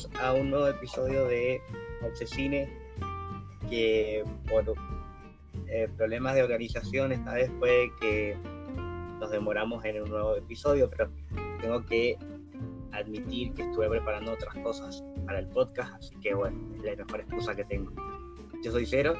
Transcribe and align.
Bienvenidos 0.00 0.22
a 0.22 0.32
un 0.32 0.50
nuevo 0.50 0.68
episodio 0.68 1.26
de 1.26 1.60
Cine 2.26 2.68
que 3.68 4.24
por 4.48 4.64
eh, 5.66 5.88
problemas 5.96 6.34
de 6.34 6.42
organización 6.42 7.12
esta 7.12 7.34
vez 7.34 7.50
fue 7.58 7.90
que 8.00 8.36
nos 9.18 9.30
demoramos 9.30 9.84
en 9.84 10.02
un 10.02 10.10
nuevo 10.10 10.36
episodio, 10.36 10.88
pero 10.88 11.10
tengo 11.60 11.84
que 11.84 12.16
admitir 12.92 13.52
que 13.54 13.62
estuve 13.62 13.88
preparando 13.88 14.32
otras 14.32 14.54
cosas 14.62 15.04
para 15.26 15.40
el 15.40 15.48
podcast, 15.48 15.94
así 15.94 16.14
que 16.20 16.34
bueno, 16.34 16.58
es 16.76 16.82
la 16.82 17.04
mejor 17.04 17.20
excusa 17.20 17.54
que 17.54 17.64
tengo. 17.64 17.92
Yo 18.62 18.72
soy 18.72 18.86
Cero. 18.86 19.14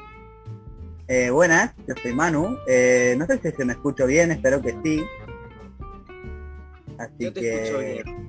Eh, 1.07 1.29
buenas, 1.29 1.75
yo 1.87 1.93
soy 2.01 2.13
Manu. 2.13 2.57
Eh, 2.67 3.15
no 3.17 3.25
sé 3.27 3.39
si 3.39 3.51
se 3.51 3.65
me 3.65 3.73
escucho 3.73 4.07
bien, 4.07 4.31
espero 4.31 4.61
que 4.61 4.75
sí. 4.83 5.03
Así 6.97 7.13
Yo 7.19 7.33
te 7.33 7.41
que... 7.41 7.63
escucho 7.63 7.79
bien. 7.79 8.20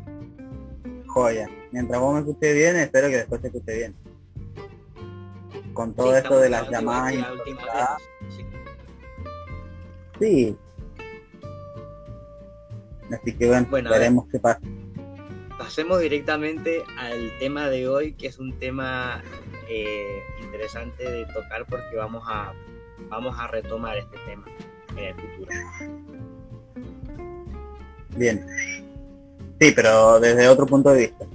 Joya. 1.12 1.48
Mientras 1.70 2.00
vos 2.00 2.14
me 2.14 2.20
escuches 2.20 2.54
bien, 2.54 2.76
espero 2.76 3.08
que 3.08 3.16
después 3.18 3.40
se 3.40 3.46
escuche 3.48 3.76
bien. 3.76 3.96
Con 5.74 5.94
todo 5.94 6.10
Sí, 6.12 6.18
esto 6.18 6.38
de 6.38 6.50
las 6.50 6.68
llamadas. 6.70 7.14
la 7.14 7.32
última 7.32 7.62
vez, 7.62 8.36
sí. 8.36 8.46
Sí. 10.18 10.56
Así 13.12 13.32
que 13.36 13.46
bueno, 13.48 13.66
Bueno, 13.70 13.90
ver. 13.90 13.98
veremos 14.00 14.26
qué 14.30 14.38
pasa. 14.38 14.60
Pasemos 15.58 16.00
directamente 16.00 16.82
al 16.98 17.30
tema 17.38 17.68
de 17.68 17.88
hoy, 17.88 18.14
que 18.14 18.26
es 18.28 18.38
un 18.38 18.58
tema 18.58 19.22
eh, 19.68 20.22
interesante 20.42 21.04
de 21.10 21.24
tocar 21.26 21.64
porque 21.66 21.96
vamos 21.96 22.22
a, 22.26 22.52
vamos 23.08 23.38
a 23.38 23.46
retomar 23.48 23.96
este 23.96 24.16
tema 24.26 24.44
en 24.96 24.98
el 24.98 25.14
futuro. 25.14 25.50
Bien. 28.16 28.44
Sí, 29.60 29.72
pero 29.74 30.20
desde 30.20 30.48
otro 30.48 30.66
punto 30.66 30.90
de 30.90 31.00
vista. 31.00 31.26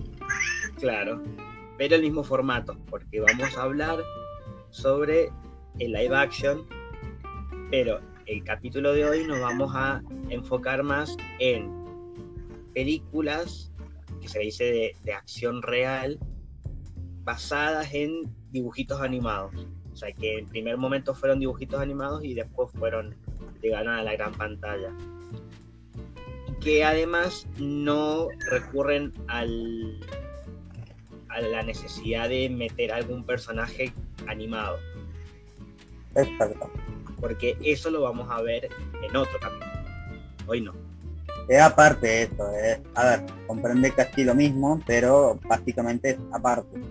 Claro, 0.79 1.23
pero 1.77 1.95
el 1.95 2.01
mismo 2.01 2.23
formato, 2.23 2.77
porque 2.89 3.21
vamos 3.21 3.57
a 3.57 3.61
hablar 3.63 3.99
sobre 4.69 5.31
el 5.79 5.91
live 5.91 6.15
action, 6.15 6.65
pero 7.71 7.99
el 8.25 8.43
capítulo 8.43 8.93
de 8.93 9.05
hoy 9.05 9.25
nos 9.25 9.39
vamos 9.39 9.71
a 9.73 10.01
enfocar 10.29 10.83
más 10.83 11.15
en 11.39 11.71
películas 12.73 13.71
que 14.21 14.27
se 14.27 14.39
dice 14.39 14.95
de, 15.03 15.13
acción 15.13 15.61
real 15.61 16.19
basadas 17.23 17.93
en 17.93 18.23
dibujitos 18.51 19.01
animados. 19.01 19.53
O 19.91 19.95
sea, 19.95 20.11
que 20.11 20.39
en 20.39 20.45
primer 20.45 20.77
momento 20.77 21.15
fueron 21.15 21.39
dibujitos 21.39 21.79
animados 21.79 22.23
y 22.23 22.33
después 22.33 22.69
fueron, 22.71 23.15
llegaron 23.61 23.93
a 23.93 24.03
la 24.03 24.13
gran 24.13 24.33
pantalla. 24.33 24.93
Que 26.67 26.83
además 26.83 27.47
no 27.59 28.27
recurren 28.51 29.13
al, 29.29 30.01
a 31.29 31.39
la 31.39 31.63
necesidad 31.63 32.27
de 32.27 32.49
meter 32.49 32.91
algún 32.91 33.23
personaje 33.23 33.93
animado, 34.27 34.77
Exacto. 36.13 36.69
porque 37.21 37.55
eso 37.63 37.89
lo 37.89 38.01
vamos 38.01 38.27
a 38.29 38.41
ver 38.41 38.67
en 39.01 39.15
otro 39.15 39.39
capítulo. 39.39 39.71
Hoy 40.45 40.59
no. 40.59 40.73
Es 41.47 41.61
aparte 41.61 42.23
eso, 42.23 42.51
es, 42.51 42.81
a 42.95 43.11
ver, 43.11 43.25
comprende 43.47 43.93
casi 43.93 44.25
lo 44.25 44.35
mismo, 44.35 44.81
pero 44.85 45.39
básicamente 45.47 46.09
es 46.09 46.17
aparte. 46.33 46.81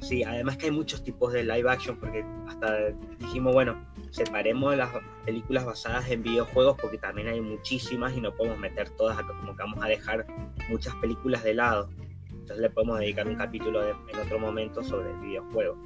Sí, 0.00 0.22
además 0.22 0.56
que 0.56 0.66
hay 0.66 0.72
muchos 0.72 1.02
tipos 1.02 1.32
de 1.32 1.42
live 1.42 1.68
action, 1.68 1.96
porque 1.96 2.24
hasta 2.46 2.90
dijimos, 3.18 3.52
bueno, 3.52 3.76
separemos 4.10 4.76
las 4.76 4.90
películas 5.24 5.64
basadas 5.64 6.08
en 6.10 6.22
videojuegos, 6.22 6.76
porque 6.80 6.98
también 6.98 7.28
hay 7.28 7.40
muchísimas 7.40 8.16
y 8.16 8.20
no 8.20 8.32
podemos 8.34 8.58
meter 8.58 8.88
todas 8.90 9.18
acá, 9.18 9.28
como 9.40 9.56
que 9.56 9.62
vamos 9.62 9.84
a 9.84 9.88
dejar 9.88 10.26
muchas 10.68 10.94
películas 10.96 11.42
de 11.42 11.54
lado. 11.54 11.90
Entonces 12.30 12.58
le 12.58 12.70
podemos 12.70 12.98
dedicar 13.00 13.26
un 13.26 13.34
capítulo 13.34 13.82
de- 13.82 13.90
en 13.90 14.18
otro 14.24 14.38
momento 14.38 14.82
sobre 14.82 15.10
el 15.10 15.16
videojuego. 15.18 15.76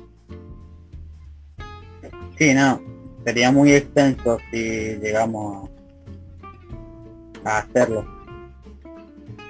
Sí, 2.36 2.54
no, 2.54 2.80
sería 3.24 3.50
muy 3.50 3.72
extenso 3.72 4.38
si 4.50 4.96
llegamos 4.98 5.70
a 7.44 7.58
hacerlo. 7.58 8.06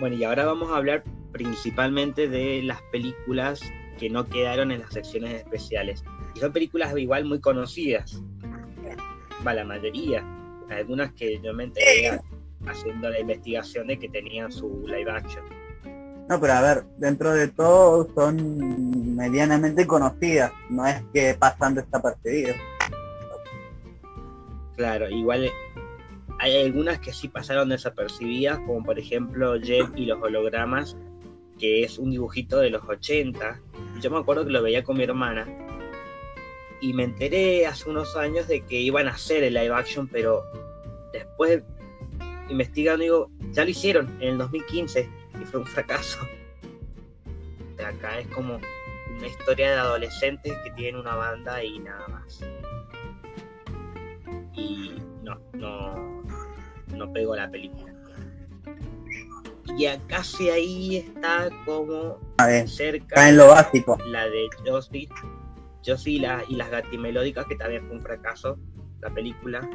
Bueno, 0.00 0.17
y 0.17 0.25
ahora 0.25 0.47
vamos 0.47 0.71
a 0.71 0.77
hablar 0.77 1.03
principalmente 1.33 2.29
de 2.29 2.62
las 2.62 2.81
películas 2.91 3.61
que 4.02 4.10
no 4.10 4.28
quedaron 4.28 4.72
en 4.72 4.80
las 4.80 4.92
secciones 4.92 5.32
especiales. 5.34 6.02
Y 6.34 6.40
son 6.40 6.52
películas 6.52 6.92
igual 6.98 7.24
muy 7.24 7.38
conocidas. 7.38 8.20
Va, 9.46 9.54
la 9.54 9.64
mayoría. 9.64 10.24
Algunas 10.68 11.12
que 11.12 11.40
yo 11.40 11.54
me 11.54 11.64
enteré 11.64 12.20
haciendo 12.66 13.08
la 13.10 13.20
investigación 13.20 13.86
de 13.86 14.00
que 14.00 14.08
tenían 14.08 14.50
su 14.50 14.84
live 14.88 15.08
action. 15.08 15.44
No, 16.28 16.40
pero 16.40 16.52
a 16.52 16.62
ver, 16.62 16.84
dentro 16.98 17.32
de 17.32 17.46
todo 17.46 18.12
son 18.12 19.14
medianamente 19.14 19.86
conocidas, 19.86 20.50
no 20.69 20.84
es 20.84 21.00
que 21.14 21.34
pasan 21.38 21.76
desapercibidos. 21.76 22.56
Claro, 24.74 25.08
igual 25.10 25.48
hay 26.40 26.64
algunas 26.64 26.98
que 26.98 27.12
sí 27.12 27.28
pasaron 27.28 27.69
desapercibidas, 27.69 28.58
como 28.66 28.82
por 28.82 28.98
ejemplo 28.98 29.56
Jet 29.58 29.90
y 29.94 30.06
los 30.06 30.20
hologramas, 30.20 30.96
que 31.62 31.84
es 31.84 31.97
un 31.97 32.11
dibujito 32.11 32.59
de 32.59 32.71
los 32.71 32.83
80. 32.83 33.61
Yo 34.00 34.11
me 34.11 34.19
acuerdo 34.19 34.45
que 34.45 34.50
lo 34.50 34.65
veía 34.65 34.83
con 34.83 34.97
mi 34.97 35.05
hermana 35.05 35.47
y 36.81 36.93
me 36.93 37.05
enteré 37.05 37.69
hace 37.69 37.89
unos 37.89 38.17
años 38.17 38.49
de 38.49 38.62
que 38.62 38.81
iban 38.81 39.06
a 39.06 39.12
hacer 39.12 39.45
el 39.45 39.55
live 39.55 39.73
action, 39.73 40.09
pero 40.09 40.43
después 41.12 41.62
investigando 42.49 43.05
digo, 43.05 43.31
ya 43.53 43.62
lo 43.62 43.71
hicieron 43.71 44.09
en 44.21 44.31
el 44.31 44.39
2015 44.39 45.09
y 45.41 45.45
fue 45.45 45.61
un 45.61 45.67
fracaso. 45.67 46.19
Acá 47.79 48.19
es 48.19 48.27
como 48.27 48.59
una 49.17 49.27
historia 49.29 49.71
de 49.71 49.77
adolescentes 49.77 50.53
que 50.65 50.71
tienen 50.73 50.97
una 50.97 51.15
banda 51.15 51.62
y 51.62 51.79
nada 51.79 52.09
más 52.09 52.41
y 54.53 55.00
no, 55.23 55.39
no, 55.53 56.25
no 56.89 57.12
pegó 57.12 57.37
la 57.37 57.49
película. 57.49 57.91
Y 59.77 59.83
ya 59.83 59.99
casi 60.09 60.50
ahí 60.50 60.97
está 60.97 61.49
como 61.65 62.19
A 62.39 62.47
ver, 62.47 62.69
cerca 62.69 63.28
en 63.28 63.37
lo 63.37 63.49
básico. 63.49 63.97
la 64.06 64.28
de 64.28 64.49
Josie, 64.67 65.09
Josie 65.87 66.15
y, 66.15 66.19
la- 66.19 66.45
y 66.49 66.56
las 66.56 66.71
gatimelódicas, 66.71 67.47
que 67.47 67.55
también 67.56 67.87
fue 67.87 67.97
un 67.97 68.03
fracaso, 68.03 68.59
la 69.00 69.11
película. 69.11 69.69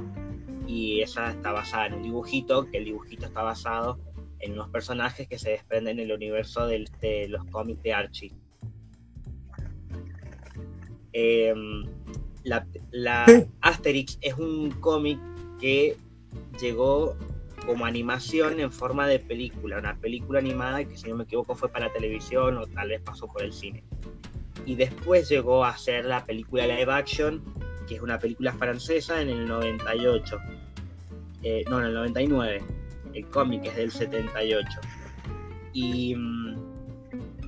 Y 0.67 0.99
esa 1.01 1.31
está 1.31 1.51
basada 1.53 1.87
en 1.87 1.93
un 1.95 2.03
dibujito, 2.03 2.69
que 2.69 2.77
el 2.79 2.85
dibujito 2.85 3.25
está 3.25 3.41
basado 3.43 3.99
en 4.39 4.53
unos 4.53 4.69
personajes 4.69 5.27
que 5.27 5.39
se 5.39 5.51
desprenden 5.51 5.99
en 5.99 6.05
el 6.05 6.15
universo 6.15 6.67
del- 6.67 6.89
de 7.01 7.27
los 7.29 7.43
cómics 7.45 7.81
de 7.83 7.93
Archie. 7.93 8.33
Em, 11.13 11.85
la. 12.43 12.65
Asterix 13.61 14.17
es 14.21 14.33
un 14.35 14.71
cómic 14.79 15.19
que 15.59 15.97
llegó 16.61 17.15
como 17.67 17.85
animación 17.85 18.61
en 18.61 18.71
forma 18.71 19.07
de 19.07 19.19
película, 19.19 19.77
una 19.77 19.97
película 19.97 20.39
animada 20.39 20.85
que 20.85 20.97
si 20.97 21.09
no 21.09 21.17
me 21.17 21.25
equivoco 21.25 21.53
fue 21.53 21.67
para 21.69 21.91
televisión 21.91 22.57
o 22.57 22.65
tal 22.65 22.87
vez 22.87 23.01
pasó 23.01 23.27
por 23.27 23.43
el 23.43 23.51
cine. 23.51 23.83
Y 24.65 24.75
después 24.75 25.27
llegó 25.27 25.65
a 25.65 25.77
ser 25.77 26.05
la 26.05 26.23
película 26.23 26.65
live 26.65 26.91
action, 26.91 27.43
que 27.85 27.95
es 27.95 28.01
una 28.01 28.17
película 28.19 28.53
francesa 28.53 29.21
en 29.21 29.29
el 29.29 29.47
98. 29.47 30.39
Eh, 31.43 31.65
no, 31.69 31.79
en 31.79 31.85
el 31.87 31.93
99. 31.93 32.63
El 33.13 33.25
cómic 33.27 33.65
es 33.65 33.75
del 33.75 33.91
78. 33.91 34.67
Y 35.73 36.15
mm, 36.15 36.66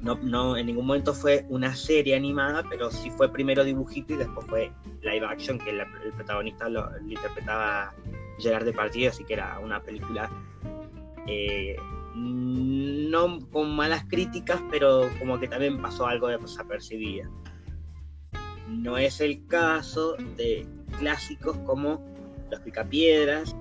no, 0.01 0.15
no, 0.21 0.57
en 0.57 0.67
ningún 0.67 0.85
momento 0.85 1.13
fue 1.13 1.45
una 1.49 1.75
serie 1.75 2.15
animada, 2.15 2.63
pero 2.69 2.89
sí 2.91 3.09
fue 3.11 3.31
primero 3.31 3.63
dibujito 3.63 4.13
y 4.13 4.17
después 4.17 4.45
fue 4.47 4.71
live 5.01 5.25
action, 5.25 5.59
que 5.59 5.71
el 5.71 6.13
protagonista 6.15 6.69
lo, 6.69 6.89
lo 6.89 7.09
interpretaba 7.09 7.93
Gerard 8.39 8.65
Depardieu, 8.65 9.09
así 9.09 9.23
que 9.23 9.33
era 9.33 9.59
una 9.59 9.81
película 9.81 10.29
eh, 11.27 11.75
no 12.15 13.39
con 13.51 13.75
malas 13.75 14.05
críticas, 14.07 14.61
pero 14.71 15.09
como 15.19 15.39
que 15.39 15.47
también 15.47 15.81
pasó 15.81 16.07
algo 16.07 16.27
desapercibida. 16.27 17.29
No 18.67 18.97
es 18.97 19.19
el 19.19 19.45
caso 19.47 20.15
de 20.37 20.65
clásicos 20.97 21.57
como 21.65 22.03
Los 22.51 22.59
Picapiedras, 22.61 23.55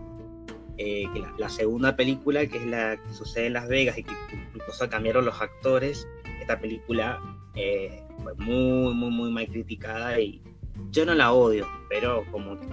eh, 0.76 1.05
que 1.12 1.20
la, 1.20 1.35
la 1.38 1.49
segunda 1.49 1.96
película, 1.96 2.46
que 2.46 2.58
es 2.58 2.67
la 2.67 2.96
que 2.96 3.12
sucede 3.12 3.46
en 3.46 3.55
Las 3.55 3.69
Vegas 3.69 3.99
y 3.99 4.05
que 4.05 4.14
incluso 4.55 4.88
cambiaron 4.88 5.25
los 5.25 5.40
actores, 5.40 6.06
esta 6.49 6.61
película 6.62 7.21
eh, 7.56 8.03
fue 8.23 8.35
muy, 8.37 8.95
muy, 8.95 9.11
muy 9.11 9.31
mal 9.31 9.47
criticada 9.49 10.19
y 10.19 10.43
yo 10.91 11.05
no 11.05 11.15
la 11.15 11.33
odio, 11.35 11.67
pero 11.91 12.25
como 12.31 12.59
que 12.59 12.67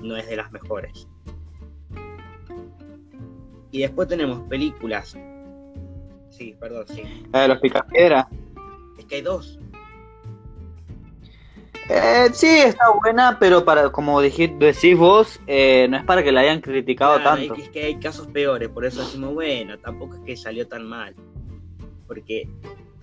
no 0.00 0.16
es 0.16 0.26
de 0.26 0.36
las 0.36 0.50
mejores. 0.50 1.06
Y 3.70 3.78
después 3.78 4.08
tenemos 4.08 4.40
películas. 4.48 5.16
Sí, 6.30 6.56
perdón, 6.58 6.86
sí. 6.88 7.02
La 7.32 7.42
de 7.42 7.48
los 7.48 7.58
picapiedra. 7.60 8.28
Es 8.98 9.04
que 9.04 9.14
hay 9.16 9.22
dos. 9.22 9.60
Eh, 11.88 12.30
sí, 12.32 12.48
está 12.48 12.90
buena, 13.00 13.38
pero 13.38 13.64
para 13.64 13.92
como 13.92 14.20
dijiste, 14.20 14.56
decís 14.56 14.98
vos, 14.98 15.38
eh, 15.46 15.86
no 15.88 15.98
es 15.98 16.04
para 16.04 16.24
que 16.24 16.32
la 16.32 16.40
hayan 16.40 16.60
criticado 16.60 17.20
Claro, 17.20 17.36
tanto. 17.36 17.54
Es 17.54 17.68
que 17.68 17.84
hay 17.84 17.96
casos 18.00 18.26
peores, 18.26 18.68
por 18.70 18.84
eso 18.84 19.02
decimos, 19.02 19.34
bueno, 19.34 19.78
tampoco 19.78 20.16
es 20.16 20.20
que 20.22 20.36
salió 20.36 20.66
tan 20.66 20.84
mal. 20.88 21.14
porque 22.08 22.48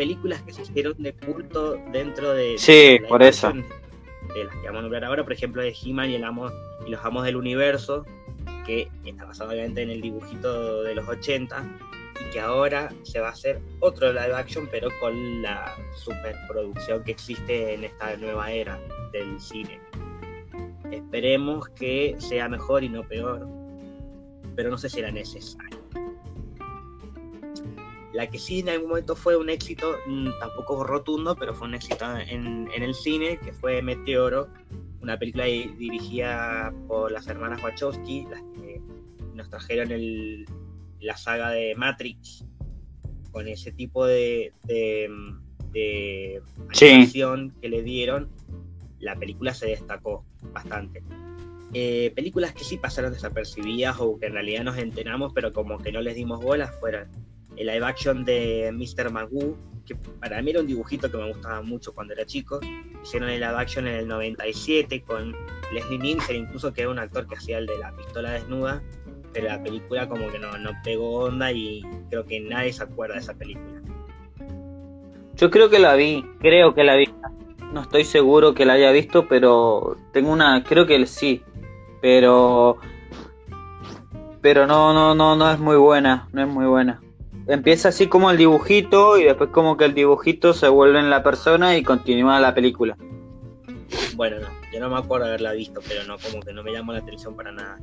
películas 0.01 0.41
que 0.41 0.51
se 0.51 0.63
hicieron 0.63 0.95
de 0.97 1.13
culto 1.13 1.77
dentro 1.91 2.33
de... 2.33 2.57
Sí, 2.57 2.71
de 2.73 2.91
live 2.93 3.07
por 3.07 3.21
eso. 3.21 3.47
action, 3.49 3.63
De 4.33 4.45
las 4.45 4.55
que 4.55 4.65
vamos 4.65 4.79
a 4.79 4.81
nombrar 4.81 5.05
ahora, 5.05 5.23
por 5.23 5.31
ejemplo, 5.33 5.61
de 5.61 5.75
He-Man 5.79 6.09
y, 6.09 6.15
el 6.15 6.23
Amo- 6.23 6.51
y 6.87 6.89
los 6.89 7.05
Amos 7.05 7.23
del 7.23 7.35
Universo, 7.35 8.03
que 8.65 8.87
está 9.05 9.25
basado 9.25 9.51
obviamente 9.51 9.83
en 9.83 9.91
el 9.91 10.01
dibujito 10.01 10.81
de 10.81 10.95
los 10.95 11.07
80, 11.07 11.63
y 12.19 12.33
que 12.33 12.39
ahora 12.39 12.91
se 13.03 13.19
va 13.19 13.27
a 13.27 13.31
hacer 13.31 13.59
otro 13.79 14.11
live 14.11 14.33
action, 14.33 14.67
pero 14.71 14.89
con 14.99 15.41
la 15.43 15.75
superproducción 15.95 17.03
que 17.03 17.11
existe 17.11 17.75
en 17.75 17.83
esta 17.83 18.17
nueva 18.17 18.51
era 18.51 18.79
del 19.11 19.39
cine. 19.39 19.79
Esperemos 20.91 21.69
que 21.69 22.15
sea 22.17 22.49
mejor 22.49 22.83
y 22.83 22.89
no 22.89 23.03
peor, 23.07 23.47
pero 24.55 24.71
no 24.71 24.77
sé 24.79 24.89
si 24.89 24.99
era 24.99 25.11
necesario. 25.11 25.80
La 28.13 28.29
que 28.29 28.37
sí 28.39 28.59
en 28.59 28.69
algún 28.69 28.89
momento 28.89 29.15
fue 29.15 29.37
un 29.37 29.49
éxito, 29.49 29.95
mm, 30.05 30.29
tampoco 30.39 30.83
rotundo, 30.83 31.35
pero 31.35 31.53
fue 31.53 31.67
un 31.67 31.75
éxito 31.75 32.05
en, 32.17 32.69
en 32.73 32.83
el 32.83 32.93
cine, 32.93 33.37
que 33.37 33.53
fue 33.53 33.81
Meteoro, 33.81 34.49
una 35.01 35.17
película 35.17 35.45
di- 35.45 35.73
dirigida 35.77 36.73
por 36.87 37.11
las 37.11 37.27
hermanas 37.27 37.63
Wachowski, 37.63 38.25
las 38.29 38.41
que 38.53 38.81
nos 39.33 39.49
trajeron 39.49 39.91
el- 39.91 40.45
la 40.99 41.15
saga 41.17 41.49
de 41.51 41.73
Matrix, 41.75 42.45
con 43.31 43.47
ese 43.47 43.71
tipo 43.71 44.05
de, 44.05 44.53
de, 44.65 45.09
de 45.71 46.41
Sí. 46.73 46.89
animación 46.89 47.53
que 47.61 47.69
le 47.69 47.81
dieron, 47.81 48.29
la 48.99 49.15
película 49.15 49.53
se 49.53 49.67
destacó 49.67 50.25
bastante. 50.51 51.01
Eh, 51.73 52.11
películas 52.13 52.53
que 52.53 52.65
sí 52.65 52.75
pasaron 52.77 53.13
desapercibidas 53.13 53.95
o 54.01 54.19
que 54.19 54.25
en 54.25 54.33
realidad 54.33 54.65
nos 54.65 54.77
enteramos, 54.77 55.31
pero 55.33 55.53
como 55.53 55.77
que 55.79 55.93
no 55.93 56.01
les 56.01 56.15
dimos 56.15 56.43
bolas, 56.43 56.75
fueron 56.81 57.07
el 57.61 57.67
live 57.67 57.85
action 57.85 58.25
de 58.25 58.71
Mr. 58.73 59.11
Magoo, 59.11 59.55
que 59.85 59.95
para 60.19 60.41
mí 60.41 60.49
era 60.51 60.61
un 60.61 60.67
dibujito 60.67 61.11
que 61.11 61.17
me 61.17 61.27
gustaba 61.27 61.61
mucho 61.61 61.93
cuando 61.93 62.13
era 62.13 62.25
chico. 62.25 62.59
Hicieron 63.03 63.29
el 63.29 63.39
live 63.39 63.55
action 63.55 63.87
en 63.87 63.95
el 63.95 64.07
97 64.07 65.03
con 65.03 65.35
Leslie 65.71 65.99
Nielsen, 65.99 66.37
incluso 66.37 66.73
que 66.73 66.81
era 66.81 66.89
un 66.89 66.99
actor 66.99 67.27
que 67.27 67.35
hacía 67.35 67.59
el 67.59 67.67
de 67.67 67.77
la 67.77 67.95
pistola 67.95 68.31
desnuda, 68.31 68.81
pero 69.31 69.47
la 69.47 69.61
película 69.61 70.09
como 70.09 70.31
que 70.31 70.39
no, 70.39 70.57
no 70.57 70.71
pegó 70.83 71.19
onda 71.19 71.51
y 71.51 71.83
creo 72.09 72.25
que 72.25 72.39
nadie 72.39 72.73
se 72.73 72.83
acuerda 72.83 73.15
de 73.15 73.21
esa 73.21 73.35
película. 73.35 73.81
Yo 75.35 75.51
creo 75.51 75.69
que 75.69 75.79
la 75.79 75.95
vi, 75.95 76.25
creo 76.39 76.73
que 76.73 76.83
la 76.83 76.95
vi. 76.95 77.09
No 77.73 77.81
estoy 77.81 78.05
seguro 78.05 78.53
que 78.55 78.65
la 78.65 78.73
haya 78.73 78.91
visto, 78.91 79.27
pero 79.27 79.97
tengo 80.11 80.31
una, 80.31 80.63
creo 80.63 80.85
que 80.87 81.05
sí, 81.05 81.43
pero 82.01 82.77
pero 84.41 84.65
no 84.65 84.93
no 84.93 85.13
no 85.13 85.35
no 85.35 85.51
es 85.51 85.59
muy 85.59 85.77
buena, 85.77 86.27
no 86.33 86.41
es 86.41 86.47
muy 86.47 86.65
buena. 86.65 86.99
Empieza 87.47 87.89
así 87.89 88.07
como 88.07 88.29
el 88.29 88.37
dibujito 88.37 89.17
y 89.17 89.23
después 89.23 89.49
como 89.49 89.75
que 89.75 89.85
el 89.85 89.93
dibujito 89.93 90.53
se 90.53 90.69
vuelve 90.69 90.99
en 90.99 91.09
la 91.09 91.23
persona 91.23 91.75
y 91.75 91.83
continúa 91.83 92.39
la 92.39 92.53
película. 92.53 92.95
Bueno, 94.15 94.39
no, 94.39 94.47
yo 94.71 94.79
no 94.79 94.89
me 94.89 94.97
acuerdo 94.97 95.25
haberla 95.25 95.53
visto, 95.53 95.81
pero 95.87 96.03
no, 96.05 96.17
como 96.17 96.41
que 96.41 96.53
no 96.53 96.63
me 96.63 96.71
llamó 96.71 96.93
la 96.93 96.99
atención 96.99 97.35
para 97.35 97.51
nada. 97.51 97.79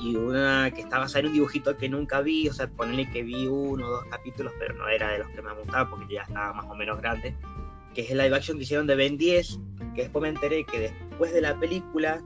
Y 0.00 0.16
una 0.16 0.70
que 0.74 0.80
estaba 0.80 1.06
en 1.14 1.26
un 1.26 1.32
dibujito 1.32 1.76
que 1.76 1.88
nunca 1.88 2.20
vi, 2.20 2.48
o 2.48 2.52
sea, 2.52 2.68
ponerle 2.68 3.08
que 3.10 3.22
vi 3.22 3.46
uno 3.46 3.86
o 3.86 3.90
dos 3.90 4.04
capítulos, 4.10 4.52
pero 4.58 4.74
no 4.74 4.88
era 4.88 5.10
de 5.12 5.18
los 5.18 5.28
que 5.28 5.42
me 5.42 5.52
gustaba 5.52 5.88
porque 5.90 6.14
ya 6.14 6.22
estaba 6.22 6.52
más 6.54 6.66
o 6.66 6.74
menos 6.74 6.98
grande, 7.00 7.36
que 7.94 8.02
es 8.02 8.10
el 8.10 8.18
live 8.18 8.34
action 8.34 8.56
que 8.56 8.64
hicieron 8.64 8.86
de 8.86 8.96
Ben 8.96 9.16
10, 9.16 9.60
que 9.94 10.02
después 10.02 10.22
me 10.22 10.28
enteré 10.28 10.64
que 10.64 10.80
después 10.80 11.32
de 11.32 11.40
la 11.40 11.58
película, 11.58 12.22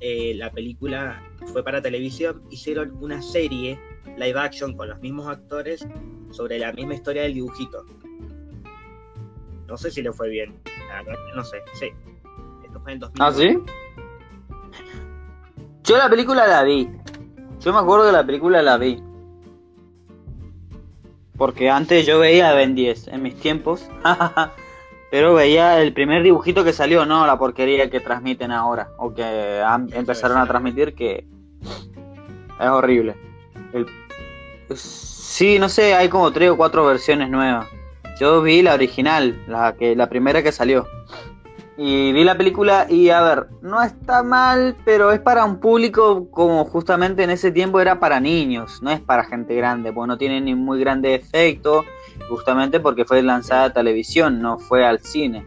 eh, 0.00 0.34
la 0.36 0.52
película 0.52 1.22
fue 1.52 1.64
para 1.64 1.82
televisión, 1.82 2.42
hicieron 2.50 2.96
una 3.00 3.20
serie 3.20 3.78
live 4.18 4.38
action 4.38 4.76
con 4.76 4.88
los 4.88 4.98
mismos 5.00 5.26
actores 5.28 5.86
sobre 6.30 6.58
la 6.58 6.72
misma 6.72 6.94
historia 6.94 7.22
del 7.22 7.34
dibujito. 7.34 7.84
No 9.66 9.76
sé 9.76 9.90
si 9.90 10.02
le 10.02 10.12
fue 10.12 10.28
bien, 10.30 10.58
no 11.34 11.44
sé, 11.44 11.58
sí. 11.74 11.90
Esto 12.64 12.80
fue 12.80 12.92
en 12.92 12.98
2000. 13.00 13.22
¿Ah, 13.22 13.32
sí? 13.32 13.58
Yo 15.84 15.96
la 15.96 16.08
película 16.10 16.46
la 16.46 16.62
vi. 16.64 16.88
Yo 17.60 17.72
me 17.72 17.78
acuerdo 17.78 18.06
que 18.06 18.12
la 18.12 18.24
película 18.26 18.62
la 18.62 18.76
vi. 18.76 19.02
Porque 21.36 21.70
antes 21.70 22.06
yo 22.06 22.18
veía 22.18 22.52
Ben 22.52 22.74
10 22.74 23.08
en 23.08 23.22
mis 23.22 23.36
tiempos. 23.36 23.88
Pero 25.10 25.32
veía 25.34 25.80
el 25.80 25.94
primer 25.94 26.22
dibujito 26.22 26.64
que 26.64 26.72
salió, 26.74 27.06
no 27.06 27.26
la 27.26 27.38
porquería 27.38 27.88
que 27.88 28.00
transmiten 28.00 28.50
ahora. 28.52 28.90
O 28.98 29.14
que 29.14 29.62
han- 29.64 29.88
empezaron 29.94 30.36
a 30.38 30.46
transmitir 30.46 30.94
que 30.94 31.26
es 32.60 32.68
horrible. 32.68 33.16
El- 33.72 33.86
sí, 34.74 35.58
no 35.58 35.68
sé, 35.68 35.94
hay 35.94 36.08
como 36.08 36.32
tres 36.32 36.50
o 36.50 36.56
cuatro 36.56 36.84
versiones 36.84 37.30
nuevas. 37.30 37.68
Yo 38.20 38.42
vi 38.42 38.62
la 38.62 38.74
original, 38.74 39.44
la 39.46 39.76
que 39.76 39.94
la 39.94 40.08
primera 40.08 40.42
que 40.42 40.52
salió. 40.52 40.86
Y 41.76 42.12
vi 42.12 42.24
la 42.24 42.36
película 42.36 42.86
y 42.90 43.10
a 43.10 43.22
ver, 43.22 43.46
no 43.62 43.80
está 43.80 44.24
mal, 44.24 44.74
pero 44.84 45.12
es 45.12 45.20
para 45.20 45.44
un 45.44 45.60
público 45.60 46.28
como 46.28 46.64
justamente 46.64 47.22
en 47.22 47.30
ese 47.30 47.52
tiempo 47.52 47.80
era 47.80 48.00
para 48.00 48.18
niños, 48.18 48.82
no 48.82 48.90
es 48.90 49.00
para 49.00 49.22
gente 49.22 49.54
grande, 49.54 49.92
porque 49.92 50.08
no 50.08 50.18
tiene 50.18 50.40
ni 50.40 50.56
muy 50.56 50.80
grande 50.80 51.14
efecto, 51.14 51.84
justamente 52.28 52.80
porque 52.80 53.04
fue 53.04 53.22
lanzada 53.22 53.66
a 53.66 53.72
televisión, 53.72 54.42
no 54.42 54.58
fue 54.58 54.84
al 54.84 54.98
cine. 54.98 55.46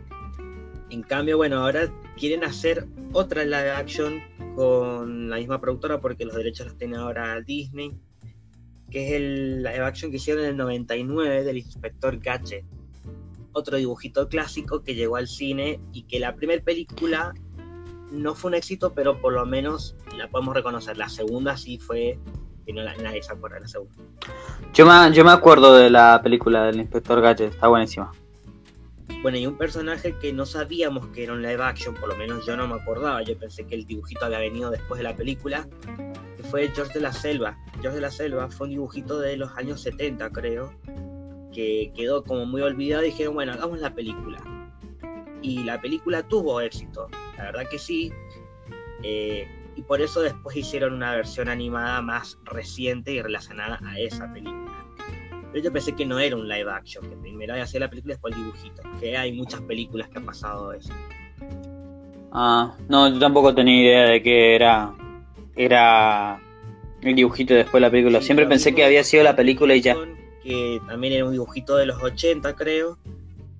En 0.89 1.03
cambio, 1.03 1.35
bueno, 1.35 1.57
ahora 1.57 1.89
quieren 2.17 2.45
hacer 2.45 2.87
otra 3.11 3.43
live 3.43 3.71
action 3.71 4.21
con 4.55 5.29
la 5.29 5.35
misma 5.35 5.59
productora 5.59 5.99
porque 5.99 6.23
los 6.23 6.35
derechos 6.35 6.67
los 6.67 6.77
tiene 6.77 6.95
ahora 6.95 7.41
Disney, 7.41 7.93
que 8.91 9.07
es 9.07 9.13
el 9.13 9.63
live 9.63 9.79
action 9.79 10.11
que 10.11 10.17
hicieron 10.17 10.43
en 10.43 10.51
el 10.51 10.57
99 10.57 11.43
del 11.43 11.57
Inspector 11.57 12.19
Gadget. 12.19 12.65
Otro 13.53 13.77
dibujito 13.77 14.27
clásico 14.29 14.83
que 14.83 14.93
llegó 14.95 15.15
al 15.15 15.27
cine 15.27 15.79
y 15.93 16.03
que 16.03 16.19
la 16.19 16.35
primera 16.35 16.61
película 16.63 17.33
no 18.11 18.35
fue 18.35 18.49
un 18.49 18.55
éxito, 18.55 18.93
pero 18.93 19.19
por 19.19 19.33
lo 19.33 19.45
menos 19.45 19.95
la 20.17 20.27
podemos 20.29 20.53
reconocer. 20.53 20.97
La 20.97 21.09
segunda 21.09 21.55
sí 21.57 21.77
fue, 21.77 22.19
que 22.65 22.73
no 22.73 22.81
la- 22.83 22.95
nadie 22.97 23.23
se 23.23 23.31
acuerda 23.33 23.55
de 23.55 23.61
la 23.61 23.67
segunda. 23.67 23.95
Yo 24.73 24.85
me, 24.85 25.13
yo 25.15 25.23
me 25.25 25.31
acuerdo 25.31 25.75
de 25.75 25.89
la 25.89 26.21
película 26.21 26.65
del 26.65 26.77
Inspector 26.81 27.21
Gadget, 27.21 27.51
está 27.53 27.67
buenísima. 27.67 28.11
Bueno, 29.21 29.37
y 29.37 29.45
un 29.45 29.57
personaje 29.57 30.15
que 30.19 30.33
no 30.33 30.45
sabíamos 30.45 31.07
que 31.07 31.23
era 31.23 31.33
un 31.33 31.41
live 31.41 31.61
action, 31.61 31.93
por 31.95 32.09
lo 32.09 32.15
menos 32.15 32.45
yo 32.45 32.57
no 32.57 32.67
me 32.67 32.75
acordaba, 32.75 33.21
yo 33.21 33.37
pensé 33.37 33.65
que 33.67 33.75
el 33.75 33.85
dibujito 33.85 34.25
había 34.25 34.39
venido 34.39 34.71
después 34.71 34.97
de 34.97 35.03
la 35.03 35.15
película, 35.15 35.67
fue 36.43 36.69
George 36.73 36.93
de 36.93 37.01
la 37.01 37.13
Selva. 37.13 37.57
George 37.81 37.95
de 37.95 38.01
la 38.01 38.11
Selva 38.11 38.49
fue 38.49 38.67
un 38.67 38.71
dibujito 38.71 39.19
de 39.19 39.37
los 39.37 39.55
años 39.57 39.81
70, 39.81 40.29
creo, 40.31 40.73
que 41.53 41.91
quedó 41.95 42.23
como 42.23 42.45
muy 42.45 42.61
olvidado 42.61 43.03
y 43.03 43.07
dijeron, 43.07 43.33
bueno, 43.33 43.53
hagamos 43.53 43.79
la 43.79 43.93
película. 43.93 44.39
Y 45.41 45.63
la 45.63 45.81
película 45.81 46.23
tuvo 46.23 46.61
éxito, 46.61 47.07
la 47.37 47.45
verdad 47.45 47.63
que 47.69 47.79
sí. 47.79 48.11
eh, 49.03 49.47
y 49.75 49.81
por 49.83 50.01
eso 50.01 50.21
después 50.21 50.55
hicieron 50.55 50.93
una 50.93 51.15
versión 51.15 51.47
animada 51.47 52.01
más 52.01 52.37
reciente 52.43 53.13
y 53.13 53.21
relacionada 53.21 53.79
a 53.85 53.99
esa 53.99 54.31
película. 54.33 54.85
Pero 55.51 55.63
yo 55.63 55.71
pensé 55.71 55.93
que 55.93 56.05
no 56.05 56.19
era 56.19 56.35
un 56.35 56.47
live 56.47 56.69
action, 56.69 57.09
que 57.09 57.15
primero 57.17 57.53
había 57.53 57.65
sido 57.67 57.81
la 57.81 57.89
película 57.89 58.13
y 58.13 58.15
después 58.15 58.35
el 58.35 58.43
dibujito. 58.43 58.81
Que 58.99 59.17
hay 59.17 59.33
muchas 59.33 59.61
películas 59.61 60.09
que 60.09 60.19
ha 60.19 60.21
pasado 60.21 60.73
eso. 60.73 60.93
Ah, 62.31 62.75
no, 62.87 63.09
yo 63.09 63.19
tampoco 63.19 63.53
tenía 63.53 63.81
idea 63.81 64.03
de 64.11 64.23
que 64.23 64.55
era 64.55 64.93
era 65.55 66.41
el 67.01 67.15
dibujito 67.15 67.53
después 67.53 67.81
la 67.81 67.89
película. 67.89 68.19
Sí, 68.19 68.27
Siempre 68.27 68.45
pensé 68.47 68.73
que 68.73 68.83
había 68.83 69.03
sido 69.03 69.23
la 69.23 69.35
película 69.35 69.75
y 69.75 69.81
ya. 69.81 69.95
Que 70.43 70.79
también 70.87 71.13
era 71.13 71.25
un 71.25 71.31
dibujito 71.31 71.75
de 71.77 71.85
los 71.85 72.01
80, 72.01 72.55
creo. 72.55 72.97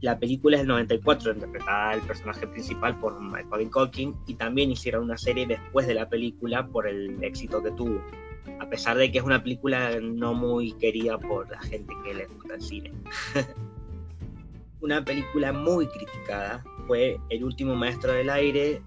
La 0.01 0.17
película 0.17 0.57
es 0.57 0.61
del 0.61 0.69
94, 0.69 1.33
interpretada 1.33 1.93
el 1.93 2.01
personaje 2.01 2.47
principal 2.47 2.99
por 2.99 3.19
Michael 3.21 3.69
Culkin. 3.69 4.15
Y 4.27 4.35
también 4.35 4.71
hicieron 4.71 5.03
una 5.03 5.17
serie 5.17 5.45
después 5.45 5.87
de 5.87 5.93
la 5.93 6.09
película 6.09 6.65
por 6.67 6.87
el 6.87 7.23
éxito 7.23 7.61
que 7.61 7.71
tuvo. 7.71 8.01
A 8.59 8.67
pesar 8.67 8.97
de 8.97 9.11
que 9.11 9.19
es 9.19 9.23
una 9.23 9.43
película 9.43 9.99
no 10.01 10.33
muy 10.33 10.73
querida 10.73 11.17
por 11.17 11.49
la 11.49 11.61
gente 11.61 11.93
que 12.03 12.13
le 12.13 12.25
gusta 12.27 12.55
el 12.55 12.61
cine. 12.61 12.91
una 14.81 15.03
película 15.05 15.53
muy 15.53 15.87
criticada 15.87 16.63
fue 16.87 17.19
El 17.29 17.43
último 17.43 17.75
maestro 17.75 18.13
del 18.13 18.29
aire 18.29 18.81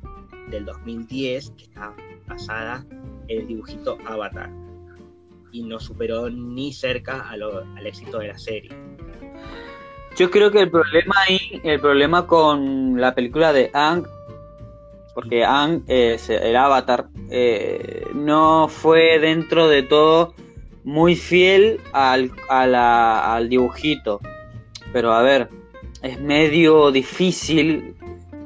del 0.50 0.64
2010, 0.64 1.50
que 1.56 1.64
está 1.64 1.94
basada 2.26 2.84
el 3.28 3.47
dibujito 3.47 3.99
Avatar. 4.07 4.50
Y 5.52 5.62
no 5.62 5.78
superó 5.78 6.28
ni 6.31 6.73
cerca 6.73 7.28
al 7.31 7.87
éxito 7.87 8.19
de 8.19 8.28
la 8.28 8.38
serie. 8.38 8.71
Yo 10.16 10.31
creo 10.31 10.50
que 10.50 10.61
el 10.61 10.71
problema 10.71 11.14
ahí, 11.28 11.61
el 11.64 11.81
problema 11.81 12.26
con 12.26 13.00
la 13.00 13.14
película 13.14 13.52
de 13.52 13.71
Ang, 13.73 14.04
porque 15.14 15.45
Ang, 15.45 15.85
se- 15.87 16.49
el 16.49 16.57
avatar, 16.57 17.07
eh, 17.31 18.07
no 18.14 18.69
fue 18.69 19.19
dentro 19.19 19.69
de 19.69 19.83
todo 19.83 20.35
muy 20.85 21.16
fiel 21.16 21.81
al, 21.93 22.31
a 22.49 22.66
la- 22.66 23.35
al 23.35 23.49
dibujito. 23.49 24.21
Pero 24.93 25.12
a 25.12 25.23
ver, 25.23 25.49
es 26.02 26.21
medio 26.21 26.90
difícil 26.93 27.97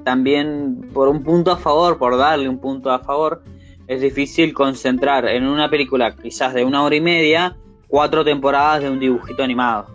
también 0.05 0.91
por 0.95 1.09
un 1.09 1.23
punto 1.23 1.51
a 1.53 1.57
favor, 1.57 1.99
por 1.99 2.17
darle 2.17 2.49
un 2.49 2.61
punto 2.61 2.91
a 2.91 3.01
favor, 3.01 3.43
es 3.89 4.03
difícil 4.03 4.53
concentrar 4.53 5.27
en 5.27 5.47
una 5.47 5.71
película 5.71 6.15
quizás 6.15 6.53
de 6.53 6.65
una 6.65 6.85
hora 6.85 6.95
y 6.95 7.01
media 7.01 7.57
cuatro 7.89 8.23
temporadas 8.23 8.83
de 8.83 8.91
un 8.91 9.01
dibujito 9.01 9.43
animado. 9.43 9.87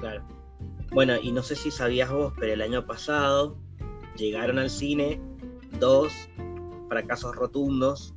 Claro. 0.00 0.22
Bueno, 0.90 1.14
y 1.20 1.32
no 1.32 1.42
sé 1.42 1.56
si 1.56 1.70
sabías 1.70 2.10
vos, 2.10 2.34
pero 2.38 2.52
el 2.52 2.60
año 2.60 2.86
pasado 2.86 3.56
llegaron 4.16 4.58
al 4.58 4.68
cine 4.68 5.18
dos 5.80 6.12
fracasos 6.90 7.34
rotundos 7.34 8.14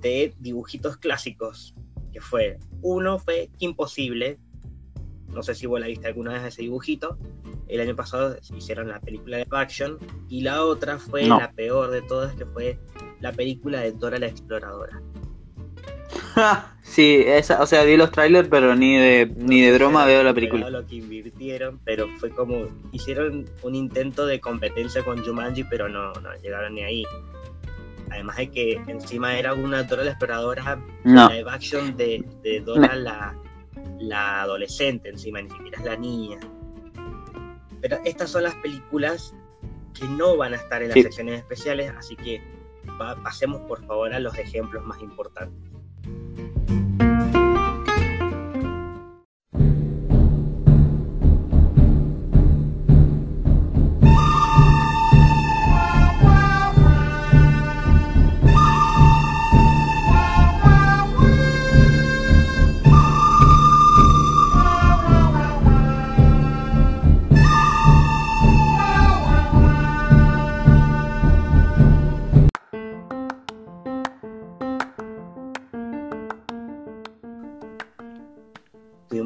de 0.00 0.32
dibujitos 0.38 0.96
clásicos, 0.96 1.74
que 2.12 2.20
fue, 2.20 2.60
uno 2.80 3.18
fue 3.18 3.50
Imposible, 3.58 4.38
no 5.32 5.42
sé 5.42 5.54
si 5.54 5.66
vos 5.66 5.80
la 5.80 5.86
viste 5.86 6.06
alguna 6.06 6.32
vez 6.34 6.42
ese 6.44 6.62
dibujito, 6.62 7.18
el 7.68 7.80
año 7.80 7.96
pasado 7.96 8.36
hicieron 8.56 8.88
la 8.88 9.00
película 9.00 9.38
de 9.38 9.46
action, 9.50 9.98
y 10.28 10.42
la 10.42 10.64
otra 10.64 10.98
fue 10.98 11.26
No. 11.26 11.38
la 11.38 11.50
peor 11.52 11.90
de 11.90 12.02
todas, 12.02 12.34
que 12.34 12.46
fue 12.46 12.78
la 13.20 13.32
película 13.32 13.80
de 13.80 13.92
Dora 13.92 14.18
la 14.18 14.26
Exploradora. 14.26 15.00
sí, 16.82 17.22
esa, 17.26 17.62
o 17.62 17.66
sea, 17.66 17.84
vi 17.84 17.96
los 17.96 18.10
trailers, 18.10 18.48
pero 18.48 18.74
ni 18.74 18.96
de, 18.96 19.32
ni 19.36 19.60
de 19.60 19.72
broma 19.72 20.04
veo 20.04 20.22
la 20.22 20.34
película. 20.34 20.68
Lo 20.70 20.86
que 20.86 20.96
invirtieron, 20.96 21.80
pero 21.84 22.08
fue 22.18 22.30
como 22.30 22.66
hicieron 22.92 23.46
un 23.62 23.74
intento 23.74 24.26
de 24.26 24.40
competencia 24.40 25.02
con 25.04 25.24
Jumanji, 25.24 25.64
pero 25.64 25.88
no, 25.88 26.12
no 26.14 26.34
llegaron 26.42 26.74
ni 26.74 26.82
ahí. 26.82 27.04
Además 28.10 28.36
de 28.36 28.50
que 28.50 28.72
encima 28.88 29.38
era 29.38 29.54
una 29.54 29.84
Dora 29.84 30.04
la 30.04 30.10
exploradora 30.10 30.78
No, 31.04 31.30
live 31.30 31.50
action 31.50 31.96
de, 31.96 32.22
de 32.42 32.60
Dora 32.60 32.94
la, 32.94 33.34
la 33.98 34.42
adolescente, 34.42 35.08
encima 35.08 35.40
ni 35.42 35.50
siquiera 35.50 35.78
es 35.78 35.84
la 35.84 35.96
niña. 35.96 36.38
Pero 37.80 37.98
estas 38.04 38.30
son 38.30 38.44
las 38.44 38.54
películas 38.56 39.34
que 39.98 40.06
no 40.06 40.36
van 40.36 40.54
a 40.54 40.56
estar 40.56 40.82
en 40.82 40.88
las 40.88 40.94
Sí. 40.94 41.02
secciones 41.02 41.38
especiales, 41.40 41.92
así 41.96 42.16
que 42.16 42.40
pa- 42.98 43.16
pasemos 43.22 43.60
por 43.62 43.84
favor 43.86 44.12
a 44.14 44.20
los 44.20 44.36
ejemplos 44.38 44.84
más 44.84 45.00
importantes. 45.00 45.70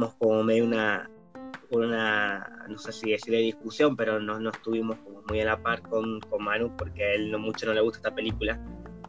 Tuvimos 0.07 0.15
como 0.19 0.43
medio 0.43 0.65
una, 0.65 1.11
una 1.71 2.67
no 2.69 2.79
sé 2.79 2.93
si 2.93 3.11
decir 3.11 3.33
de 3.33 3.41
discusión, 3.41 3.97
pero 3.97 4.21
no, 4.21 4.39
no 4.39 4.51
estuvimos 4.51 4.97
como 4.99 5.23
muy 5.29 5.41
a 5.41 5.45
la 5.45 5.63
par 5.63 5.83
con, 5.83 6.21
con 6.21 6.45
Manu 6.45 6.75
porque 6.77 7.05
a 7.05 7.15
él 7.15 7.31
no 7.31 7.39
mucho 7.39 7.67
no 7.67 7.75
le 7.75 7.81
gusta 7.81 7.99
esta 7.99 8.15
película. 8.15 8.61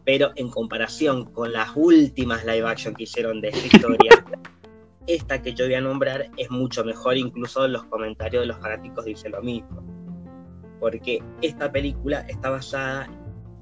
Pero 0.05 0.31
en 0.35 0.49
comparación 0.49 1.25
con 1.33 1.51
las 1.51 1.69
últimas 1.75 2.45
live 2.45 2.67
action 2.67 2.95
que 2.95 3.03
hicieron 3.03 3.41
de 3.41 3.49
esta 3.49 3.67
historia, 3.75 4.11
esta 5.05 5.41
que 5.41 5.53
yo 5.53 5.65
voy 5.65 5.75
a 5.75 5.81
nombrar 5.81 6.29
es 6.37 6.49
mucho 6.49 6.83
mejor, 6.83 7.17
incluso 7.17 7.67
los 7.67 7.83
comentarios 7.85 8.41
de 8.41 8.47
los 8.47 8.57
fanáticos 8.57 9.05
dicen 9.05 9.33
lo 9.33 9.41
mismo. 9.41 9.83
Porque 10.79 11.21
esta 11.41 11.71
película 11.71 12.21
está 12.21 12.49
basada 12.49 13.09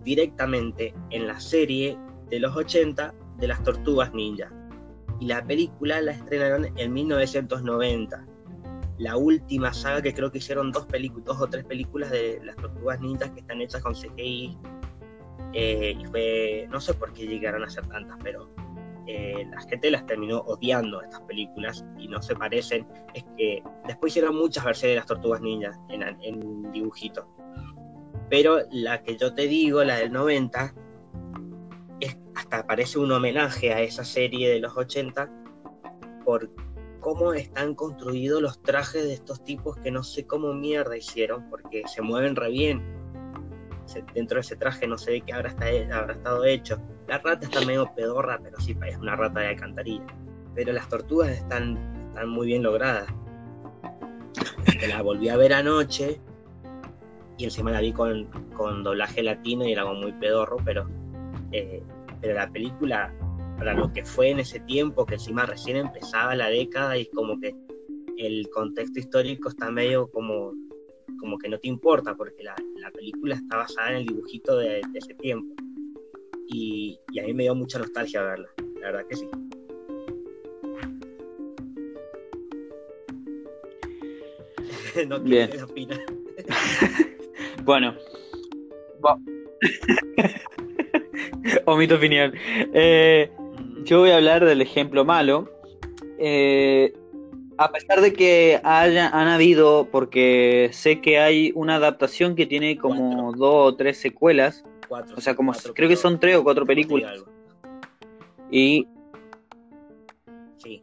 directamente 0.03 0.93
en 1.09 1.27
la 1.27 1.39
serie 1.39 1.97
de 2.29 2.39
los 2.39 2.55
80 2.55 3.13
de 3.37 3.47
las 3.47 3.63
tortugas 3.63 4.13
ninja 4.13 4.51
y 5.19 5.27
la 5.27 5.45
película 5.45 6.01
la 6.01 6.12
estrenaron 6.12 6.67
en 6.77 6.93
1990. 6.93 8.25
La 8.98 9.17
última 9.17 9.74
saga 9.74 10.01
que 10.01 10.13
creo 10.13 10.31
que 10.31 10.38
hicieron 10.38 10.72
dos 10.72 10.88
dos 11.24 11.41
o 11.41 11.48
tres 11.48 11.65
películas 11.65 12.12
de 12.12 12.39
las 12.43 12.55
tortugas 12.55 13.00
ninjas 13.01 13.31
que 13.31 13.41
están 13.41 13.62
hechas 13.62 13.81
con 13.81 13.93
CGI. 13.93 14.57
eh, 15.53 15.98
y 16.00 16.05
fue, 16.05 16.67
no 16.69 16.79
sé 16.79 16.93
por 16.93 17.13
qué 17.13 17.25
llegaron 17.27 17.63
a 17.63 17.69
ser 17.69 17.86
tantas, 17.88 18.17
pero 18.24 18.50
eh, 19.07 19.45
la 19.50 19.62
gente 19.62 19.91
las 19.91 20.05
terminó 20.05 20.39
odiando 20.39 21.01
estas 21.01 21.22
películas 21.22 21.86
y 21.98 22.07
no 22.07 22.22
se 22.22 22.36
parecen. 22.36 22.88
Es 23.13 23.24
que 23.38 23.63
después 23.88 24.13
hicieron 24.13 24.36
muchas 24.36 24.63
versiones 24.63 24.93
de 24.93 24.98
las 24.98 25.05
tortugas 25.05 25.41
ninjas 25.41 25.77
en, 25.89 26.01
en 26.01 26.72
dibujito. 26.72 27.27
Pero 28.29 28.60
la 28.72 29.03
que 29.03 29.17
yo 29.17 29.34
te 29.34 29.43
digo, 29.48 29.84
la 29.84 29.98
del 29.98 30.12
90, 30.12 30.65
es, 30.65 30.74
hasta 32.35 32.65
parece 32.67 32.99
un 32.99 33.11
homenaje 33.11 33.73
a 33.73 33.81
esa 33.81 34.03
serie 34.03 34.49
de 34.49 34.59
los 34.59 34.75
80 34.75 35.29
por 36.23 36.49
cómo 36.99 37.33
están 37.33 37.75
construidos 37.75 38.41
los 38.41 38.61
trajes 38.61 39.03
de 39.03 39.13
estos 39.13 39.43
tipos 39.43 39.77
que 39.77 39.91
no 39.91 40.03
sé 40.03 40.25
cómo 40.25 40.53
mierda 40.53 40.97
hicieron 40.97 41.49
porque 41.49 41.83
se 41.87 42.01
mueven 42.01 42.35
re 42.35 42.49
bien. 42.49 42.83
Dentro 44.15 44.35
de 44.37 44.41
ese 44.41 44.55
traje 44.55 44.87
no 44.87 44.97
sé 44.97 45.11
de 45.11 45.21
qué 45.21 45.33
habrá, 45.33 45.49
esta- 45.49 45.97
habrá 45.97 46.13
estado 46.13 46.43
hecho. 46.45 46.81
La 47.07 47.19
rata 47.19 47.45
está 47.45 47.63
medio 47.63 47.93
pedorra, 47.95 48.39
pero 48.41 48.59
sí 48.59 48.75
es 48.87 48.97
una 48.97 49.15
rata 49.15 49.41
de 49.41 49.47
alcantarilla. 49.49 50.05
Pero 50.55 50.73
las 50.73 50.89
tortugas 50.89 51.29
están, 51.29 51.77
están 52.09 52.29
muy 52.29 52.47
bien 52.47 52.63
logradas. 52.63 53.07
Que 54.79 54.87
la 54.87 55.03
volví 55.03 55.29
a 55.29 55.37
ver 55.37 55.53
anoche 55.53 56.19
y 57.37 57.43
encima 57.43 57.69
la 57.71 57.81
vi 57.81 57.93
con, 57.93 58.25
con 58.55 58.83
doblaje 58.83 59.21
latino 59.21 59.65
y 59.67 59.71
era 59.73 59.83
como 59.83 60.01
muy 60.01 60.13
pedorro, 60.13 60.57
pero 60.65 60.87
eh, 61.51 61.83
pero 62.25 62.39
la 62.39 62.50
película, 62.50 63.13
para 63.55 63.75
lo 63.75 63.94
que 63.94 64.03
fue 64.03 64.32
en 64.32 64.39
ese 64.39 64.60
tiempo, 64.62 65.05
que 65.05 65.13
encima 65.13 65.46
recién 65.46 65.77
empezaba 65.77 66.34
la 66.34 66.50
década 66.50 66.98
y 66.98 67.05
como 67.05 67.39
que 67.39 67.53
el 68.17 68.50
contexto 68.50 68.98
histórico 68.98 69.50
está 69.50 69.70
medio 69.70 70.10
como, 70.10 70.53
como 71.20 71.38
que 71.38 71.50
no 71.50 71.60
te 71.60 71.67
importa, 71.67 72.15
porque 72.15 72.44
la, 72.44 72.55
la 72.77 72.89
película 72.89 73.36
está 73.36 73.58
basada 73.58 73.91
en 73.91 73.98
el 73.98 74.05
dibujito 74.08 74.58
de, 74.58 74.82
de 74.91 75.00
ese 75.00 75.13
tiempo. 75.13 75.53
Y, 76.48 76.98
y 77.12 77.20
a 77.20 77.24
mí 77.25 77.34
me 77.36 77.44
dio 77.44 77.53
mucha 77.53 77.77
nostalgia 77.77 78.24
verla, 78.24 78.50
la 78.82 78.91
verdad 78.91 79.05
que 79.08 79.15
sí. 79.17 79.29
no 85.08 85.20
Bien. 85.20 85.62
opinar. 85.62 86.00
bueno. 87.63 87.96
Omito 91.65 91.95
opinión. 91.95 92.34
Eh, 92.74 93.31
yo 93.84 94.00
voy 94.00 94.12
a 94.12 94.17
hablar 94.17 94.45
del 94.45 94.62
ejemplo 94.62 95.05
malo. 95.05 95.50
Eh, 96.19 96.93
a 97.57 97.72
pesar 97.72 98.01
de 98.01 98.13
que 98.13 98.60
haya, 98.63 99.10
han 99.10 99.27
habido, 99.27 99.88
porque 99.91 100.69
sé 100.74 101.00
que 101.01 101.19
hay 101.19 101.51
una 101.55 101.75
adaptación 101.75 102.36
que 102.36 102.45
tiene 102.45 102.77
como 102.77 103.31
dos 103.34 103.74
o 103.74 103.75
tres 103.75 103.98
secuelas, 103.98 104.63
Cuatro, 104.88 105.15
o 105.17 105.22
sea, 105.22 105.36
como 105.36 105.51
cuatro, 105.51 105.74
creo 105.74 105.89
que 105.89 105.95
son 105.95 106.19
tres 106.19 106.36
o 106.36 106.43
cuatro 106.43 106.65
películas. 106.65 107.24
Y 108.51 108.88
Sí, 110.57 110.79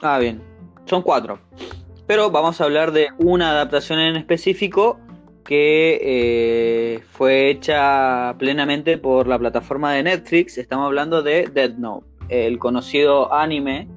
Ah, 0.00 0.18
bien. 0.18 0.40
Son 0.86 1.02
cuatro. 1.02 1.38
Pero 2.06 2.30
vamos 2.30 2.60
a 2.60 2.64
hablar 2.64 2.92
de 2.92 3.08
una 3.18 3.50
adaptación 3.50 3.98
en 3.98 4.16
específico 4.16 4.98
que 5.48 5.98
eh, 6.02 7.00
fue 7.12 7.48
hecha 7.48 8.34
plenamente 8.38 8.98
por 8.98 9.26
la 9.26 9.38
plataforma 9.38 9.94
de 9.94 10.02
Netflix. 10.02 10.58
Estamos 10.58 10.84
hablando 10.84 11.22
de 11.22 11.46
Dead 11.46 11.74
Note, 11.78 12.06
el 12.28 12.58
conocido 12.58 13.32
anime 13.32 13.88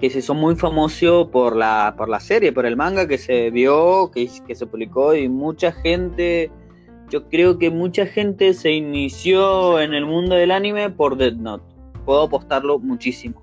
que 0.00 0.10
se 0.10 0.20
hizo 0.20 0.34
muy 0.34 0.54
famoso 0.54 1.28
por 1.28 1.56
la, 1.56 1.96
por 1.98 2.08
la 2.08 2.20
serie, 2.20 2.52
por 2.52 2.66
el 2.66 2.76
manga 2.76 3.08
que 3.08 3.18
se 3.18 3.50
vio, 3.50 4.12
que, 4.14 4.30
que 4.46 4.54
se 4.54 4.64
publicó 4.64 5.12
y 5.16 5.28
mucha 5.28 5.72
gente, 5.72 6.52
yo 7.08 7.28
creo 7.28 7.58
que 7.58 7.70
mucha 7.70 8.06
gente 8.06 8.54
se 8.54 8.70
inició 8.70 9.80
en 9.80 9.92
el 9.92 10.06
mundo 10.06 10.36
del 10.36 10.52
anime 10.52 10.88
por 10.88 11.16
Dead 11.16 11.34
Note. 11.34 11.64
Puedo 12.04 12.22
apostarlo 12.22 12.78
muchísimo. 12.78 13.42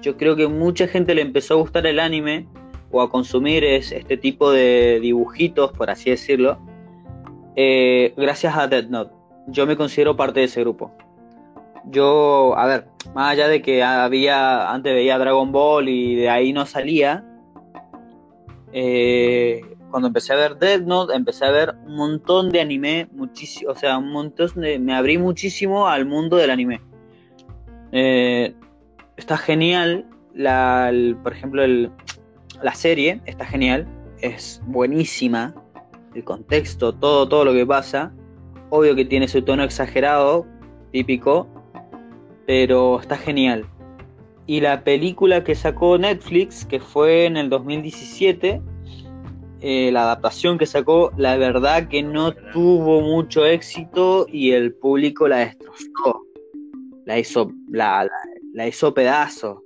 Yo 0.00 0.16
creo 0.16 0.36
que 0.36 0.48
mucha 0.48 0.88
gente 0.88 1.14
le 1.14 1.20
empezó 1.20 1.52
a 1.52 1.58
gustar 1.58 1.86
el 1.86 2.00
anime 2.00 2.48
o 2.96 3.02
a 3.02 3.10
consumir 3.10 3.64
es, 3.64 3.92
este 3.92 4.16
tipo 4.16 4.50
de 4.50 4.98
dibujitos, 5.00 5.72
por 5.72 5.90
así 5.90 6.10
decirlo, 6.10 6.58
eh, 7.54 8.14
gracias 8.16 8.56
a 8.56 8.66
Dead 8.68 8.88
Note. 8.88 9.12
Yo 9.48 9.66
me 9.66 9.76
considero 9.76 10.16
parte 10.16 10.40
de 10.40 10.46
ese 10.46 10.60
grupo. 10.60 10.92
Yo, 11.84 12.56
a 12.56 12.66
ver, 12.66 12.88
más 13.14 13.32
allá 13.32 13.48
de 13.48 13.62
que 13.62 13.82
había, 13.82 14.70
antes 14.72 14.92
veía 14.92 15.18
Dragon 15.18 15.52
Ball 15.52 15.88
y 15.88 16.16
de 16.16 16.28
ahí 16.30 16.52
no 16.52 16.66
salía, 16.66 17.24
eh, 18.72 19.60
cuando 19.90 20.08
empecé 20.08 20.32
a 20.32 20.36
ver 20.36 20.56
Dead 20.56 20.80
Note, 20.80 21.14
empecé 21.14 21.44
a 21.44 21.50
ver 21.50 21.74
un 21.86 21.96
montón 21.96 22.50
de 22.50 22.60
anime, 22.60 23.08
muchísimo, 23.12 23.70
o 23.70 23.76
sea, 23.76 23.98
un 23.98 24.10
montón 24.10 24.50
de, 24.56 24.78
me 24.78 24.94
abrí 24.94 25.16
muchísimo 25.16 25.86
al 25.86 26.06
mundo 26.06 26.36
del 26.36 26.50
anime. 26.50 26.80
Eh, 27.92 28.54
está 29.16 29.36
genial, 29.36 30.06
la, 30.34 30.92
por 31.22 31.32
ejemplo, 31.32 31.62
el- 31.62 31.90
la 32.62 32.74
serie 32.74 33.20
está 33.26 33.44
genial, 33.44 33.86
es 34.20 34.62
buenísima, 34.66 35.54
el 36.14 36.24
contexto, 36.24 36.94
todo, 36.94 37.28
todo 37.28 37.44
lo 37.44 37.52
que 37.52 37.66
pasa, 37.66 38.12
obvio 38.70 38.94
que 38.94 39.04
tiene 39.04 39.28
su 39.28 39.42
tono 39.42 39.62
exagerado, 39.62 40.46
típico, 40.92 41.46
pero 42.46 43.00
está 43.00 43.16
genial. 43.16 43.66
Y 44.46 44.60
la 44.60 44.84
película 44.84 45.42
que 45.42 45.54
sacó 45.54 45.98
Netflix, 45.98 46.64
que 46.64 46.78
fue 46.80 47.26
en 47.26 47.36
el 47.36 47.50
2017, 47.50 48.62
eh, 49.60 49.90
la 49.90 50.04
adaptación 50.04 50.58
que 50.58 50.66
sacó, 50.66 51.10
la 51.16 51.36
verdad 51.36 51.88
que 51.88 52.02
no 52.02 52.32
tuvo 52.52 53.00
mucho 53.00 53.44
éxito 53.44 54.26
y 54.30 54.52
el 54.52 54.74
público 54.74 55.26
la 55.26 55.38
destrozó. 55.38 56.22
La 57.04 57.18
hizo, 57.18 57.52
la, 57.68 58.04
la, 58.04 58.10
la 58.52 58.68
hizo 58.68 58.94
pedazo. 58.94 59.62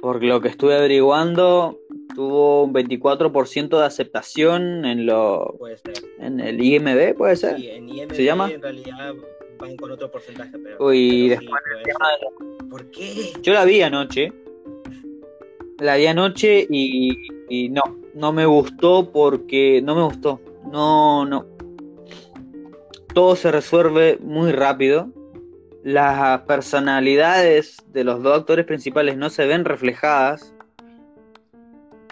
Por 0.00 0.22
lo 0.22 0.40
que 0.40 0.48
estuve 0.48 0.76
averiguando, 0.76 1.78
tuvo 2.14 2.64
un 2.64 2.72
24% 2.74 3.78
de 3.78 3.84
aceptación 3.84 4.84
en 4.84 5.06
lo 5.06 5.54
Puede 5.58 5.76
ser. 5.78 5.92
en 6.18 6.40
el 6.40 6.62
IMB, 6.62 7.14
puede 7.16 7.36
ser. 7.36 7.56
Sí, 7.56 7.70
en 7.70 7.88
IMDb 7.88 8.14
¿Se 8.14 8.24
llama? 8.24 8.50
en 8.50 8.62
realidad 8.62 9.14
van 9.58 9.76
con 9.76 9.90
otro 9.90 10.10
porcentaje, 10.10 10.58
pero. 10.58 10.76
Uy, 10.84 11.28
pero 11.28 11.40
después 11.40 11.62
puede 11.70 11.84
tema 11.84 12.06
ser. 12.18 12.68
¿Por 12.68 12.90
qué? 12.90 13.32
Yo 13.42 13.52
la 13.52 13.64
vi 13.64 13.82
anoche. 13.82 14.32
La 15.78 15.96
vi 15.96 16.06
anoche 16.06 16.66
y, 16.70 17.16
y 17.48 17.68
no, 17.68 17.82
no 18.14 18.32
me 18.32 18.46
gustó 18.46 19.10
porque 19.10 19.80
no 19.82 19.94
me 19.94 20.02
gustó. 20.02 20.40
No, 20.70 21.24
no. 21.24 21.46
Todo 23.14 23.36
se 23.36 23.50
resuelve 23.50 24.18
muy 24.22 24.52
rápido. 24.52 25.10
Las 25.82 26.42
personalidades 26.42 27.76
de 27.88 28.04
los 28.04 28.22
dos 28.22 28.38
actores 28.38 28.64
principales 28.64 29.16
no 29.16 29.28
se 29.28 29.46
ven 29.46 29.64
reflejadas. 29.64 30.51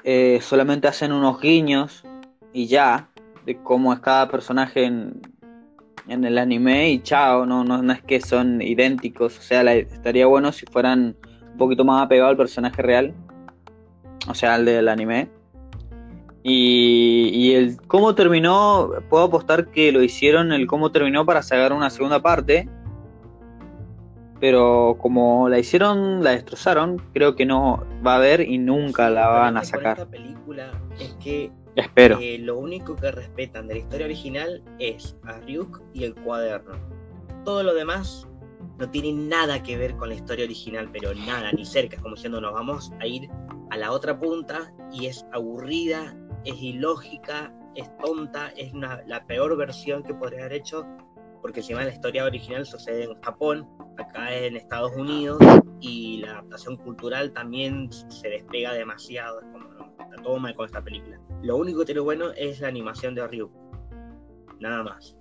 Eh, 0.05 0.39
solamente 0.43 0.89
hacen 0.89 1.13
unos 1.13 1.41
guiños 1.41 2.05
y 2.53 2.67
ya 2.67 3.09
de 3.45 3.57
cómo 3.63 3.93
es 3.93 4.01
cada 4.01 4.29
personaje 4.29 4.85
en, 4.85 5.21
el 6.09 6.39
anime 6.39 6.91
y 6.91 7.01
chao, 7.03 7.47
no, 7.47 7.63
no, 7.63 7.93
es 7.93 8.03
que 8.03 8.21
son 8.21 8.61
idénticos, 8.61 9.39
o 9.39 9.43
sea, 9.43 9.63
estaría 9.75 10.27
bueno 10.27 10.51
si 10.51 10.67
fueran 10.67 11.15
un 11.53 11.57
poquito 11.57 11.85
más 11.85 12.05
apegados 12.05 12.33
al 12.33 12.37
personaje 12.37 12.83
real, 12.83 13.15
o 14.29 14.35
sea, 14.35 14.55
al 14.55 14.65
del 14.65 14.89
anime. 14.89 15.29
Y, 16.43 17.31
y 17.33 17.53
el 17.53 17.81
cómo 17.87 18.15
terminó, 18.17 18.91
puedo 19.09 19.25
apostar 19.25 19.71
que 19.71 19.93
lo 19.93 20.03
hicieron 20.03 20.53
el 20.53 20.67
cómo 20.67 20.91
terminó 20.91 21.25
para 21.25 21.43
sacar 21.43 21.73
una 21.73 21.91
segunda 21.91 22.21
parte, 22.21 22.69
pero 24.41 24.97
como 24.99 25.49
la 25.49 25.59
hicieron, 25.59 26.25
la 26.25 26.31
destrozaron, 26.31 26.99
creo 27.13 27.37
que 27.37 27.45
no 27.47 27.85
va 28.07 28.15
a 28.15 28.17
haber 28.17 28.41
y 28.41 28.59
nunca 28.59 29.09
Sí, 29.09 29.15
la 29.15 29.29
van 29.29 29.57
a 29.57 29.65
sacar. 29.65 29.99
Esta 29.99 30.11
película 30.11 30.73
es 30.99 31.13
que 31.23 31.51
Espero. 31.77 32.19
eh, 32.21 32.39
lo 32.39 32.59
único 32.59 32.97
que 32.97 33.11
respetan 33.13 33.69
de 33.69 33.75
la 33.75 33.81
historia 33.81 34.07
original 34.07 34.63
es 34.79 35.17
a 35.25 35.39
Ryuk 35.41 35.81
y 35.93 36.05
el 36.05 36.15
cuaderno. 36.15 36.73
Todo 37.45 37.63
lo 37.63 37.75
demás 37.75 38.27
no 38.79 38.91
tiene 38.91 39.13
nada 39.13 39.63
que 39.63 39.77
ver 39.77 39.95
con 39.97 40.09
la 40.09 40.15
historia 40.15 40.45
original, 40.47 40.89
pero 40.93 41.15
nada, 41.15 41.53
ni 41.53 41.65
cerca. 41.65 41.97
Es 41.97 42.03
como 42.03 42.15
diciendo, 42.15 42.41
nos 42.41 42.53
vamos 42.55 42.93
a 43.01 43.07
ir 43.07 43.29
a 43.71 43.77
la 43.77 43.93
otra 43.93 44.19
punta 44.19 44.73
y 44.93 45.07
es 45.07 45.25
aburrida, 45.33 46.17
es 46.45 46.61
ilógica, 46.61 47.53
es 47.77 47.89
tonta, 47.99 48.49
es 48.57 48.73
una- 48.73 49.03
la 49.07 49.25
peor 49.27 49.57
versión 49.57 50.03
que 50.03 50.13
podría 50.15 50.41
haber 50.41 50.55
hecho, 50.55 50.87
porque 51.41 51.61
encima 51.61 51.85
la 51.85 51.91
historia 51.91 52.25
original 52.25 52.67
sucede 52.67 53.05
en 53.05 53.21
Japón, 53.23 53.69
acá 53.99 54.35
en 54.35 54.57
Estados 54.57 54.93
Unidos, 54.97 55.39
y 55.81 56.19
la 56.19 56.33
adaptación 56.33 56.77
cultural 56.77 57.33
también 57.33 57.91
se 57.93 58.29
despega 58.29 58.73
demasiado. 58.73 59.41
Es 59.41 59.47
como, 59.53 59.71
todo 60.23 60.39
mal 60.39 60.55
con 60.55 60.67
esta 60.67 60.83
película. 60.83 61.19
Lo 61.43 61.57
único 61.57 61.81
que 61.81 61.87
tiene 61.87 62.01
bueno 62.01 62.31
es 62.37 62.61
la 62.61 62.69
animación 62.69 63.15
de 63.15 63.27
Ryuk. 63.27 63.51
Nada 64.61 64.83
más. 64.83 65.17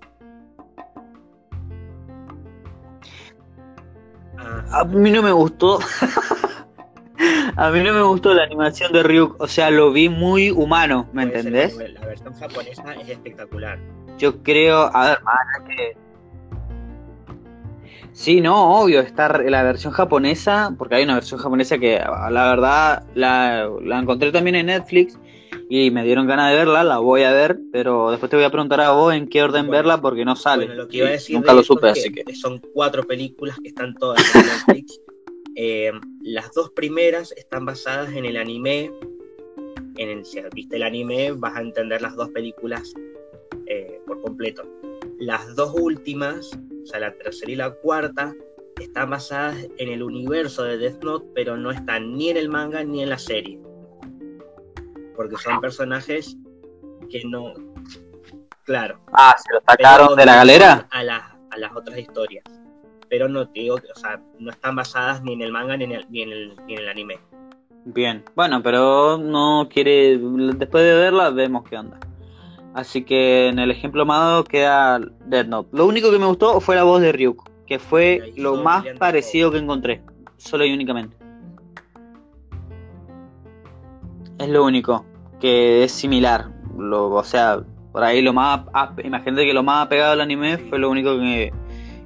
Ah, 4.38 4.66
A 4.72 4.86
mí 4.86 5.12
no 5.12 5.22
me 5.22 5.32
gustó. 5.32 5.80
A 7.56 7.72
mí 7.72 7.82
no 7.82 7.94
me 7.94 8.02
gustó 8.02 8.34
la 8.34 8.44
animación 8.44 8.92
de 8.94 9.04
Ryuk. 9.04 9.42
O 9.42 9.48
sea, 9.48 9.70
lo 9.70 9.92
vi 9.92 10.10
muy 10.10 10.52
humano, 10.52 11.10
¿me 11.14 11.24
entendés? 11.24 11.76
La 11.76 12.06
versión 12.06 12.34
japonesa 12.34 12.94
es 12.94 13.10
espectacular. 13.10 13.80
Yo 14.18 14.42
creo. 14.44 14.90
A 14.94 15.10
ver, 15.10 15.24
más 15.24 15.36
que. 15.68 15.98
Sí, 18.14 18.42
no, 18.42 18.82
obvio, 18.82 19.00
está 19.02 19.28
la 19.42 19.64
versión 19.64 19.94
japonesa, 19.94 20.76
porque 20.78 20.96
hay 20.96 21.04
una 21.04 21.16
versión 21.16 21.40
japonesa 21.40 21.78
que 21.78 22.00
la 22.00 22.50
verdad 22.50 23.04
la, 23.16 23.70
la 23.82 24.00
encontré 24.00 24.32
también 24.32 24.56
en 24.56 24.66
Netflix 24.68 25.18
y 25.72 25.92
me 25.92 26.04
dieron 26.04 26.26
ganas 26.26 26.50
de 26.50 26.58
verla, 26.58 26.84
la 26.84 26.98
voy 26.98 27.22
a 27.22 27.32
ver, 27.32 27.60
pero 27.72 28.10
después 28.10 28.32
te 28.32 28.36
voy 28.36 28.44
a 28.44 28.50
preguntar 28.50 28.82
a 28.82 28.92
vos 28.92 29.14
en 29.14 29.28
qué 29.28 29.44
orden 29.44 29.68
Bueno, 29.68 29.72
verla 29.78 30.02
porque 30.02 30.26
no 30.26 30.36
sale. 30.36 30.66
Bueno, 30.66 30.82
lo 30.82 30.88
que 30.88 30.98
iba 30.98 31.10
a 31.10 31.12
decir 31.12 31.36
nunca 31.36 31.52
de 31.52 31.58
lo 31.58 31.64
supe, 31.64 31.90
así 31.90 32.12
que. 32.12 32.24
Son 32.34 32.60
cuatro 32.74 33.04
películas 33.04 33.56
que 33.62 33.70
están 33.70 33.94
todas 33.94 34.20
en 34.36 34.42
Netflix. 34.48 35.00
Eh, 35.56 35.92
las 36.24 36.52
dos 36.54 36.72
primeras 36.72 37.32
están 37.34 37.68
basadas 37.68 38.12
en 38.14 38.26
el 38.26 38.38
anime. 38.38 38.92
En 39.98 40.10
el, 40.10 40.26
si 40.26 40.40
viste 40.56 40.78
el 40.78 40.84
anime, 40.84 41.34
vas 41.34 41.56
a 41.56 41.62
entender 41.62 42.02
las 42.02 42.16
dos 42.16 42.30
películas 42.30 42.92
eh, 43.68 44.02
por 44.08 44.22
completo. 44.22 44.64
Las 45.20 45.56
dos 45.56 45.74
últimas, 45.76 46.52
o 46.84 46.86
sea, 46.86 47.02
la 47.02 47.14
tercera 47.14 47.52
y 47.52 47.56
la 47.56 47.72
cuarta, 47.72 48.34
están 48.80 49.10
basadas 49.10 49.58
en 49.78 49.90
el 49.90 50.02
universo 50.02 50.64
de 50.64 50.78
Death 50.78 51.04
Note, 51.04 51.26
pero 51.36 51.58
no 51.58 51.72
están 51.72 52.16
ni 52.16 52.30
en 52.30 52.38
el 52.38 52.50
manga 52.50 52.84
ni 52.84 53.04
en 53.04 53.10
la 53.10 53.20
serie. 53.20 53.60
Porque 55.16 55.36
son 55.38 55.60
personajes 55.60 56.38
que 57.10 57.22
no. 57.26 57.54
Claro, 58.64 59.00
Ah, 59.12 59.36
¿se 59.38 59.54
lo 59.54 59.62
sacaron 59.68 60.16
de 60.16 60.26
la 60.26 60.36
galera? 60.36 60.88
A 60.92 61.04
las, 61.04 61.22
a 61.52 61.58
las 61.58 61.76
otras 61.76 61.98
historias. 61.98 62.46
Pero 63.10 63.28
no 63.28 63.50
te 63.50 63.62
digo, 63.62 63.78
que, 63.78 63.92
o 63.92 63.96
sea, 63.96 64.22
no 64.38 64.52
están 64.52 64.76
basadas 64.76 65.22
ni 65.24 65.34
en 65.34 65.42
el 65.42 65.52
manga 65.52 65.76
ni 65.76 65.86
en 65.86 65.92
el, 65.92 66.06
ni 66.10 66.22
en 66.22 66.32
el, 66.32 66.56
ni 66.66 66.74
en 66.76 66.80
el 66.80 66.90
anime. 66.90 67.20
Bien, 67.86 68.24
bueno, 68.36 68.62
pero 68.62 69.18
no 69.18 69.68
quiere. 69.70 70.18
Después 70.18 70.84
de 70.84 70.94
verla, 70.94 71.32
vemos 71.32 71.68
qué 71.68 71.78
onda. 71.78 72.00
Así 72.74 73.04
que 73.04 73.48
en 73.48 73.60
el 73.60 73.72
ejemplo 73.72 74.04
amado 74.04 74.44
queda 74.44 75.00
Dead 75.26 75.46
Note. 75.48 75.70
Lo 75.74 75.86
único 75.88 76.12
que 76.12 76.20
me 76.20 76.26
gustó 76.28 76.60
fue 76.62 76.76
la 76.76 76.84
voz 76.84 77.02
de 77.02 77.12
Ryuk, 77.12 77.50
que 77.66 77.80
fue 77.80 78.34
lo 78.38 78.58
más 78.58 78.86
parecido 79.00 79.52
que 79.52 79.58
encontré. 79.58 80.02
Solo 80.38 80.66
y 80.66 80.74
únicamente. 80.74 81.18
Es 84.38 84.50
lo 84.50 84.64
único 84.66 85.06
que 85.40 85.84
es 85.84 85.92
similar. 85.92 86.50
Lo, 86.78 87.10
o 87.10 87.24
sea, 87.24 87.62
por 87.92 88.04
ahí 88.04 88.22
lo 88.22 88.34
más. 88.34 88.62
Imagínate 89.04 89.46
que 89.46 89.54
lo 89.54 89.64
más 89.64 89.86
apegado 89.86 90.14
al 90.14 90.22
anime 90.22 90.58
Sí. 90.58 90.64
fue 90.70 90.80
lo 90.80 90.90
único 90.90 91.18
que, 91.20 91.52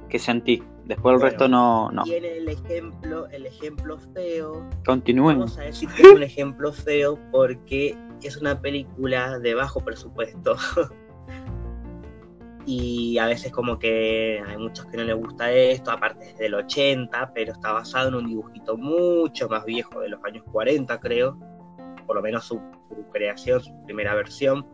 que 0.08 0.18
sentí. 0.18 0.62
Después 0.84 1.14
el 1.14 1.18
Bueno, 1.20 1.30
resto 1.30 1.48
no. 1.48 1.90
no. 1.92 2.02
En 2.06 2.24
el 2.24 2.48
ejemplo, 2.48 3.26
el 3.28 3.46
ejemplo 3.46 3.98
feo, 4.12 4.68
Continúen. 4.84 5.38
vamos 5.38 5.56
a 5.58 5.62
decir 5.62 5.88
que 5.90 6.02
es 6.02 6.12
un 6.12 6.22
ejemplo 6.22 6.72
feo 6.72 7.18
porque 7.30 7.96
es 8.22 8.36
una 8.36 8.60
película 8.60 9.38
de 9.38 9.54
bajo 9.54 9.80
presupuesto. 9.80 10.56
y 12.66 13.18
a 13.18 13.26
veces 13.26 13.52
como 13.52 13.78
que 13.78 14.42
hay 14.46 14.56
muchos 14.56 14.86
que 14.86 14.96
no 14.96 15.04
les 15.04 15.16
gusta 15.16 15.52
esto, 15.52 15.90
aparte 15.90 16.30
es 16.30 16.38
del 16.38 16.54
80, 16.54 17.32
pero 17.34 17.52
está 17.52 17.72
basado 17.72 18.08
en 18.08 18.14
un 18.14 18.26
dibujito 18.26 18.76
mucho 18.76 19.48
más 19.48 19.64
viejo 19.64 20.00
de 20.00 20.08
los 20.08 20.24
años 20.24 20.44
40 20.50 20.98
creo, 21.00 21.38
por 22.06 22.16
lo 22.16 22.22
menos 22.22 22.44
su, 22.44 22.60
creación, 23.12 23.62
su 23.62 23.72
primera 23.84 24.14
versión, 24.14 24.66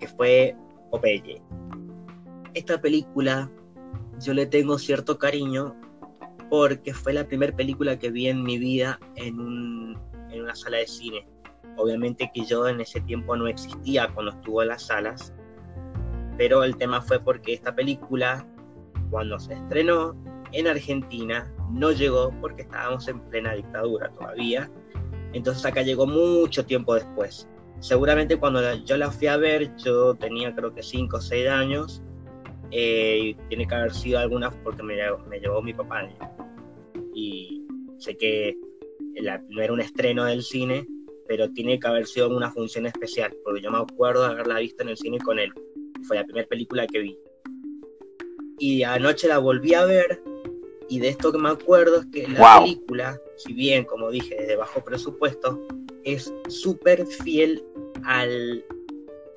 que 0.00 0.08
fue 0.08 0.56
Popeye. 0.90 1.42
Esta 2.54 2.80
película 2.80 3.50
yo 4.20 4.34
le 4.34 4.46
tengo 4.46 4.78
cierto 4.78 5.18
cariño 5.18 5.74
porque 6.50 6.92
fue 6.92 7.12
la 7.12 7.24
primera 7.24 7.54
película 7.54 7.98
que 7.98 8.10
vi 8.10 8.28
en 8.28 8.42
mi 8.42 8.58
vida 8.58 8.98
en 9.16 9.38
una 9.38 10.54
sala 10.54 10.78
de 10.78 10.86
cine. 10.86 11.26
Obviamente 11.76 12.30
que 12.34 12.44
yo 12.44 12.68
en 12.68 12.80
ese 12.80 13.00
tiempo 13.00 13.36
no 13.36 13.46
existía 13.46 14.08
cuando 14.12 14.32
estuvo 14.32 14.62
en 14.62 14.68
las 14.68 14.82
salas, 14.86 15.32
pero 16.36 16.64
el 16.64 16.76
tema 16.76 17.00
fue 17.00 17.20
porque 17.20 17.52
esta 17.54 17.74
película, 17.74 18.46
cuando 19.10 19.38
se 19.38 19.54
estrenó 19.54 20.14
en 20.52 20.66
Argentina, 20.66 21.52
no 21.70 21.92
llegó 21.92 22.30
porque 22.40 22.62
estábamos 22.62 23.08
en 23.08 23.20
plena 23.20 23.54
dictadura 23.54 24.10
todavía. 24.12 24.70
Entonces 25.32 25.64
acá 25.64 25.82
llegó 25.82 26.06
mucho 26.06 26.64
tiempo 26.66 26.94
después. 26.94 27.48
Seguramente 27.80 28.36
cuando 28.36 28.60
yo 28.84 28.96
la 28.96 29.10
fui 29.10 29.26
a 29.28 29.36
ver, 29.38 29.74
yo 29.76 30.14
tenía 30.14 30.54
creo 30.54 30.74
que 30.74 30.82
5 30.82 31.16
o 31.16 31.20
6 31.20 31.48
años. 31.48 32.02
eh, 32.74 33.36
tiene 33.50 33.66
que 33.66 33.74
haber 33.74 33.92
sido 33.92 34.18
alguna 34.18 34.50
porque 34.64 34.82
me, 34.82 34.96
me 35.28 35.38
llevó 35.40 35.60
mi 35.60 35.74
papá. 35.74 36.08
Y 37.14 37.66
sé 37.98 38.16
que 38.16 38.56
la- 39.16 39.42
no 39.50 39.60
era 39.60 39.72
un 39.74 39.80
estreno 39.82 40.24
del 40.24 40.42
cine, 40.42 40.86
pero 41.32 41.48
tiene 41.48 41.80
que 41.80 41.88
haber 41.88 42.06
sido 42.06 42.28
una 42.28 42.50
función 42.50 42.84
especial, 42.84 43.34
porque 43.42 43.62
yo 43.62 43.70
me 43.70 43.78
acuerdo 43.78 44.20
de 44.24 44.32
haberla 44.32 44.58
visto 44.58 44.82
en 44.82 44.90
el 44.90 44.98
cine 44.98 45.16
con 45.18 45.38
él. 45.38 45.50
Fue 46.02 46.14
la 46.16 46.24
primera 46.24 46.46
película 46.46 46.86
que 46.86 46.98
vi. 46.98 47.18
Y 48.58 48.82
anoche 48.82 49.28
la 49.28 49.38
volví 49.38 49.72
a 49.72 49.86
ver, 49.86 50.22
y 50.90 50.98
de 51.00 51.08
esto 51.08 51.32
que 51.32 51.38
me 51.38 51.48
acuerdo 51.48 52.00
es 52.00 52.06
que 52.12 52.28
la 52.28 52.38
Wow. 52.38 52.64
película, 52.64 53.18
si 53.38 53.54
bien, 53.54 53.84
como 53.84 54.10
dije, 54.10 54.36
es 54.42 54.46
de 54.46 54.56
bajo 54.56 54.84
presupuesto, 54.84 55.58
es 56.04 56.30
súper 56.48 57.06
fiel 57.06 57.64
al, 58.04 58.62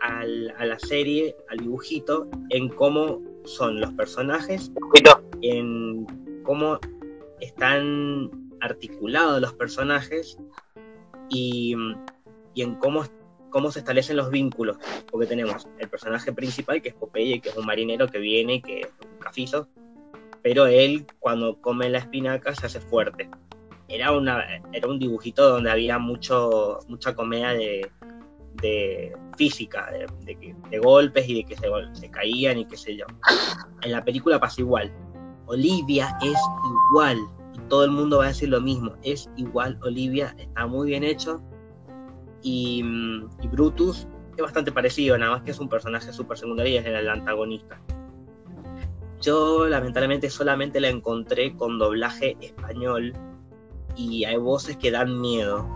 al- 0.02 0.54
a 0.58 0.66
la 0.66 0.78
serie, 0.80 1.34
al 1.48 1.60
dibujito, 1.60 2.28
en 2.50 2.68
cómo 2.68 3.22
son 3.46 3.80
los 3.80 3.94
personajes 3.94 4.70
en 5.42 6.06
cómo 6.44 6.78
están 7.40 8.30
articulado 8.60 9.36
de 9.36 9.40
los 9.42 9.54
personajes 9.54 10.38
y, 11.30 11.76
y 12.54 12.62
en 12.62 12.76
cómo, 12.76 13.04
cómo 13.50 13.72
se 13.72 13.80
establecen 13.80 14.18
los 14.18 14.30
vínculos. 14.30 14.78
Porque 15.12 15.28
tenemos 15.28 15.68
el 15.80 15.90
personaje 15.90 16.34
principal, 16.34 16.82
que 16.82 16.90
es 16.90 16.96
Popeye, 16.96 17.42
que 17.42 17.50
es 17.50 17.58
un 17.58 17.66
marinero 17.66 18.08
que 18.08 18.20
viene, 18.20 18.62
que 18.62 18.82
es 18.82 18.90
un 19.02 19.20
cafizo, 19.20 19.68
pero 20.42 20.68
él 20.68 21.08
cuando 21.20 21.60
come 21.60 21.90
la 21.90 21.98
espinaca 21.98 22.54
se 22.54 22.68
hace 22.68 22.80
fuerte. 22.80 23.30
Era, 23.88 24.12
una, 24.12 24.44
era 24.74 24.88
un 24.88 25.00
dibujito 25.00 25.50
donde 25.50 25.72
había 25.72 25.98
mucho, 26.00 26.80
mucha 26.88 27.16
comedia 27.16 27.54
de, 27.54 27.90
de 28.62 29.16
física, 29.38 29.92
de, 29.92 30.56
de, 30.70 30.80
golpes 30.80 31.28
y 31.28 31.36
de 31.36 31.46
que 31.46 31.56
se, 31.56 31.68
se 31.94 32.10
caían 32.10 32.60
y 32.60 32.66
qué 32.66 32.78
sé 32.78 32.96
yo. 32.96 33.06
En 33.82 33.92
la 33.92 34.04
película 34.04 34.40
pasa 34.40 34.62
igual. 34.62 34.92
Olivia 35.48 36.18
es 36.22 36.38
igual. 36.90 37.18
Todo 37.69 37.84
el 37.86 37.91
mundo 37.91 38.19
va 38.19 38.25
a 38.25 38.28
decir 38.28 38.49
lo 38.49 38.62
mismo. 38.62 38.93
Es 39.04 39.30
igual 39.36 39.78
Olivia. 39.84 40.36
Está 40.38 40.67
muy 40.67 40.89
bien 40.89 41.04
hecho. 41.04 41.41
Y, 42.41 42.84
mm, 42.84 43.30
y 43.41 43.47
Brutus 43.47 44.08
es 44.36 44.41
bastante 44.41 44.71
parecido. 44.71 45.17
Nada 45.17 45.34
más 45.34 45.43
que 45.43 45.51
es 45.51 45.60
un 45.60 45.69
personaje 45.69 46.12
súper 46.13 46.38
secundario 46.38 46.73
y 46.73 46.78
es 46.78 46.86
el 46.86 47.10
antagonista. 47.10 47.80
Yo 49.21 49.67
lamentablemente 49.67 50.30
solamente 50.30 50.80
la 50.80 50.89
encontré 50.89 51.56
con 51.56 51.80
doblaje 51.80 52.38
español. 52.41 53.13
Y 53.95 54.25
hay 54.25 54.38
voces 54.38 54.78
que 54.78 54.91
dan 54.91 55.19
miedo 55.21 55.67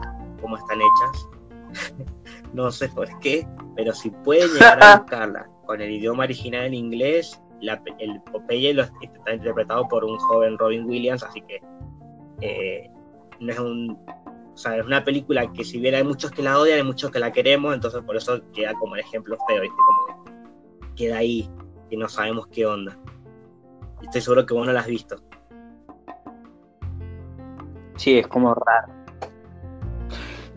como 0.41 0.57
están 0.57 0.79
hechas. 0.79 1.29
no 2.53 2.71
sé 2.71 2.89
por 2.89 3.07
qué, 3.19 3.47
pero 3.75 3.93
si 3.93 4.09
pueden 4.09 4.51
llegar 4.53 4.83
a 4.83 4.97
buscarla 4.99 5.49
con 5.65 5.81
el 5.81 5.91
idioma 5.91 6.23
original 6.23 6.65
en 6.65 6.73
inglés, 6.73 7.39
el 7.99 8.21
Popeye 8.21 8.73
lo, 8.73 8.83
está 8.83 9.33
interpretado 9.33 9.87
por 9.87 10.03
un 10.03 10.17
joven 10.17 10.57
Robin 10.57 10.85
Williams, 10.85 11.23
así 11.23 11.41
que 11.41 11.61
eh, 12.41 12.89
no 13.39 13.51
es 13.51 13.59
un. 13.59 13.97
O 14.53 14.57
sea, 14.57 14.77
es 14.77 14.85
una 14.85 15.03
película 15.03 15.51
que 15.53 15.63
si 15.63 15.79
bien 15.79 15.95
hay 15.95 16.03
muchos 16.03 16.31
que 16.31 16.41
la 16.41 16.59
odian, 16.59 16.79
hay 16.79 16.83
muchos 16.83 17.11
que 17.11 17.19
la 17.19 17.31
queremos, 17.31 17.73
entonces 17.73 18.01
por 18.03 18.17
eso 18.17 18.41
queda 18.53 18.73
como 18.73 18.95
el 18.95 19.01
ejemplo 19.01 19.37
feo, 19.47 19.61
¿viste? 19.61 19.77
Como 19.77 20.25
queda 20.95 21.17
ahí, 21.17 21.49
y 21.89 21.95
no 21.95 22.09
sabemos 22.09 22.47
qué 22.47 22.65
onda. 22.65 22.97
Estoy 24.01 24.21
seguro 24.21 24.45
que 24.45 24.53
vos 24.53 24.65
no 24.65 24.73
la 24.73 24.81
has 24.81 24.87
visto. 24.87 25.15
Sí, 27.95 28.17
es 28.17 28.27
como 28.27 28.53
raro. 28.53 28.93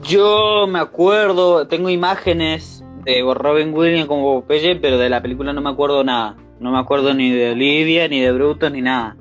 Yo 0.00 0.66
me 0.68 0.80
acuerdo, 0.80 1.68
tengo 1.68 1.88
imágenes 1.88 2.84
de 3.04 3.22
Robin 3.34 3.72
Williams 3.74 4.06
como 4.06 4.40
Popeye, 4.40 4.76
pero 4.76 4.98
de 4.98 5.08
la 5.08 5.22
película 5.22 5.52
no 5.52 5.60
me 5.60 5.70
acuerdo 5.70 6.02
nada. 6.02 6.36
No 6.60 6.70
me 6.72 6.78
acuerdo 6.78 7.14
ni 7.14 7.30
de 7.30 7.52
Olivia, 7.52 8.08
ni 8.08 8.20
de 8.20 8.32
Bruto, 8.32 8.70
ni 8.70 8.80
nada. 8.80 9.16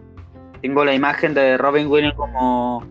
Tengo 0.61 0.85
la 0.85 0.93
imagen 0.93 1.33
de 1.33 1.57
Robin 1.57 1.87
Williams 1.87 2.15
como, 2.15 2.83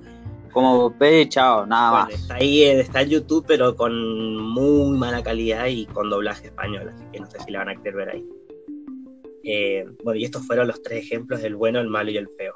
como 0.53 0.79
Popeye, 0.79 1.29
chao, 1.29 1.67
nada 1.67 1.93
más. 1.93 2.15
Está 2.15 2.35
ahí, 2.35 2.63
está 2.63 3.03
en 3.03 3.11
YouTube, 3.11 3.45
pero 3.47 3.77
con 3.77 4.37
muy 4.37 4.99
mala 4.99 5.23
calidad 5.23 5.67
y 5.67 5.87
con 5.87 6.11
doblaje 6.11 6.49
español, 6.49 6.89
así 6.89 7.05
que 7.13 7.21
no 7.21 7.27
sé 7.27 7.39
si 7.41 7.51
la 7.53 7.61
van 7.61 7.69
a 7.69 7.77
querer 7.77 7.95
ver 7.95 8.09
ahí. 8.11 8.29
Eh, 9.45 9.87
bueno, 10.05 10.19
y 10.19 10.25
estos 10.25 10.47
fueron 10.47 10.69
los 10.69 10.83
tres 10.83 11.05
ejemplos 11.05 11.43
del 11.43 11.57
bueno, 11.57 11.81
el 11.81 11.89
malo 11.89 12.11
y 12.11 12.17
el 12.17 12.29
feo. 12.37 12.55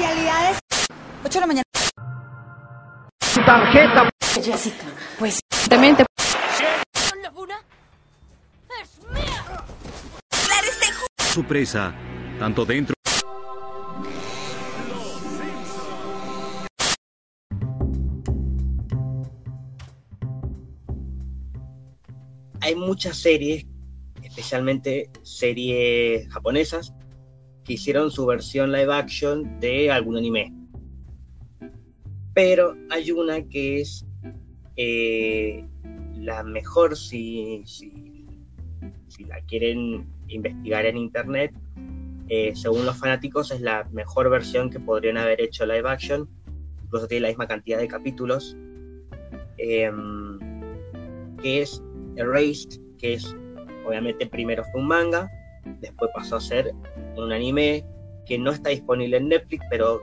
Especialidad 0.00 0.50
es 0.50 0.58
8 1.24 1.30
de 1.30 1.40
la 1.40 1.46
mañana. 1.46 1.62
Tarjeta. 3.46 4.10
Jessica, 4.42 4.84
pues. 5.18 5.40
La 7.22 7.30
funa 7.32 7.62
es 8.82 8.98
mía. 9.12 9.64
Su 11.18 11.44
presa, 11.44 11.94
tanto 12.38 12.64
dentro. 12.64 12.94
Hay 22.62 22.74
muchas 22.74 23.16
series, 23.18 23.66
especialmente 24.22 25.10
series 25.22 26.28
japonesas, 26.32 26.92
hicieron 27.74 28.10
su 28.10 28.26
versión 28.26 28.72
live 28.72 28.92
action 28.92 29.60
de 29.60 29.90
algún 29.90 30.16
anime. 30.16 30.52
Pero 32.34 32.76
hay 32.90 33.10
una 33.10 33.42
que 33.42 33.80
es 33.80 34.06
eh, 34.76 35.64
la 36.16 36.42
mejor 36.42 36.96
si, 36.96 37.64
la 39.26 39.40
quieren 39.42 40.06
investigar 40.28 40.86
en 40.86 40.96
internet. 40.96 41.52
Eh, 42.28 42.52
según 42.54 42.86
los 42.86 42.96
fanáticos 42.96 43.50
es 43.50 43.60
la 43.60 43.88
mejor 43.92 44.30
versión 44.30 44.70
que 44.70 44.78
podrían 44.78 45.16
haber 45.16 45.40
hecho 45.40 45.66
live 45.66 45.88
action. 45.88 46.28
Incluso 46.84 47.08
tiene 47.08 47.22
la 47.22 47.28
misma 47.28 47.46
cantidad 47.46 47.78
de 47.78 47.88
capítulos. 47.88 48.56
Em, 49.58 50.38
que 51.42 51.62
es 51.62 51.82
Erased, 52.16 52.80
que 52.98 53.14
es 53.14 53.36
obviamente 53.84 54.26
primero 54.26 54.64
fue 54.70 54.80
un 54.80 54.88
manga, 54.88 55.30
después 55.80 56.10
pasó 56.14 56.36
a 56.36 56.40
ser 56.40 56.72
un 57.16 57.32
anime 57.32 57.84
que 58.26 58.38
no 58.38 58.50
está 58.50 58.70
disponible 58.70 59.16
en 59.16 59.28
Netflix, 59.28 59.64
pero 59.70 60.02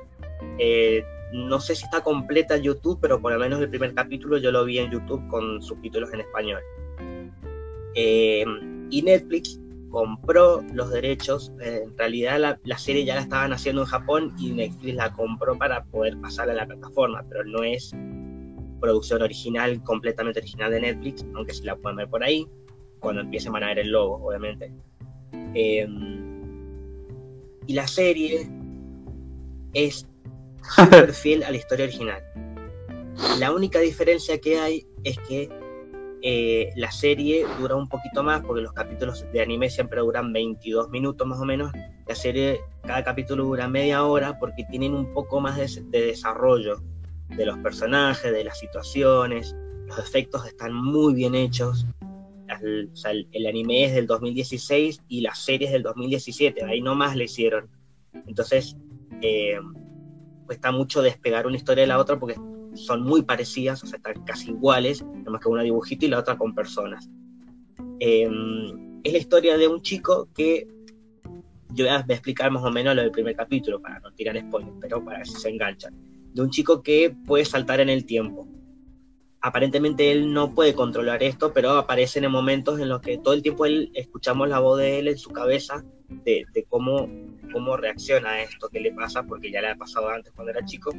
eh, 0.59 1.03
no 1.31 1.59
sé 1.59 1.75
si 1.75 1.83
está 1.83 2.01
completa 2.01 2.55
en 2.55 2.63
YouTube, 2.63 2.99
pero 3.01 3.21
por 3.21 3.33
lo 3.33 3.39
menos 3.39 3.59
el 3.59 3.69
primer 3.69 3.93
capítulo 3.93 4.37
yo 4.37 4.51
lo 4.51 4.65
vi 4.65 4.79
en 4.79 4.91
YouTube 4.91 5.25
con 5.29 5.61
subtítulos 5.61 6.13
en 6.13 6.21
español. 6.21 6.61
Eh, 7.95 8.45
y 8.89 9.01
Netflix 9.01 9.59
compró 9.89 10.63
los 10.73 10.91
derechos, 10.91 11.51
eh, 11.61 11.81
en 11.85 11.97
realidad 11.97 12.59
la, 12.63 12.77
serie 12.77 13.05
ya 13.05 13.15
la 13.15 13.21
estaban 13.21 13.53
haciendo 13.53 13.81
en 13.81 13.87
Japón 13.87 14.33
y 14.37 14.51
Netflix 14.51 14.95
la 14.95 15.13
compró 15.13 15.57
para 15.57 15.83
poder 15.85 16.19
pasarla 16.19 16.53
a 16.53 16.57
la 16.57 16.67
plataforma, 16.67 17.25
pero 17.29 17.43
no 17.45 17.63
es 17.63 17.93
producción 18.79 19.21
original, 19.21 19.81
completamente 19.83 20.39
original 20.39 20.71
de 20.71 20.81
Netflix, 20.81 21.25
aunque 21.35 21.53
sí 21.53 21.63
la 21.63 21.75
pueden 21.75 21.97
ver 21.97 22.09
por 22.09 22.23
ahí, 22.23 22.47
cuando 22.99 23.21
empiecen 23.21 23.55
a 23.55 23.59
ver 23.59 23.79
el 23.79 23.89
logo, 23.89 24.23
obviamente. 24.27 24.71
Y 25.53 25.85
la 27.73 27.87
serie 27.87 28.49
es 29.73 30.07
súper 30.75 31.13
fiel 31.13 31.43
a 31.43 31.51
la 31.51 31.57
historia 31.57 31.85
original. 31.85 32.23
La 33.39 33.51
única 33.51 33.79
diferencia 33.79 34.39
que 34.39 34.59
hay 34.59 34.85
es 35.03 35.17
que 35.27 35.49
eh, 36.21 36.71
la 36.75 36.91
serie 36.91 37.45
dura 37.59 37.75
un 37.75 37.87
poquito 37.87 38.23
más, 38.23 38.41
porque 38.41 38.61
los 38.61 38.73
capítulos 38.73 39.25
de 39.31 39.41
anime 39.41 39.69
siempre 39.69 40.01
duran 40.01 40.33
22 40.33 40.89
minutos 40.89 41.27
más 41.27 41.39
o 41.39 41.45
menos. 41.45 41.71
La 42.07 42.15
serie, 42.15 42.61
cada 42.83 43.03
capítulo 43.03 43.43
dura 43.43 43.67
media 43.67 44.03
hora 44.03 44.37
porque 44.39 44.63
tienen 44.69 44.93
un 44.93 45.13
poco 45.13 45.39
más 45.39 45.57
de, 45.57 46.01
desarrollo 46.01 46.81
de 47.29 47.45
los 47.45 47.57
personajes, 47.59 48.31
de 48.31 48.43
las 48.43 48.59
situaciones. 48.59 49.55
Los 49.87 49.99
efectos 49.99 50.45
están 50.47 50.73
muy 50.73 51.13
bien 51.13 51.35
hechos. 51.35 51.85
El, 52.61 52.91
el, 53.31 53.47
anime 53.47 53.85
es 53.85 53.93
del 53.93 54.07
2016 54.07 55.01
y 55.07 55.21
la 55.21 55.33
serie 55.35 55.67
es 55.67 55.73
del 55.73 55.83
2017, 55.83 56.63
ahí 56.65 56.81
nomás 56.81 57.15
le 57.15 57.25
hicieron. 57.25 57.69
Entonces, 58.25 58.75
eh, 59.21 59.57
cuesta 60.45 60.71
mucho 60.71 61.01
despegar 61.01 61.47
una 61.47 61.57
historia 61.57 61.81
de 61.81 61.87
la 61.87 61.99
otra 61.99 62.19
porque 62.19 62.35
son 62.73 63.03
muy 63.03 63.23
parecidas, 63.23 63.83
o 63.83 63.87
sea, 63.87 63.97
están 63.97 64.23
casi 64.23 64.49
iguales, 64.49 65.03
nada 65.03 65.31
más 65.31 65.41
que 65.41 65.49
una 65.49 65.63
dibujito 65.63 66.05
y 66.05 66.09
la 66.09 66.19
otra 66.19 66.37
con 66.37 66.53
personas. 66.53 67.09
Eh, 67.99 68.29
es 69.03 69.13
la 69.13 69.19
historia 69.19 69.57
de 69.57 69.67
un 69.67 69.81
chico 69.81 70.29
que 70.33 70.67
yo 71.73 71.85
voy 71.85 71.93
a 71.93 72.05
explicar 72.07 72.51
más 72.51 72.63
o 72.63 72.71
menos 72.71 72.95
lo 72.95 73.01
del 73.01 73.11
primer 73.11 73.35
capítulo 73.35 73.81
para 73.81 73.99
no 73.99 74.11
tirar 74.11 74.39
spoilers, 74.39 74.77
pero 74.81 75.03
para 75.03 75.23
si 75.25 75.33
se 75.33 75.49
enganchan. 75.49 75.93
De 76.33 76.41
un 76.41 76.49
chico 76.49 76.81
que 76.81 77.15
puede 77.25 77.45
saltar 77.45 77.79
en 77.79 77.89
el 77.89 78.05
tiempo 78.05 78.47
aparentemente 79.41 80.11
él 80.11 80.33
no 80.33 80.53
puede 80.53 80.73
controlar 80.73 81.23
esto, 81.23 81.53
pero 81.53 81.71
aparecen 81.71 82.23
en 82.23 82.31
momentos 82.31 82.79
en 82.79 82.89
los 82.89 83.01
que 83.01 83.17
todo 83.17 83.33
el 83.33 83.41
tiempo 83.41 83.65
él, 83.65 83.91
escuchamos 83.93 84.49
la 84.49 84.59
voz 84.59 84.79
de 84.79 84.99
él 84.99 85.07
en 85.07 85.17
su 85.17 85.29
cabeza 85.29 85.83
de, 86.09 86.45
cómo, 86.69 87.09
cómo 87.51 87.77
reacciona 87.77 88.31
a 88.31 88.41
esto 88.41 88.69
que 88.69 88.79
le 88.79 88.91
pasa, 88.91 89.23
porque 89.23 89.51
ya 89.51 89.61
le 89.61 89.69
ha 89.69 89.75
pasado 89.75 90.09
antes 90.09 90.33
cuando 90.33 90.51
era 90.51 90.65
chico, 90.65 90.91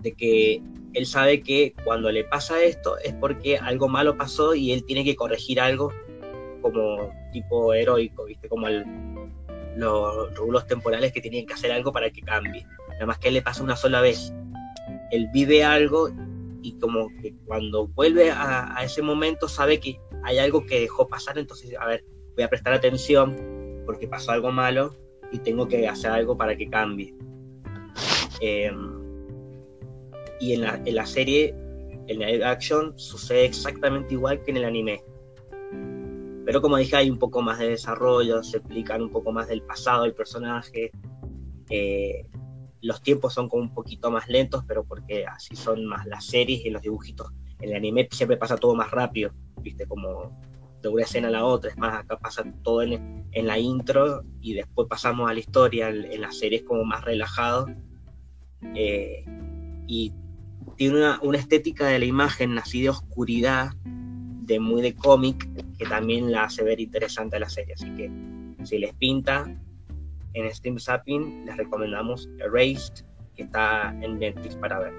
de 0.00 0.12
que 0.12 0.62
él 0.92 1.06
sabe 1.06 1.42
que 1.42 1.74
cuando 1.84 2.10
le 2.10 2.24
pasa 2.24 2.62
esto 2.62 2.98
es 2.98 3.14
porque 3.14 3.58
algo 3.58 3.88
malo 3.88 4.16
pasó 4.16 4.54
y 4.54 4.72
él 4.72 4.84
tiene 4.84 5.04
que 5.04 5.16
corregir 5.16 5.60
algo 5.60 5.92
como 6.60 7.10
tipo 7.32 7.74
heroico, 7.74 8.24
¿viste? 8.24 8.48
Como 8.48 8.68
el, 8.68 8.84
los 9.76 10.34
rulos 10.34 10.66
temporales 10.66 11.12
que 11.12 11.20
tienen 11.20 11.46
que 11.46 11.54
hacer 11.54 11.72
algo 11.72 11.92
para 11.92 12.10
que 12.10 12.22
cambie. 12.22 12.66
Nada 12.92 13.06
más 13.06 13.18
que 13.18 13.28
él 13.28 13.34
le 13.34 13.42
pasa 13.42 13.62
una 13.62 13.76
sola 13.76 14.00
vez. 14.00 14.32
Él 15.10 15.28
vive 15.32 15.64
algo 15.64 16.10
y 16.64 16.78
como 16.78 17.10
que 17.20 17.34
cuando 17.44 17.88
vuelve 17.88 18.30
a, 18.30 18.74
ese 18.82 19.02
momento 19.02 19.48
sabe 19.48 19.78
que 19.78 20.00
hay 20.22 20.38
algo 20.38 20.64
que 20.64 20.80
dejó 20.80 21.06
pasar, 21.06 21.38
entonces, 21.38 21.74
a 21.78 21.86
ver, 21.86 22.04
voy 22.34 22.42
a 22.42 22.48
prestar 22.48 22.72
atención 22.72 23.36
porque 23.84 24.08
pasó 24.08 24.32
algo 24.32 24.50
malo 24.50 24.96
y 25.30 25.38
tengo 25.40 25.68
que 25.68 25.86
hacer 25.86 26.10
algo 26.10 26.38
para 26.38 26.56
que 26.56 26.70
cambie. 26.70 27.14
Em, 28.40 29.04
y 30.40 30.54
en 30.54 30.62
la, 30.62 30.80
en 30.82 30.94
la 30.94 31.04
serie, 31.04 31.54
en 32.06 32.40
la 32.40 32.50
action, 32.50 32.98
sucede 32.98 33.44
exactamente 33.44 34.14
igual 34.14 34.42
que 34.42 34.50
en 34.50 34.56
el 34.56 34.64
anime. 34.64 35.04
Pero 36.46 36.62
como 36.62 36.78
dije, 36.78 36.96
hay 36.96 37.10
un 37.10 37.18
poco 37.18 37.42
más 37.42 37.58
de 37.58 37.68
desarrollo, 37.68 38.42
se 38.42 38.56
explican 38.56 39.02
un 39.02 39.10
poco 39.10 39.32
más 39.32 39.48
del 39.48 39.62
pasado 39.62 40.04
del 40.04 40.14
personaje. 40.14 40.90
eh, 41.68 42.26
los 42.84 43.02
tiempos 43.02 43.32
son 43.32 43.48
como 43.48 43.62
un 43.62 43.72
poquito 43.72 44.10
más 44.10 44.28
lentos, 44.28 44.62
pero 44.68 44.84
porque 44.84 45.24
así 45.24 45.56
son 45.56 45.86
más 45.86 46.04
las 46.04 46.26
series 46.26 46.66
y 46.66 46.70
los 46.70 46.82
dibujitos. 46.82 47.32
En 47.58 47.70
el 47.70 47.76
anime 47.76 48.06
siempre 48.10 48.36
pasa 48.36 48.56
todo 48.56 48.74
más 48.74 48.90
rápido, 48.90 49.32
viste, 49.62 49.86
como 49.86 50.38
de 50.82 50.90
una 50.90 51.02
escena 51.02 51.28
a 51.28 51.30
la 51.30 51.46
otra. 51.46 51.70
Es 51.70 51.78
más, 51.78 52.00
acá 52.00 52.18
pasa 52.18 52.44
todo 52.62 52.82
en, 52.82 53.26
en 53.32 53.46
la 53.46 53.58
intro 53.58 54.22
y 54.42 54.52
después 54.52 54.86
pasamos 54.86 55.30
a 55.30 55.32
la 55.32 55.40
historia. 55.40 55.88
En, 55.88 56.04
en 56.04 56.20
la 56.20 56.30
serie 56.30 56.58
es 56.58 56.64
como 56.64 56.84
más 56.84 57.02
relajado. 57.02 57.68
Eh, 58.74 59.24
y 59.86 60.12
tiene 60.76 60.98
una, 60.98 61.18
una 61.22 61.38
estética 61.38 61.86
de 61.86 61.98
la 61.98 62.04
imagen 62.04 62.58
así 62.58 62.82
de 62.82 62.90
oscuridad, 62.90 63.72
de 63.84 64.60
muy 64.60 64.82
de 64.82 64.94
cómic, 64.94 65.48
que 65.78 65.86
también 65.86 66.30
la 66.30 66.44
hace 66.44 66.62
ver 66.62 66.80
interesante 66.80 67.36
a 67.36 67.40
la 67.40 67.48
serie. 67.48 67.72
Así 67.72 67.88
que 67.94 68.10
si 68.62 68.76
les 68.76 68.94
pinta 68.94 69.46
en 70.34 70.52
Steam 70.52 70.78
Zapping, 70.78 71.46
les 71.46 71.56
recomendamos 71.56 72.28
Erased, 72.38 73.04
que 73.34 73.44
está 73.44 73.94
en 74.00 74.18
Netflix 74.18 74.56
para 74.56 74.78
ver. 74.80 74.92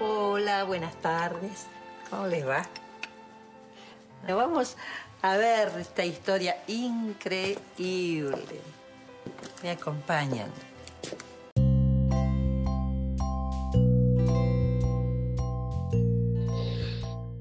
Hola, 0.00 0.64
buenas 0.64 0.96
tardes. 1.00 1.66
¿Cómo 2.10 2.26
les 2.26 2.46
va? 2.46 2.66
Bueno, 4.22 4.36
Vamos 4.36 4.76
a 5.22 5.36
ver 5.36 5.70
esta 5.78 6.04
historia 6.04 6.56
increíble. 6.66 8.60
Me 9.64 9.70
acompañan. 9.70 10.50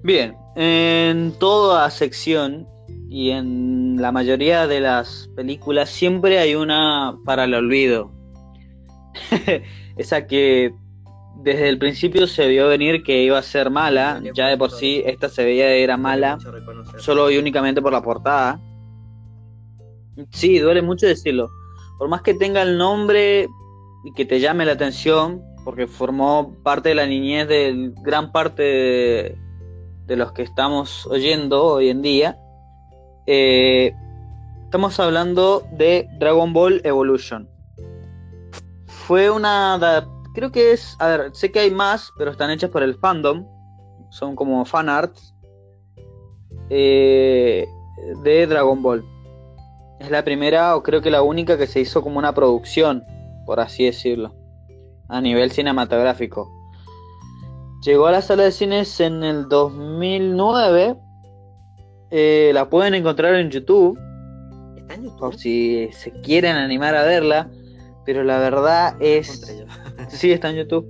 Bien, 0.04 0.34
en 0.56 1.34
toda 1.38 1.90
sección 1.90 2.66
y 3.10 3.32
en 3.32 4.02
la 4.02 4.14
mayoría 4.14 4.68
de 4.68 4.80
las 4.80 5.30
películas 5.36 5.90
siempre 5.90 6.40
hay 6.40 6.56
una 6.56 7.18
para 7.26 7.44
el 7.44 7.56
olvido. 7.56 8.14
Esa 9.98 10.26
que 10.26 10.74
desde 11.42 11.68
el 11.68 11.78
principio 11.78 12.26
se 12.28 12.48
vio 12.48 12.70
venir 12.70 13.04
que 13.04 13.22
iba 13.22 13.38
a 13.38 13.44
ser 13.44 13.70
mala, 13.70 14.24
ya 14.34 14.48
de 14.48 14.58
por 14.58 14.72
sí 14.72 15.04
esta 15.06 15.28
se 15.28 15.44
veía 15.44 15.66
que 15.66 15.84
era 15.84 15.98
mala, 15.98 16.38
solo 17.00 17.30
y 17.30 17.38
únicamente 17.38 17.82
por 17.82 17.92
la 17.92 18.02
portada. 18.02 18.62
Sí, 20.32 20.60
duele 20.60 20.82
mucho 20.82 21.06
decirlo. 21.06 21.50
Por 21.97 22.10
más 22.10 22.21
que 22.21 22.34
tenga 22.34 22.62
el 22.62 22.77
nombre 22.77 23.47
y 24.03 24.13
que 24.13 24.25
te 24.25 24.39
llame 24.39 24.65
la 24.65 24.73
atención, 24.73 25.41
porque 25.63 25.88
formó 25.88 26.56
parte 26.63 26.89
de 26.89 26.95
la 26.95 27.06
niñez 27.06 27.47
de 27.47 27.93
gran 28.01 28.32
parte 28.32 28.63
de, 28.63 29.38
de 30.06 30.15
los 30.15 30.32
que 30.34 30.41
estamos 30.43 31.06
oyendo 31.08 31.63
hoy 31.63 31.89
en 31.89 32.01
día, 32.01 32.38
eh, 33.25 33.93
estamos 34.65 34.99
hablando 34.99 35.63
de 35.71 36.10
Dragon 36.19 36.51
Ball 36.51 36.82
Evolution. 36.84 37.49
Fue 38.88 39.29
una... 39.29 40.08
Creo 40.34 40.51
que 40.51 40.71
es... 40.71 40.95
A 40.99 41.08
ver, 41.08 41.36
sé 41.36 41.51
que 41.51 41.60
hay 41.60 41.71
más, 41.71 42.12
pero 42.17 42.32
están 42.32 42.49
hechas 42.49 42.69
por 42.69 42.84
el 42.84 42.95
fandom. 42.95 43.45
Son 44.10 44.36
como 44.36 44.65
fan 44.65 44.89
arts. 44.89 45.34
eh, 46.69 47.67
de 48.23 48.47
Dragon 48.47 48.82
Ball. 48.82 49.06
Es 50.04 50.12
la 50.12 50.26
primera 50.26 50.76
o 50.76 50.84
creo 50.84 51.02
que 51.02 51.10
la 51.10 51.22
única 51.22 51.58
que 51.58 51.66
se 51.66 51.80
hizo 51.80 52.02
como 52.02 52.20
una 52.20 52.34
producción, 52.34 53.06
por 53.46 53.62
así 53.62 53.86
decirlo, 53.86 54.36
a 55.08 55.22
nivel 55.22 55.52
cinematográfico. 55.52 56.52
Llegó 57.86 58.08
a 58.08 58.12
la 58.12 58.22
sala 58.22 58.44
de 58.44 58.52
cines 58.52 59.00
en 59.00 59.24
el 59.24 59.48
2009. 59.48 60.98
eh, 62.12 62.52
la 62.54 62.70
pueden 62.70 62.96
encontrar 62.96 63.36
en 63.36 63.50
YouTube 63.50 63.98
¿Está 64.76 64.96
en 64.96 65.04
YouTube? 65.04 65.20
por 65.20 65.36
si 65.38 65.89
se 65.94 66.12
quieren 66.22 66.58
animar 66.58 66.96
a 66.96 67.04
verla. 67.04 67.50
Pero 68.06 68.24
la 68.26 68.39
verdad 68.39 68.98
es... 69.00 69.58
Sí, 70.10 70.34
está 70.34 70.50
en 70.50 70.58
YouTube. 70.58 70.86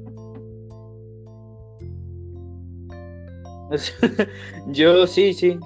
Yo 4.67 5.05
sí, 5.05 5.33
sí. 5.33 5.59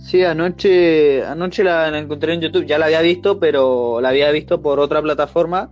Sí, 0.00 0.24
anoche, 0.24 1.24
anoche 1.24 1.62
la, 1.62 1.96
encontré 1.96 2.34
en 2.34 2.40
YouTube. 2.40 2.66
Ya 2.66 2.78
la 2.78 2.86
había 2.86 3.02
visto, 3.02 3.38
pero 3.38 4.00
la 4.00 4.08
había 4.08 4.30
visto 4.30 4.60
por 4.62 4.80
otra 4.80 5.02
plataforma. 5.02 5.70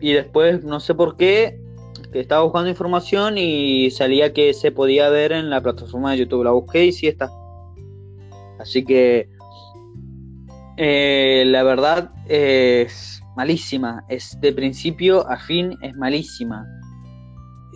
Y 0.00 0.12
después, 0.12 0.62
no 0.62 0.78
sé 0.78 0.94
por 0.94 1.16
qué, 1.16 1.58
que 2.12 2.20
estaba 2.20 2.44
buscando 2.44 2.68
información 2.68 3.38
y 3.38 3.90
salía 3.90 4.32
que 4.32 4.52
se 4.52 4.72
podía 4.72 5.08
ver 5.08 5.32
en 5.32 5.48
la 5.50 5.62
plataforma 5.62 6.12
de 6.12 6.18
YouTube. 6.18 6.44
La 6.44 6.52
busqué 6.52 6.84
y 6.86 6.92
sí 6.92 7.08
está. 7.08 7.30
Así 8.60 8.84
que, 8.84 9.28
eh, 10.76 11.44
la 11.46 11.62
verdad 11.62 12.10
es 12.28 13.22
malísima. 13.36 14.04
Es 14.08 14.38
de 14.40 14.52
principio 14.52 15.26
a 15.28 15.38
fin 15.38 15.76
es 15.80 15.94
malísima. 15.96 16.66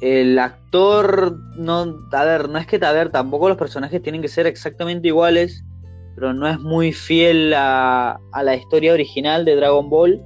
El 0.01 0.39
actor 0.39 1.37
no, 1.57 1.99
a 2.13 2.25
ver, 2.25 2.49
no 2.49 2.59
es 2.59 2.67
que 2.67 2.77
a 2.83 2.93
ver, 2.93 3.11
tampoco 3.11 3.49
los 3.49 3.59
personajes 3.59 4.03
tienen 4.03 4.23
que 4.23 4.29
ser 4.29 4.47
exactamente 4.47 5.09
iguales, 5.09 5.63
pero 6.15 6.33
no 6.33 6.49
es 6.49 6.59
muy 6.59 6.93
fiel 6.93 7.53
a, 7.55 8.19
a 8.33 8.43
la 8.43 8.55
historia 8.55 8.95
original 8.95 9.45
de 9.45 9.57
Dragon 9.57 9.91
Ball. 9.91 10.23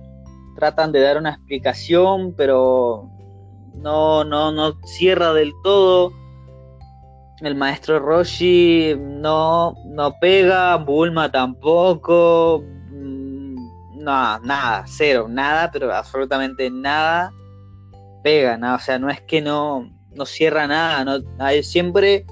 Tratan 0.55 0.93
de 0.93 1.01
dar 1.01 1.19
una 1.19 1.31
explicación, 1.31 2.35
pero 2.37 3.11
no, 3.75 4.23
no, 4.23 4.53
no 4.53 4.79
cierra 4.85 5.33
del 5.33 5.53
todo. 5.65 6.13
El 7.41 7.57
maestro 7.57 7.99
Roshi 7.99 8.95
no, 8.97 9.75
no 9.87 10.15
pega, 10.21 10.77
Bulma 10.77 11.33
tampoco. 11.33 12.63
mm, 12.91 13.57
No, 14.05 14.39
nada, 14.39 14.85
cero, 14.87 15.27
nada, 15.29 15.69
pero 15.73 15.93
absolutamente 15.93 16.71
nada 16.71 17.33
pega, 18.25 18.57
nada, 18.59 18.75
o 18.77 18.81
sea, 18.81 18.99
no 18.99 19.09
es 19.11 19.21
que 19.21 19.41
no, 19.41 19.89
no 20.17 20.27
cierra 20.27 20.67
nada, 20.67 21.05
no, 21.05 21.25
hay- 21.39 21.63
siempre 21.63 22.25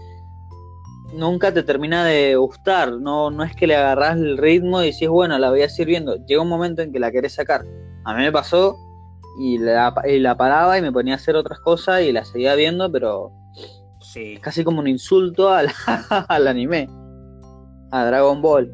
nunca 1.14 1.52
te 1.52 1.62
termina 1.62 2.04
de 2.04 2.34
gustar, 2.36 2.92
no, 2.94 3.30
no 3.30 3.44
es 3.44 3.54
que 3.54 3.66
le 3.68 3.76
agarrás 3.76 4.16
el 4.16 4.38
ritmo 4.38 4.82
y 4.82 4.86
decís, 4.90 5.08
bueno, 5.08 5.38
la 5.38 5.50
voy 5.50 5.62
a 5.62 5.68
seguir 5.68 5.88
viendo, 5.88 6.16
llega 6.26 6.40
un 6.42 6.48
momento 6.48 6.82
en 6.82 6.90
que 6.90 6.98
la 6.98 7.12
querés 7.12 7.34
sacar. 7.34 7.62
A 8.04 8.14
mí 8.14 8.22
me 8.22 8.32
pasó 8.32 8.74
y 9.38 9.58
la, 9.58 9.94
y 10.08 10.18
la 10.18 10.34
paraba 10.36 10.76
y 10.78 10.82
me 10.82 10.90
ponía 10.90 11.14
a 11.14 11.16
hacer 11.18 11.36
otras 11.36 11.60
cosas 11.60 12.02
y 12.02 12.10
la 12.12 12.24
seguía 12.24 12.54
viendo, 12.54 12.90
pero 12.90 13.30
Sí. 14.00 14.34
es 14.34 14.40
casi 14.40 14.64
como 14.64 14.80
un 14.80 14.88
insulto 14.88 15.50
al, 15.50 15.68
al 16.28 16.48
anime, 16.48 16.88
a 17.92 18.04
Dragon 18.06 18.40
Ball. 18.42 18.72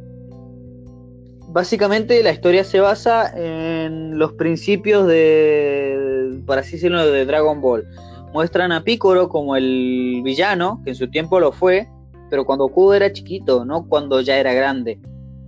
Básicamente 1.51 2.23
la 2.23 2.31
historia 2.31 2.63
se 2.63 2.79
basa 2.81 3.33
en 3.35 4.19
los 4.19 4.33
principios 4.35 5.07
de, 5.09 6.18
por 6.47 6.59
así 6.59 6.73
decirlo, 6.73 7.07
de 7.07 7.25
Dragon 7.25 7.61
Ball. 7.61 7.87
Muestran 8.33 8.73
a 8.73 8.85
Piccolo 8.85 9.29
como 9.29 9.57
el 9.57 10.21
villano, 10.23 10.81
que 10.85 10.91
en 10.91 10.97
su 10.97 11.09
tiempo 11.09 11.41
lo 11.41 11.53
fue, 11.53 11.89
pero 12.31 12.45
cuando 12.45 12.65
Goku 12.65 12.93
era 12.93 13.13
chiquito, 13.13 13.65
no 13.65 13.87
cuando 13.87 14.21
ya 14.21 14.37
era 14.37 14.53
grande. 14.53 15.01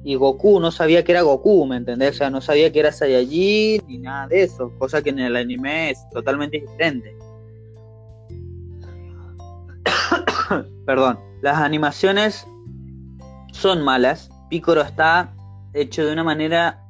Y 0.03 0.15
Goku 0.15 0.61
no 0.61 0.71
sabía 0.71 1.05
que 1.05 1.13
era 1.13 1.23
Goku, 1.23 1.67
¿me 1.67 1.77
entendés? 1.77 2.15
O 2.15 2.19
sea, 2.19 2.31
no 2.31 2.41
sabía 2.41 2.73
que 2.73 2.81
era 2.81 2.91
Saiyajin 2.91 3.83
ni 3.87 3.99
nada 3.99 4.29
de 4.29 4.45
eso, 4.45 4.73
cosa 4.79 5.03
que 5.03 5.11
en 5.11 5.19
el 5.19 5.37
anime 5.37 5.91
es 5.91 6.09
totalmente 6.11 6.61
diferente. 6.61 7.15
Perdón, 10.87 11.19
las 11.43 11.59
animaciones 11.59 12.47
son 13.53 13.83
malas. 13.83 14.31
Piccolo 14.49 14.81
está 14.81 15.35
hecho 15.75 16.07
de 16.07 16.13
una 16.13 16.25
manera 16.25 16.83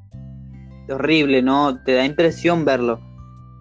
horrible, 0.88 1.42
¿no? 1.42 1.82
Te 1.82 1.94
da 1.94 2.04
impresión 2.04 2.64
verlo. 2.64 3.00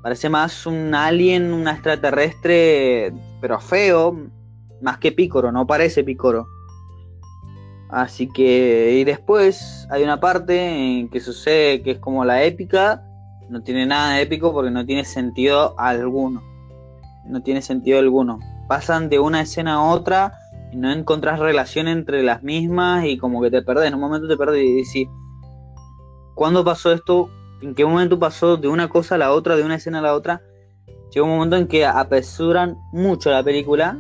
Parece 0.01 0.29
más 0.29 0.65
un 0.65 0.95
alien, 0.95 1.53
un 1.53 1.67
extraterrestre, 1.67 3.12
pero 3.41 3.59
feo, 3.59 4.17
más 4.81 4.97
que 4.97 5.12
Piccolo, 5.12 5.51
no 5.51 5.67
parece 5.67 6.03
Piccolo. 6.03 6.47
Así 7.89 8.27
que, 8.27 8.97
y 8.99 9.03
después 9.03 9.88
hay 9.89 10.03
una 10.03 10.19
parte 10.19 10.99
en 10.99 11.09
que 11.09 11.19
sucede 11.19 11.81
que 11.81 11.91
es 11.91 11.99
como 11.99 12.23
la 12.23 12.43
épica, 12.43 13.03
no 13.49 13.63
tiene 13.63 13.85
nada 13.88 14.13
de 14.13 14.21
épico 14.21 14.53
porque 14.53 14.69
no 14.69 14.85
tiene 14.85 15.03
sentido 15.03 15.73
alguno. 15.79 16.43
No 17.25 17.41
tiene 17.41 17.62
sentido 17.62 17.99
alguno. 17.99 18.39
Pasan 18.67 19.09
de 19.09 19.19
una 19.19 19.41
escena 19.41 19.75
a 19.75 19.81
otra 19.81 20.33
y 20.71 20.77
no 20.77 20.91
encontrás 20.91 21.39
relación 21.39 21.88
entre 21.88 22.21
las 22.21 22.43
mismas 22.43 23.05
y 23.05 23.17
como 23.17 23.41
que 23.41 23.49
te 23.49 23.63
perdés. 23.63 23.88
En 23.88 23.95
un 23.95 24.01
momento 24.01 24.27
te 24.27 24.38
perdés 24.38 24.63
y 24.63 24.75
decís, 24.75 25.07
¿cuándo 26.35 26.63
pasó 26.63 26.91
esto? 26.91 27.29
¿En 27.62 27.76
qué 27.76 27.86
momento 27.86 28.17
pasó 28.19 28.58
de 28.58 28.67
una 28.67 28.89
cosa 28.89 29.15
a 29.15 29.17
la 29.17 29.34
otra, 29.34 29.56
de 29.56 29.63
una 29.63 29.76
escena 29.76 30.00
a 30.00 30.04
la 30.04 30.15
otra? 30.15 30.41
llega 31.12 31.26
un 31.26 31.32
momento 31.32 31.56
en 31.56 31.67
que 31.67 31.86
apresuran 31.86 32.78
mucho 32.91 33.32
la 33.32 33.43
película 33.43 34.00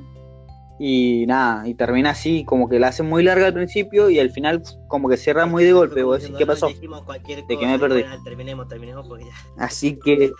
y 0.81 1.25
nada, 1.27 1.67
y 1.67 1.73
termina 1.73 2.11
así, 2.11 2.45
como 2.45 2.69
que 2.69 2.79
la 2.79 2.87
hacen 2.87 3.09
muy 3.09 3.21
larga 3.21 3.47
al 3.47 3.53
principio 3.53 4.09
y 4.09 4.17
al 4.17 4.29
final 4.29 4.63
como 4.87 5.09
que 5.09 5.17
cierra 5.17 5.45
muy 5.45 5.65
de 5.65 5.73
golpe. 5.73 6.03
Vos 6.03 6.21
decís, 6.21 6.37
¿qué 6.37 6.45
pasó? 6.45 6.67
¿De 6.67 6.75
cosa, 6.87 7.67
me 7.67 7.79
perdí? 7.79 8.05
terminemos, 8.23 8.67
terminemos 8.69 9.05
porque 9.07 9.25
ya. 9.25 9.63
Así 9.63 9.99
que... 9.99 10.31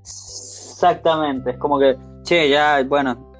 Exactamente, 0.00 1.50
es 1.50 1.58
como 1.58 1.78
que, 1.78 1.98
che, 2.22 2.48
ya, 2.48 2.82
bueno, 2.84 3.34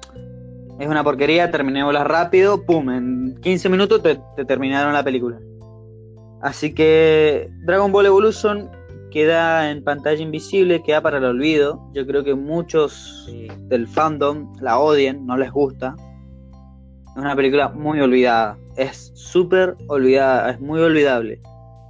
es 0.77 0.87
una 0.87 1.03
porquería, 1.03 1.49
terminémosla 1.49 2.03
rápido, 2.03 2.63
pum, 2.63 2.91
en 2.91 3.39
15 3.41 3.69
minutos 3.69 4.03
te, 4.03 4.19
te 4.35 4.45
terminaron 4.45 4.93
la 4.93 5.03
película. 5.03 5.39
Así 6.41 6.73
que 6.73 7.49
Dragon 7.65 7.91
Ball 7.91 8.05
Evolution 8.05 8.69
queda 9.11 9.71
en 9.71 9.83
pantalla 9.83 10.21
invisible, 10.21 10.81
queda 10.83 11.01
para 11.01 11.17
el 11.17 11.25
olvido. 11.25 11.81
Yo 11.93 12.05
creo 12.05 12.23
que 12.23 12.35
muchos 12.35 13.27
del 13.67 13.87
fandom 13.87 14.53
la 14.61 14.79
odian, 14.79 15.25
no 15.25 15.35
les 15.37 15.51
gusta. 15.51 15.95
Es 17.07 17.17
una 17.17 17.35
película 17.35 17.69
muy 17.69 17.99
olvidada, 17.99 18.57
es 18.77 19.11
súper 19.15 19.75
olvidada, 19.87 20.51
es 20.51 20.59
muy 20.61 20.79
olvidable. 20.79 21.41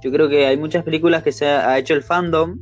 Yo 0.02 0.10
creo 0.10 0.28
que 0.28 0.46
hay 0.46 0.56
muchas 0.56 0.82
películas 0.82 1.22
que 1.22 1.30
se 1.30 1.46
ha 1.46 1.78
hecho 1.78 1.94
el 1.94 2.02
fandom 2.02 2.58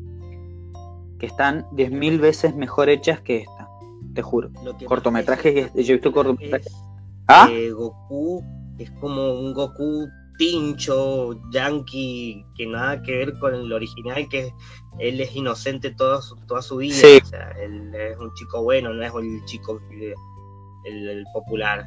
que 1.19 1.27
están 1.27 1.65
10.000 1.73 2.19
veces 2.21 2.55
mejor 2.55 2.89
hechas 2.89 3.21
que 3.21 3.39
esta, 3.39 3.69
te 4.15 4.23
juro. 4.23 4.51
Que 4.79 4.85
Cortometrajes, 4.87 5.55
me 5.55 5.71
que- 5.73 5.85
yo 5.85 5.93
he 5.93 5.97
visto 5.97 6.13
cortometrajes. 6.13 6.67
es 6.67 6.83
¿Ah? 7.29 7.49
Goku 7.75 8.43
es 8.79 8.91
como 9.01 9.33
un 9.41 9.55
Goku 9.55 10.09
pincho, 10.39 11.39
yankee, 11.51 12.47
que 12.57 12.67
nada 12.67 13.03
que 13.03 13.13
ver 13.13 13.39
con 13.39 13.55
el 13.55 13.73
original, 13.73 14.29
que 14.29 14.55
él 14.99 15.21
es 15.21 15.35
inocente 15.37 15.91
toda 15.91 16.23
su, 16.23 16.37
toda 16.47 16.63
su 16.63 16.77
vida. 16.79 16.95
Sí. 16.95 17.19
O 17.23 17.27
sea, 17.27 17.51
él 17.61 17.95
es 17.95 18.17
un 18.19 18.33
chico 18.35 18.63
bueno, 18.63 18.95
no 18.95 19.03
es 19.03 19.13
el 19.15 19.45
chico 19.45 19.81
el, 19.91 21.09
el 21.09 21.25
popular. 21.35 21.85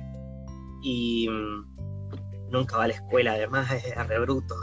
Y 0.84 1.28
mm, 1.30 2.50
nunca 2.52 2.78
va 2.78 2.84
a 2.84 2.88
la 2.90 2.94
escuela, 2.94 3.34
además 3.34 3.72
es 3.72 4.08
re 4.08 4.20
bruto. 4.20 4.56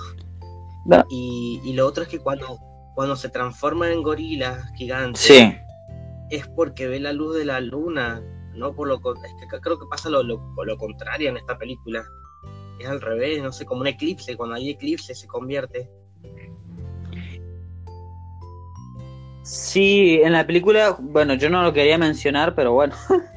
No. 0.85 1.05
Y, 1.11 1.61
y 1.65 1.73
lo 1.73 1.87
otro 1.87 2.05
es 2.05 2.09
que 2.09 2.19
cuando, 2.19 2.59
cuando 2.95 3.17
se 3.17 3.29
transforma 3.29 3.91
en 3.91 4.03
gorila 4.03 4.71
gigante, 4.77 5.19
Sí, 5.19 5.55
es 6.31 6.47
porque 6.49 6.87
ve 6.89 7.01
la 7.01 7.13
luz 7.13 7.37
de 7.37 7.45
la 7.45 7.61
luna, 7.61 8.23
no 8.55 8.75
por 8.75 8.89
lo 8.89 8.97
es 8.97 9.35
que 9.41 9.61
creo 9.61 9.79
que 9.79 9.87
pasa 9.91 10.11
lo, 10.11 10.23
lo, 10.23 10.41
lo 10.65 10.77
contrario 10.77 11.31
en 11.31 11.37
esta 11.39 11.57
película. 11.57 12.05
Es 12.79 12.89
al 12.89 13.01
revés, 13.01 13.43
no 13.43 13.53
sé, 13.53 13.65
como 13.65 13.81
un 13.81 13.87
eclipse, 13.89 14.37
cuando 14.37 14.55
hay 14.57 14.71
eclipse 14.71 15.15
se 15.15 15.27
convierte. 15.27 15.91
Sí, 19.43 20.21
en 20.23 20.33
la 20.33 20.47
película, 20.47 20.97
bueno, 21.01 21.35
yo 21.35 21.49
no 21.49 21.63
lo 21.63 21.73
quería 21.73 21.99
mencionar, 21.99 22.55
pero 22.55 22.73
bueno. 22.73 22.95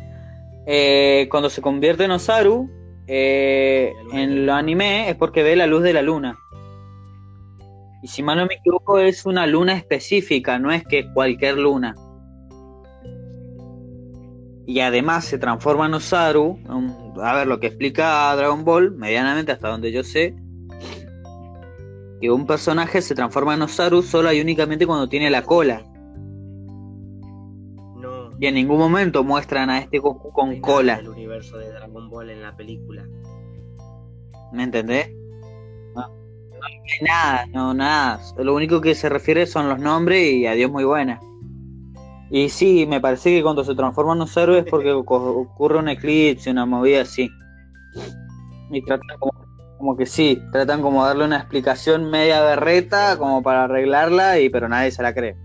Eh, 0.68 1.28
cuando 1.32 1.50
se 1.50 1.60
convierte 1.60 2.04
en 2.04 2.12
Osaru, 2.12 2.70
eh, 3.08 3.94
en 4.14 4.46
lo 4.46 4.54
anime 4.54 5.10
es 5.10 5.16
porque 5.16 5.42
ve 5.42 5.56
la 5.56 5.66
luz 5.66 5.82
de 5.82 5.92
la 5.92 6.04
luna. 6.04 6.38
Y 8.04 8.08
si 8.08 8.22
mal 8.22 8.38
no 8.38 8.46
me 8.46 8.54
equivoco, 8.54 9.00
es 9.00 9.26
una 9.26 9.48
luna 9.48 9.74
específica, 9.74 10.60
no 10.60 10.72
es 10.72 10.84
que 10.86 11.12
cualquier 11.14 11.58
luna. 11.58 11.96
Y 14.68 14.82
además 14.82 15.26
se 15.26 15.40
transforma 15.40 15.88
en 15.88 15.96
Osaru. 15.96 16.60
un- 16.70 16.96
a 17.22 17.36
ver, 17.36 17.48
lo 17.48 17.60
que 17.60 17.68
explica 17.68 18.36
Dragon 18.36 18.64
Ball, 18.64 18.92
medianamente 18.92 19.52
hasta 19.52 19.70
donde 19.70 19.92
yo 19.92 20.04
sé, 20.04 20.36
que 22.22 22.30
un 22.30 22.46
personaje 22.46 23.02
se 23.02 23.16
transforma 23.16 23.56
en 23.56 23.64
Osaru 23.64 24.02
solo 24.04 24.32
y 24.32 24.42
únicamente 24.42 24.86
cuando 24.86 25.10
tiene 25.10 25.30
la 25.30 25.42
cola. 25.42 25.84
No, 27.98 28.32
Y 28.40 28.46
en 28.46 28.54
ningún 28.56 28.78
momento 28.78 29.24
muestran 29.24 29.70
a 29.70 29.80
este 29.80 30.00
Goku 30.00 30.32
con 30.32 30.60
cola. 30.62 31.02
universo 31.06 31.58
de 31.58 31.72
Dragon 31.72 32.10
Ball 32.10 32.30
en 32.30 32.42
la 32.42 32.56
película. 32.56 33.08
¿Me 34.54 34.64
entendés? 34.64 35.10
No, 35.96 36.08
no 36.08 36.66
hay 36.66 37.02
nada, 37.02 37.46
no, 37.48 37.74
nada. 37.74 38.20
Lo 38.38 38.54
único 38.54 38.82
que 38.82 38.94
se 38.96 39.10
refiere 39.10 39.48
son 39.48 39.70
los 39.70 39.80
nombres 39.80 40.32
y 40.34 40.46
adiós 40.46 40.70
muy 40.72 40.84
buena. 40.84 41.20
Y 42.34 42.48
sí, 42.48 42.86
me 42.88 43.02
parece 43.02 43.30
que 43.30 43.44
cuando 43.44 43.66
se 43.66 43.76
transforman 43.76 44.18
en 44.18 44.22
Osaru 44.22 44.54
es 44.54 44.64
porque 44.64 44.94
ocurre 44.94 45.78
un 45.78 45.90
eclipse, 45.90 46.50
una 46.50 46.66
movida 46.66 47.02
así. 47.02 47.30
Y 48.72 48.82
tratan 48.86 49.20
como, 49.20 49.34
como 49.78 49.98
que 49.98 50.06
sí, 50.06 50.42
tratan 50.54 50.82
como 50.82 51.06
darle 51.06 51.26
una 51.26 51.36
explicación 51.36 52.10
media 52.10 52.42
berreta 52.42 53.18
como 53.18 53.44
para 53.44 53.66
arreglarla, 53.66 54.40
y 54.40 54.48
pero 54.48 54.70
nadie 54.70 54.92
se 54.92 55.04
la 55.04 55.14
cree. 55.14 55.36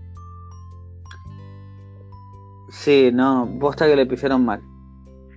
Sí, 2.69 3.09
no, 3.13 3.53
posta 3.59 3.85
que 3.85 3.97
le 3.97 4.05
pifiaron 4.05 4.45
mal. 4.45 4.61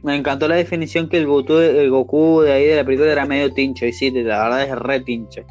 Me 0.04 0.14
encantó 0.14 0.46
la 0.46 0.54
definición 0.54 1.08
que 1.08 1.18
el 1.18 1.26
Goku, 1.26 1.54
el 1.54 1.90
Goku 1.90 2.42
de 2.42 2.52
ahí 2.52 2.66
de 2.66 2.76
la 2.76 2.84
película 2.84 3.10
era 3.10 3.26
medio 3.26 3.52
tincho, 3.52 3.86
y 3.86 3.92
sí, 3.92 4.12
la 4.12 4.44
verdad 4.44 4.62
es 4.62 4.78
re 4.78 5.00
tincho. 5.00 5.42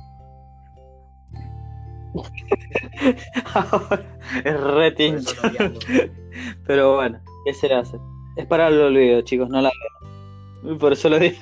es 4.44 4.60
re 4.60 4.92
tincho. 4.92 5.36
Pero 6.68 6.96
bueno, 6.96 7.20
¿qué 7.46 7.54
se 7.54 7.68
le 7.68 7.76
hace? 7.76 7.98
Es 8.36 8.46
para 8.46 8.68
el 8.68 8.80
olvido, 8.80 9.22
chicos, 9.22 9.50
no 9.50 9.62
la 9.62 9.72
vean. 10.64 10.78
Por 10.78 10.94
eso 10.94 11.10
lo 11.10 11.20
digo. 11.20 11.40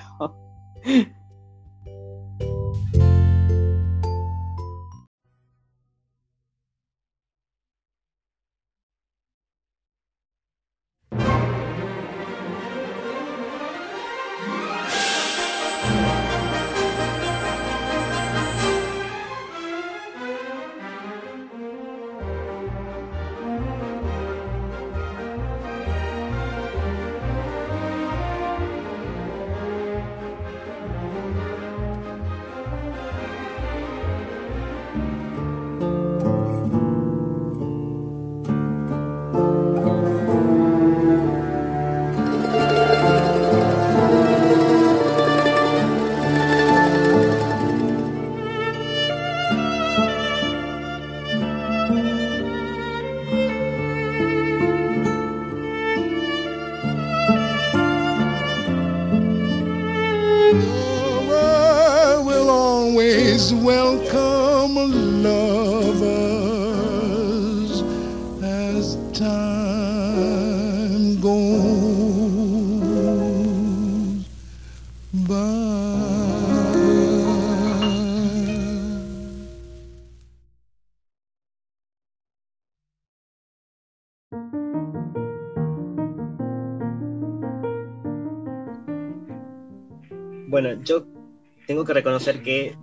Que 91.88 91.93
reconocer 91.93 92.43
que 92.43 92.77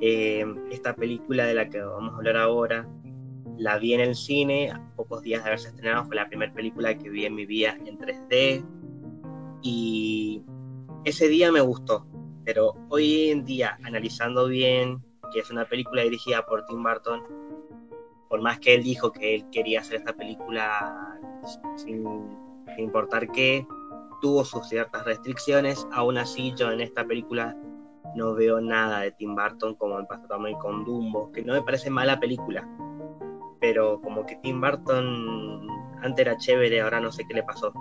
eh, 0.00 0.44
esta 0.70 0.94
película 0.94 1.46
de 1.46 1.54
la 1.54 1.68
que 1.68 1.80
vamos 1.80 2.12
a 2.12 2.16
hablar 2.16 2.36
ahora, 2.36 2.88
la 3.56 3.78
vi 3.78 3.94
en 3.94 4.00
el 4.00 4.14
cine, 4.14 4.70
a 4.70 4.80
pocos 4.96 5.22
días 5.22 5.42
de 5.42 5.48
haberse 5.48 5.68
estrenado, 5.68 6.04
fue 6.04 6.16
la 6.16 6.28
primera 6.28 6.52
película 6.52 6.96
que 6.96 7.08
vi 7.10 7.24
en 7.24 7.34
mi 7.34 7.46
vida 7.46 7.76
en 7.84 7.98
3D 7.98 8.64
y 9.62 10.42
ese 11.04 11.28
día 11.28 11.50
me 11.50 11.60
gustó, 11.60 12.06
pero 12.44 12.74
hoy 12.88 13.30
en 13.30 13.44
día, 13.44 13.78
analizando 13.82 14.46
bien, 14.46 15.02
que 15.32 15.40
es 15.40 15.50
una 15.50 15.64
película 15.64 16.02
dirigida 16.02 16.44
por 16.44 16.64
Tim 16.66 16.82
Burton, 16.82 17.22
por 18.28 18.40
más 18.42 18.60
que 18.60 18.74
él 18.74 18.82
dijo 18.82 19.10
que 19.10 19.36
él 19.36 19.46
quería 19.50 19.80
hacer 19.80 19.96
esta 19.96 20.12
película 20.12 21.18
sin, 21.76 22.04
sin 22.66 22.78
importar 22.78 23.30
qué, 23.32 23.66
tuvo 24.20 24.44
sus 24.44 24.68
ciertas 24.68 25.04
restricciones, 25.04 25.86
aún 25.92 26.18
así 26.18 26.52
yo 26.56 26.70
en 26.70 26.80
esta 26.80 27.04
película 27.04 27.56
no 28.14 28.34
veo 28.34 28.60
nada 28.60 29.00
de 29.00 29.12
Tim 29.12 29.34
Burton 29.34 29.74
como 29.74 29.98
me 29.98 30.04
pasó 30.04 30.26
también 30.26 30.58
con 30.58 30.84
Dumbo, 30.84 31.30
que 31.32 31.42
no 31.42 31.52
me 31.52 31.62
parece 31.62 31.90
mala 31.90 32.18
película, 32.18 32.68
pero 33.60 34.00
como 34.00 34.26
que 34.26 34.36
Tim 34.36 34.60
Burton 34.60 35.68
antes 36.02 36.26
era 36.26 36.36
chévere, 36.36 36.80
ahora 36.80 37.00
no 37.00 37.12
sé 37.12 37.24
qué 37.28 37.34
le 37.34 37.42
pasó. 37.42 37.72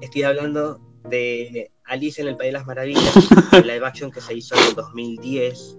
Estoy 0.00 0.22
hablando 0.22 0.80
de 1.08 1.70
Alice 1.84 2.20
en 2.20 2.28
el 2.28 2.36
País 2.36 2.48
de 2.48 2.58
las 2.58 2.66
Maravillas, 2.66 3.30
live 3.64 3.86
action 3.86 4.10
que 4.10 4.20
se 4.20 4.34
hizo 4.34 4.54
en 4.54 4.68
el 4.68 4.74
2010, 4.74 5.78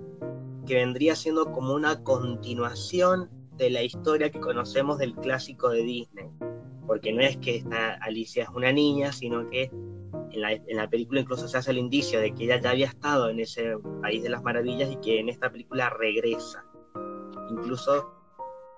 que 0.65 0.75
vendría 0.75 1.15
siendo 1.15 1.51
como 1.51 1.73
una 1.73 2.03
continuación 2.03 3.29
de 3.57 3.69
la 3.69 3.81
historia 3.81 4.29
que 4.29 4.39
conocemos 4.39 4.97
del 4.97 5.15
clásico 5.15 5.69
de 5.69 5.83
Disney. 5.83 6.27
Porque 6.85 7.13
no 7.13 7.21
es 7.21 7.37
que 7.37 7.57
esta 7.57 7.93
Alicia 8.01 8.43
es 8.43 8.49
una 8.49 8.71
niña, 8.71 9.11
sino 9.11 9.49
que 9.49 9.71
en 10.33 10.41
la, 10.41 10.51
en 10.53 10.77
la 10.77 10.89
película 10.89 11.21
incluso 11.21 11.47
se 11.47 11.57
hace 11.57 11.71
el 11.71 11.77
indicio 11.77 12.19
de 12.19 12.33
que 12.33 12.45
ella 12.45 12.59
ya 12.59 12.71
había 12.71 12.87
estado 12.87 13.29
en 13.29 13.39
ese 13.39 13.77
país 14.01 14.23
de 14.23 14.29
las 14.29 14.43
maravillas 14.43 14.91
y 14.91 14.97
que 14.97 15.19
en 15.19 15.29
esta 15.29 15.51
película 15.51 15.89
regresa. 15.89 16.65
Incluso, 17.49 18.13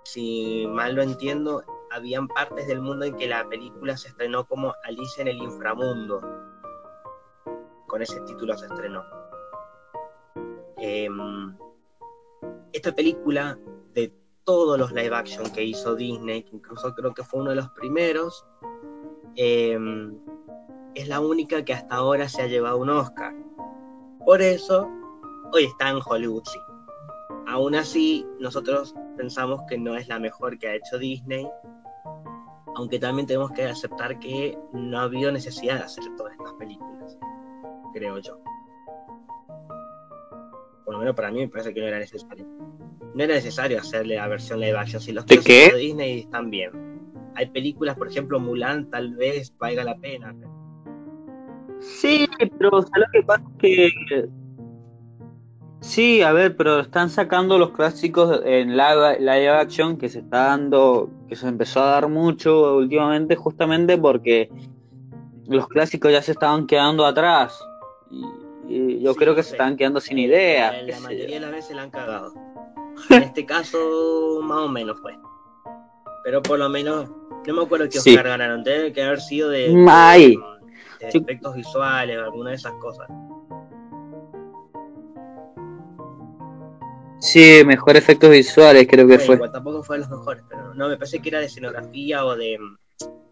si 0.03 0.65
mal 0.67 0.95
lo 0.95 1.03
entiendo, 1.03 1.63
habían 1.91 2.27
partes 2.27 2.67
del 2.67 2.81
mundo 2.81 3.05
en 3.05 3.15
que 3.15 3.27
la 3.27 3.47
película 3.47 3.95
se 3.95 4.09
estrenó 4.09 4.45
como 4.45 4.73
Alicia 4.83 5.21
en 5.21 5.27
el 5.27 5.37
inframundo. 5.37 6.21
Con 7.87 8.01
ese 8.01 8.19
título 8.21 8.57
se 8.57 8.65
estrenó. 8.65 9.03
Em, 10.77 11.55
esta 12.73 12.93
película, 12.93 13.57
de 13.93 14.11
todos 14.43 14.79
los 14.79 14.91
live 14.91 15.15
action 15.15 15.49
que 15.53 15.63
hizo 15.63 15.95
Disney, 15.95 16.43
que 16.43 16.55
incluso 16.55 16.93
creo 16.95 17.13
que 17.13 17.23
fue 17.23 17.41
uno 17.41 17.51
de 17.51 17.57
los 17.57 17.69
primeros, 17.69 18.45
em, 19.35 20.17
es 20.95 21.07
la 21.07 21.19
única 21.19 21.63
que 21.65 21.73
hasta 21.73 21.95
ahora 21.95 22.29
se 22.29 22.41
ha 22.41 22.47
llevado 22.47 22.77
un 22.77 22.89
Oscar. 22.89 23.33
Por 24.25 24.41
eso, 24.41 24.89
hoy 25.51 25.65
está 25.65 25.89
en 25.89 25.99
Hollywood, 26.05 26.43
sí. 26.45 26.59
Aún 27.47 27.75
así, 27.75 28.25
nosotros 28.39 28.95
pensamos 29.17 29.61
que 29.67 29.77
no 29.77 29.95
es 29.95 30.07
la 30.07 30.19
mejor 30.19 30.57
que 30.57 30.67
ha 30.67 30.75
hecho 30.75 30.97
Disney, 30.97 31.47
aunque 32.75 32.99
también 32.99 33.27
tenemos 33.27 33.51
que 33.51 33.65
aceptar 33.65 34.17
que 34.19 34.57
no 34.71 34.99
ha 34.99 35.03
habido 35.03 35.31
necesidad 35.31 35.77
de 35.77 35.83
hacer 35.83 36.03
todas 36.17 36.33
estas 36.33 36.53
películas, 36.53 37.17
creo 37.93 38.17
yo. 38.19 38.39
Por 40.85 40.93
lo 40.95 40.99
menos 40.99 41.15
para 41.15 41.31
mí 41.31 41.39
me 41.39 41.47
parece 41.49 41.73
que 41.73 41.81
no 41.81 41.87
era 41.87 41.99
necesario. 41.99 42.45
No 43.13 43.23
era 43.23 43.35
necesario 43.35 43.79
hacerle 43.79 44.15
la 44.15 44.27
versión 44.27 44.59
live 44.59 44.77
action. 44.77 45.01
Si 45.01 45.11
los 45.11 45.25
¿De 45.25 45.35
clásicos 45.35 45.69
qué? 45.69 45.75
de 45.75 45.79
Disney 45.79 46.19
están 46.21 46.49
bien. 46.49 46.71
Hay 47.35 47.47
películas, 47.47 47.95
por 47.95 48.07
ejemplo, 48.07 48.39
Mulan, 48.39 48.89
tal 48.89 49.15
vez 49.15 49.55
valga 49.57 49.83
la 49.83 49.95
pena. 49.97 50.35
Sí, 51.83 52.27
pero 52.57 52.81
¿sabes 52.81 52.91
lo 52.97 53.05
que 53.11 53.23
pasa? 53.23 53.43
Que 53.59 53.91
sí, 55.81 56.21
a 56.21 56.31
ver, 56.31 56.55
pero 56.55 56.79
están 56.79 57.09
sacando 57.09 57.57
los 57.57 57.71
clásicos 57.71 58.41
en 58.45 58.77
live, 58.77 59.19
live 59.19 59.49
action 59.49 59.97
que 59.97 60.07
se 60.09 60.19
está 60.19 60.45
dando, 60.47 61.09
que 61.27 61.35
se 61.35 61.47
empezó 61.47 61.81
a 61.83 61.87
dar 61.87 62.07
mucho 62.07 62.77
últimamente, 62.77 63.35
justamente 63.35 63.97
porque 63.97 64.49
los 65.47 65.67
clásicos 65.67 66.11
ya 66.11 66.21
se 66.21 66.31
estaban 66.31 66.67
quedando 66.67 67.05
atrás. 67.05 67.59
Y, 68.09 68.25
y 68.69 69.01
yo 69.01 69.11
Sí, 69.13 69.19
creo 69.19 69.35
que 69.35 69.43
se 69.43 69.51
estaban 69.51 69.75
quedando 69.75 69.99
sin 69.99 70.19
ideas. 70.19 70.73
La, 70.83 70.93
la 70.93 70.99
mayoría 71.01 71.27
yo. 71.27 71.33
de 71.35 71.39
las 71.41 71.51
veces 71.51 71.75
la 71.75 71.81
han 71.83 71.91
cagado. 71.91 72.33
En 73.09 73.23
este 73.23 73.45
caso, 73.45 74.39
más 74.43 74.59
o 74.59 74.69
menos 74.69 74.99
fue. 75.01 75.17
Pero 76.23 76.41
por 76.41 76.59
lo 76.59 76.69
menos, 76.69 77.09
no 77.45 77.53
me 77.53 77.61
acuerdo 77.63 77.87
Sí. 77.91 78.11
Oscar 78.11 78.27
ganaron. 78.29 78.63
Debe 78.63 78.93
que 78.93 79.03
haber 79.03 79.19
sido 79.19 79.49
de, 79.49 79.85
ay. 79.89 80.29
de 80.29 80.43
Sí. 81.11 81.17
efectos 81.19 81.55
visuales 81.55 82.17
o 82.17 82.23
alguna 82.23 82.49
de 82.51 82.55
esas 82.55 82.73
cosas. 82.73 83.07
Sí, 87.19 87.63
mejor 87.65 87.95
efectos 87.95 88.29
visuales 88.29 88.85
creo 88.89 89.07
que 89.07 89.13
Bueno, 89.13 89.25
fue. 89.25 89.35
igual 89.35 89.51
tampoco 89.51 89.81
fue 89.83 89.95
de 89.97 90.01
los 90.01 90.09
mejores, 90.09 90.43
pero 90.49 90.73
no, 90.73 90.89
me 90.89 90.97
parece 90.97 91.19
que 91.21 91.29
era 91.29 91.39
de 91.39 91.45
escenografía 91.45 92.25
o 92.25 92.35
de, 92.35 92.59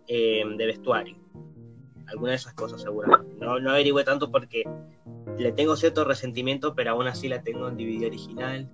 eh, 0.07 0.43
de 0.57 0.65
vestuario. 0.65 1.17
Alguna 2.07 2.31
de 2.31 2.37
esas 2.37 2.53
cosas, 2.53 2.81
seguramente. 2.81 3.35
No, 3.39 3.59
no 3.59 3.71
averigüé 3.71 4.03
tanto 4.03 4.31
porque 4.31 4.63
le 5.37 5.51
tengo 5.51 5.75
cierto 5.75 6.05
resentimiento, 6.05 6.73
pero 6.73 6.91
aún 6.91 7.07
así 7.07 7.27
la 7.27 7.41
tengo 7.43 7.67
en 7.67 7.75
DVD 7.75 8.07
original. 8.07 8.69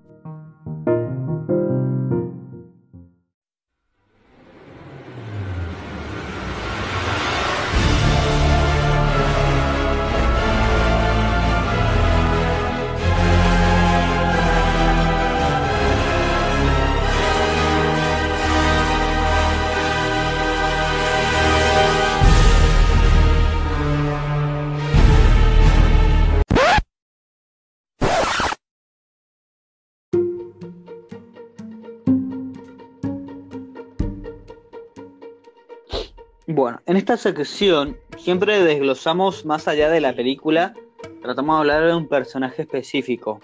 Bueno, 36.50 36.80
en 36.86 36.95
esta 36.95 37.18
sección 37.18 37.98
siempre 38.18 38.64
desglosamos 38.64 39.45
más 39.45 39.68
allá 39.68 39.89
de 39.89 40.00
la 40.00 40.16
película, 40.16 40.74
tratamos 41.22 41.58
de 41.58 41.60
hablar 41.60 41.86
de 41.86 41.93
un 41.93 42.08
personaje 42.08 42.62
específico, 42.62 43.41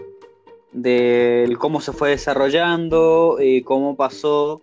de 0.71 1.53
cómo 1.59 1.81
se 1.81 1.91
fue 1.91 2.11
desarrollando 2.11 3.39
y 3.41 3.61
cómo 3.63 3.97
pasó 3.97 4.61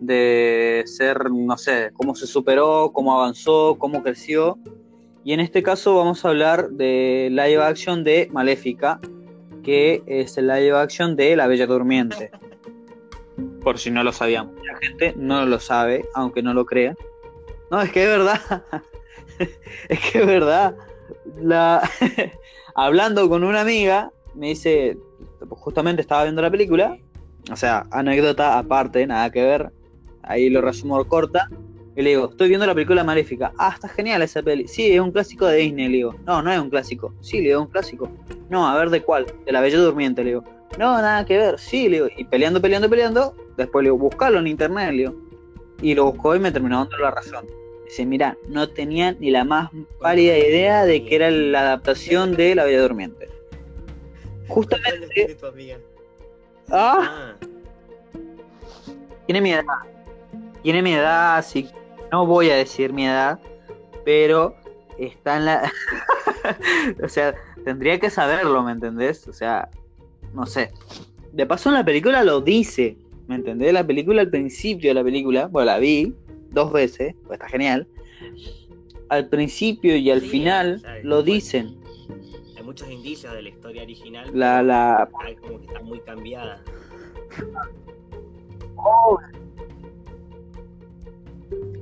de 0.00 0.82
ser, 0.86 1.30
no 1.30 1.56
sé, 1.56 1.92
cómo 1.92 2.16
se 2.16 2.26
superó, 2.26 2.90
cómo 2.92 3.14
avanzó, 3.14 3.76
cómo 3.78 4.02
creció. 4.02 4.58
Y 5.22 5.32
en 5.32 5.38
este 5.38 5.62
caso 5.62 5.94
vamos 5.94 6.24
a 6.24 6.30
hablar 6.30 6.70
de 6.70 7.28
live 7.30 7.62
action 7.62 8.02
de 8.02 8.28
Maléfica, 8.32 8.98
que 9.62 10.02
es 10.08 10.36
el 10.36 10.48
live 10.48 10.76
action 10.76 11.14
de 11.14 11.36
La 11.36 11.46
Bella 11.46 11.68
Durmiente. 11.68 12.32
Por 13.62 13.78
si 13.78 13.92
no 13.92 14.02
lo 14.02 14.10
sabíamos. 14.10 14.52
La 14.66 14.76
gente 14.78 15.14
no 15.16 15.46
lo 15.46 15.60
sabe, 15.60 16.04
aunque 16.14 16.42
no 16.42 16.54
lo 16.54 16.66
crea. 16.66 16.96
No, 17.70 17.80
es 17.82 17.92
que 17.92 18.02
es 18.02 18.08
verdad. 18.08 18.64
es 19.88 20.00
que 20.00 20.18
es 20.20 20.26
verdad. 20.26 20.76
La... 21.40 21.88
Hablando 22.74 23.28
con 23.28 23.42
una 23.42 23.60
amiga, 23.60 24.12
me 24.34 24.48
dice, 24.48 24.96
justamente 25.50 26.00
estaba 26.00 26.22
viendo 26.22 26.42
la 26.42 26.50
película, 26.50 26.96
o 27.50 27.56
sea, 27.56 27.86
anécdota 27.90 28.58
aparte, 28.58 29.04
nada 29.06 29.30
que 29.30 29.42
ver, 29.42 29.72
ahí 30.22 30.48
lo 30.48 30.60
resumo 30.60 31.02
corta, 31.04 31.48
y 31.96 32.02
le 32.02 32.10
digo, 32.10 32.30
estoy 32.30 32.48
viendo 32.48 32.66
la 32.66 32.74
película 32.74 33.02
Maléfica, 33.02 33.52
ah, 33.58 33.72
está 33.74 33.88
genial 33.88 34.22
esa 34.22 34.42
peli, 34.42 34.68
sí, 34.68 34.92
es 34.92 35.00
un 35.00 35.10
clásico 35.10 35.46
de 35.46 35.56
Disney, 35.56 35.88
le 35.88 35.96
digo, 35.96 36.14
no, 36.24 36.40
no 36.40 36.52
es 36.52 36.60
un 36.60 36.70
clásico, 36.70 37.12
sí, 37.20 37.38
le 37.38 37.48
digo, 37.48 37.62
un 37.62 37.68
clásico, 37.68 38.08
no, 38.48 38.68
a 38.68 38.78
ver 38.78 38.90
de 38.90 39.02
cuál, 39.02 39.26
de 39.44 39.52
la 39.52 39.60
Bella 39.60 39.78
Durmiente, 39.78 40.22
le 40.22 40.30
digo, 40.30 40.44
no, 40.78 41.02
nada 41.02 41.24
que 41.24 41.36
ver, 41.36 41.58
sí, 41.58 41.88
le 41.88 41.96
digo, 41.96 42.08
y 42.16 42.24
peleando, 42.24 42.60
peleando, 42.60 42.88
peleando, 42.88 43.34
después 43.56 43.82
le 43.82 43.88
digo, 43.88 43.98
buscalo 43.98 44.38
en 44.38 44.46
internet, 44.46 44.92
le 44.92 44.98
digo, 44.98 45.14
y 45.82 45.94
lo 45.94 46.12
buscó 46.12 46.36
y 46.36 46.40
me 46.40 46.52
terminó 46.52 46.78
dando 46.78 46.96
la 46.98 47.10
razón. 47.10 47.57
Dice, 47.88 48.04
mira, 48.04 48.36
no 48.48 48.68
tenía 48.68 49.12
ni 49.12 49.30
la 49.30 49.44
más 49.44 49.70
pálida 49.98 50.36
idea 50.36 50.84
de 50.84 51.04
que 51.04 51.16
era 51.16 51.30
la 51.30 51.60
adaptación 51.60 52.36
de 52.36 52.54
La 52.54 52.64
Bella 52.64 52.82
Durmiente. 52.82 53.28
Justamente, 54.46 55.38
ah, 56.70 56.98
Ah, 57.00 57.34
tiene 59.24 59.40
mi 59.40 59.52
edad. 59.52 59.64
Tiene 60.62 60.82
mi 60.82 60.92
edad, 60.92 61.38
así 61.38 61.64
que 61.64 61.72
no 62.12 62.26
voy 62.26 62.50
a 62.50 62.56
decir 62.56 62.92
mi 62.92 63.06
edad, 63.06 63.38
pero 64.04 64.54
está 64.98 65.38
en 65.38 65.44
la... 65.46 65.72
o 67.02 67.08
sea, 67.08 67.34
tendría 67.64 67.98
que 67.98 68.10
saberlo, 68.10 68.62
¿me 68.62 68.72
entendés? 68.72 69.26
O 69.28 69.32
sea, 69.32 69.70
no 70.34 70.44
sé. 70.44 70.72
De 71.32 71.46
paso 71.46 71.70
en 71.70 71.76
la 71.76 71.84
película 71.84 72.22
lo 72.22 72.42
dice, 72.42 72.98
¿me 73.28 73.36
entendés? 73.36 73.72
La 73.72 73.86
película 73.86 74.20
al 74.20 74.30
principio 74.30 74.90
de 74.90 74.94
la 74.94 75.04
película, 75.04 75.46
bueno, 75.46 75.66
la 75.66 75.78
vi 75.78 76.14
dos 76.50 76.72
veces, 76.72 77.14
pues 77.26 77.38
está 77.38 77.48
genial. 77.48 77.86
Al 79.08 79.28
principio 79.28 79.96
y 79.96 80.10
al 80.10 80.20
Sí, 80.20 80.28
final 80.28 80.74
o 80.76 80.78
sea, 80.80 80.94
lo 81.02 81.16
bueno. 81.16 81.22
dicen. 81.22 81.78
hay 82.56 82.62
muchos 82.62 82.90
indicios 82.90 83.32
de 83.32 83.42
la 83.42 83.48
historia 83.48 83.82
original. 83.82 84.30
La, 84.34 84.62
la, 84.62 85.08
como 85.40 85.58
que 85.60 85.66
está 85.66 85.80
muy 85.80 86.00
cambiada. 86.00 86.62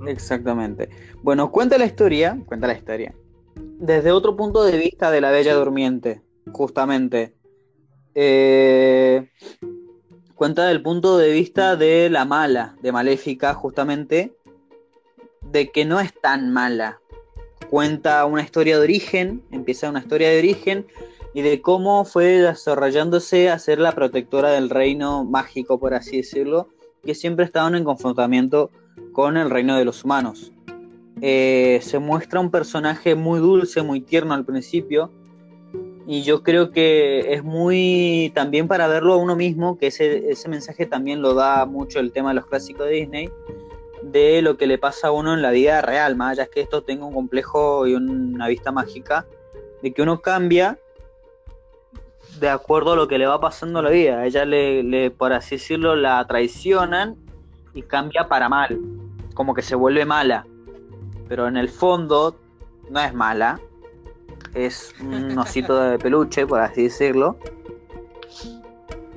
Exactamente. 0.07 0.89
Bueno, 1.23 1.51
cuenta 1.51 1.79
la 1.79 1.87
historia, 1.87 2.39
cuenta 2.47 2.67
la 2.67 2.75
historia, 2.75 3.15
desde 3.79 4.13
otro 4.13 4.37
punto 4.37 4.65
de 4.65 4.77
vista 4.79 5.11
de 5.11 5.21
la 5.21 5.31
Bella 5.31 5.55
Durmiente, 5.55 6.23
justamente. 6.53 7.35
Eh, 8.15 9.29
cuenta 10.35 10.67
del 10.69 10.83
punto 10.83 11.19
de 11.19 11.31
vista 11.33 11.77
de 11.77 12.09
la 12.11 12.25
mala, 12.25 12.77
de 12.83 12.93
Maléfica, 12.93 13.55
justamente, 13.55 14.35
de 15.57 15.71
que 15.71 15.87
no 15.87 16.01
es 16.01 16.13
tan 16.13 16.53
mala. 16.53 17.01
Cuenta 17.71 18.25
una 18.27 18.43
historia 18.43 18.77
de 18.77 18.85
origen, 18.85 19.43
empieza 19.51 19.89
una 19.89 20.01
historia 20.01 20.29
de 20.29 20.39
origen 20.39 20.87
y 21.33 21.41
de 21.41 21.63
cómo 21.63 22.05
fue 22.05 22.27
desarrollándose 22.41 23.49
a 23.49 23.59
ser 23.59 23.79
la 23.79 23.93
protectora 23.93 24.51
del 24.51 24.69
reino 24.69 25.25
mágico, 25.25 25.81
por 25.81 25.95
así 25.95 26.19
decirlo, 26.19 26.69
que 27.05 27.15
siempre 27.15 27.47
estaban 27.47 27.75
en 27.75 27.85
confrontamiento 27.85 28.71
con 29.13 29.39
el 29.39 29.49
reino 29.49 29.77
de 29.77 29.87
los 29.87 30.05
humanos. 30.05 30.53
Eh, 31.23 31.81
se 31.83 31.99
muestra 31.99 32.41
un 32.41 32.51
personaje 32.51 33.15
muy 33.15 33.41
dulce, 33.41 33.83
muy 33.83 34.03
tierno 34.03 34.35
al 34.35 34.45
principio, 34.45 35.11
y 36.07 36.23
yo 36.23 36.43
creo 36.43 36.71
que 36.71 37.33
es 37.33 37.43
muy 37.43 38.31
también 38.35 38.69
para 38.69 38.89
verlo 38.89 39.15
a 39.15 39.17
uno 39.17 39.37
mismo, 39.37 39.79
que 39.79 39.87
ese, 39.87 40.31
ese 40.31 40.51
mensaje 40.51 40.85
también 40.85 41.23
lo 41.23 41.33
da 41.33 41.65
mucho 41.65 41.99
el 41.99 42.13
tema 42.13 42.29
de 42.29 42.35
los 42.35 42.47
clásicos 42.47 42.87
de 42.87 42.93
Disney, 42.93 43.31
de 44.13 44.43
lo 44.43 44.57
que 44.57 44.67
le 44.67 44.79
pasa 44.79 45.09
a 45.09 45.11
uno 45.13 45.35
en 45.35 45.43
la 45.43 45.51
vida 45.51 45.83
real, 45.83 46.17
más 46.17 46.33
allá 46.33 46.45
es 46.45 46.49
que 46.51 46.61
esto 46.61 46.83
tenga 46.83 47.05
un 47.05 47.15
complejo 47.15 47.87
y 47.87 47.95
una 47.95 48.49
vista 48.49 48.73
mágica, 48.73 49.27
de 49.83 49.93
que 49.93 50.03
uno 50.03 50.21
cambia 50.21 50.79
de 52.39 52.49
acuerdo 52.49 52.93
a 52.93 52.97
lo 52.97 53.09
que 53.09 53.19
le 53.19 53.27
va 53.27 53.41
pasando 53.41 53.79
a 53.79 53.83
la 53.83 53.91
vida. 53.91 54.19
A 54.19 54.27
ella 54.27 54.45
le, 54.45 54.83
le, 54.83 55.11
por 55.11 55.33
así 55.33 55.57
decirlo, 55.57 55.97
la 55.97 56.25
traicionan 56.27 57.17
y 57.75 57.83
cambia 57.83 58.29
para 58.29 58.49
mal, 58.49 58.79
como 59.35 59.55
que 59.55 59.63
se 59.63 59.75
vuelve 59.75 60.05
mala. 60.05 60.47
Pero 61.29 61.49
en 61.49 61.57
el 61.57 61.69
fondo 61.69 62.37
no 62.91 63.01
es 63.01 63.15
mala, 63.15 63.61
es 64.55 64.95
un 65.01 65.37
osito 65.39 65.79
de 65.79 65.99
peluche, 65.99 66.47
por 66.47 66.61
así 66.61 66.85
decirlo. 66.85 67.39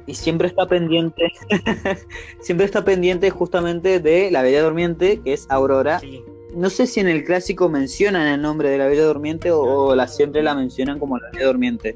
Y 0.10 0.16
siempre 0.16 0.48
está 0.48 0.66
pendiente, 0.66 1.32
siempre 2.42 2.66
está 2.66 2.84
pendiente 2.84 3.30
justamente 3.30 4.00
de 4.00 4.32
la 4.32 4.42
Bella 4.42 4.64
Durmiente, 4.64 5.22
que 5.22 5.34
es 5.34 5.46
Aurora. 5.52 6.00
Sí. 6.00 6.24
No 6.56 6.72
sé 6.72 6.88
si 6.88 7.00
en 7.00 7.08
el 7.08 7.24
clásico 7.24 7.70
mencionan 7.70 8.26
el 8.26 8.42
nombre 8.42 8.72
de 8.72 8.80
la 8.80 8.88
Bella 8.88 9.06
Durmiente 9.06 9.52
o, 9.52 9.62
o 9.62 9.96
la 9.96 10.08
siempre 10.08 10.42
la 10.42 10.56
mencionan 10.56 10.98
como 10.98 11.20
la 11.20 11.30
Bella 11.30 11.46
Durmiente. 11.46 11.96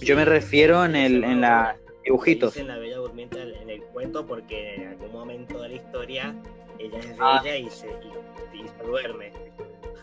Yo 0.00 0.16
me 0.16 0.24
refiero 0.24 0.84
en 0.84 0.96
el 0.96 1.22
en 1.22 1.40
la 1.40 1.76
dibujitos. 2.04 2.54
Dicen 2.54 2.66
la 2.66 2.78
Bella 2.78 2.96
Durmiente 2.96 3.40
en 3.42 3.70
el 3.70 3.80
cuento 3.84 4.26
porque 4.26 4.74
en 4.74 4.88
algún 4.88 5.12
momento 5.12 5.62
de 5.62 5.68
la 5.68 5.74
historia 5.76 6.34
ella 6.80 6.98
es 6.98 7.16
Ah. 7.20 7.40
bella 7.44 7.58
y, 7.58 7.70
se, 7.70 7.86
y, 7.86 8.58
y 8.58 8.66
se 8.66 8.84
duerme. 8.84 9.32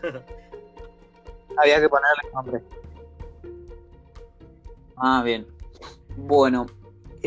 Había 1.57 1.81
que 1.81 1.89
ponerle 1.89 2.31
nombre. 2.33 2.61
Ah, 4.95 5.21
bien. 5.25 5.45
Bueno, 6.15 6.67